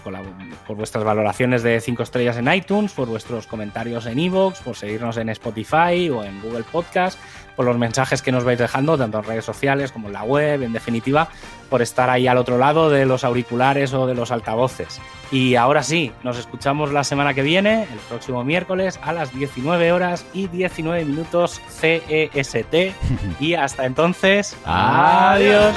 por 0.65 0.77
vuestras 0.77 1.03
valoraciones 1.03 1.61
de 1.61 1.81
5 1.81 2.03
estrellas 2.03 2.37
en 2.37 2.51
iTunes, 2.53 2.93
por 2.93 3.09
vuestros 3.09 3.47
comentarios 3.47 4.05
en 4.05 4.17
iVoox, 4.17 4.61
por 4.61 4.77
seguirnos 4.77 5.17
en 5.17 5.27
Spotify 5.27 6.09
o 6.09 6.23
en 6.23 6.41
Google 6.41 6.63
Podcast, 6.71 7.19
por 7.57 7.65
los 7.65 7.77
mensajes 7.77 8.21
que 8.21 8.31
nos 8.31 8.45
vais 8.45 8.57
dejando, 8.57 8.97
tanto 8.97 9.17
en 9.17 9.23
redes 9.25 9.43
sociales 9.43 9.91
como 9.91 10.07
en 10.07 10.13
la 10.13 10.23
web, 10.23 10.61
en 10.61 10.71
definitiva, 10.71 11.27
por 11.69 11.81
estar 11.81 12.09
ahí 12.09 12.27
al 12.27 12.37
otro 12.37 12.57
lado 12.57 12.89
de 12.89 13.05
los 13.05 13.25
auriculares 13.25 13.93
o 13.93 14.07
de 14.07 14.15
los 14.15 14.31
altavoces. 14.31 15.01
Y 15.31 15.55
ahora 15.55 15.83
sí, 15.83 16.13
nos 16.23 16.37
escuchamos 16.37 16.93
la 16.93 17.03
semana 17.03 17.33
que 17.33 17.41
viene, 17.41 17.83
el 17.83 17.99
próximo 18.07 18.43
miércoles, 18.43 18.99
a 19.03 19.11
las 19.11 19.33
19 19.33 19.91
horas 19.91 20.25
y 20.33 20.47
19 20.47 21.03
minutos 21.03 21.59
CEST. 21.69 22.75
y 23.39 23.55
hasta 23.55 23.85
entonces, 23.85 24.55
adiós. 24.63 25.75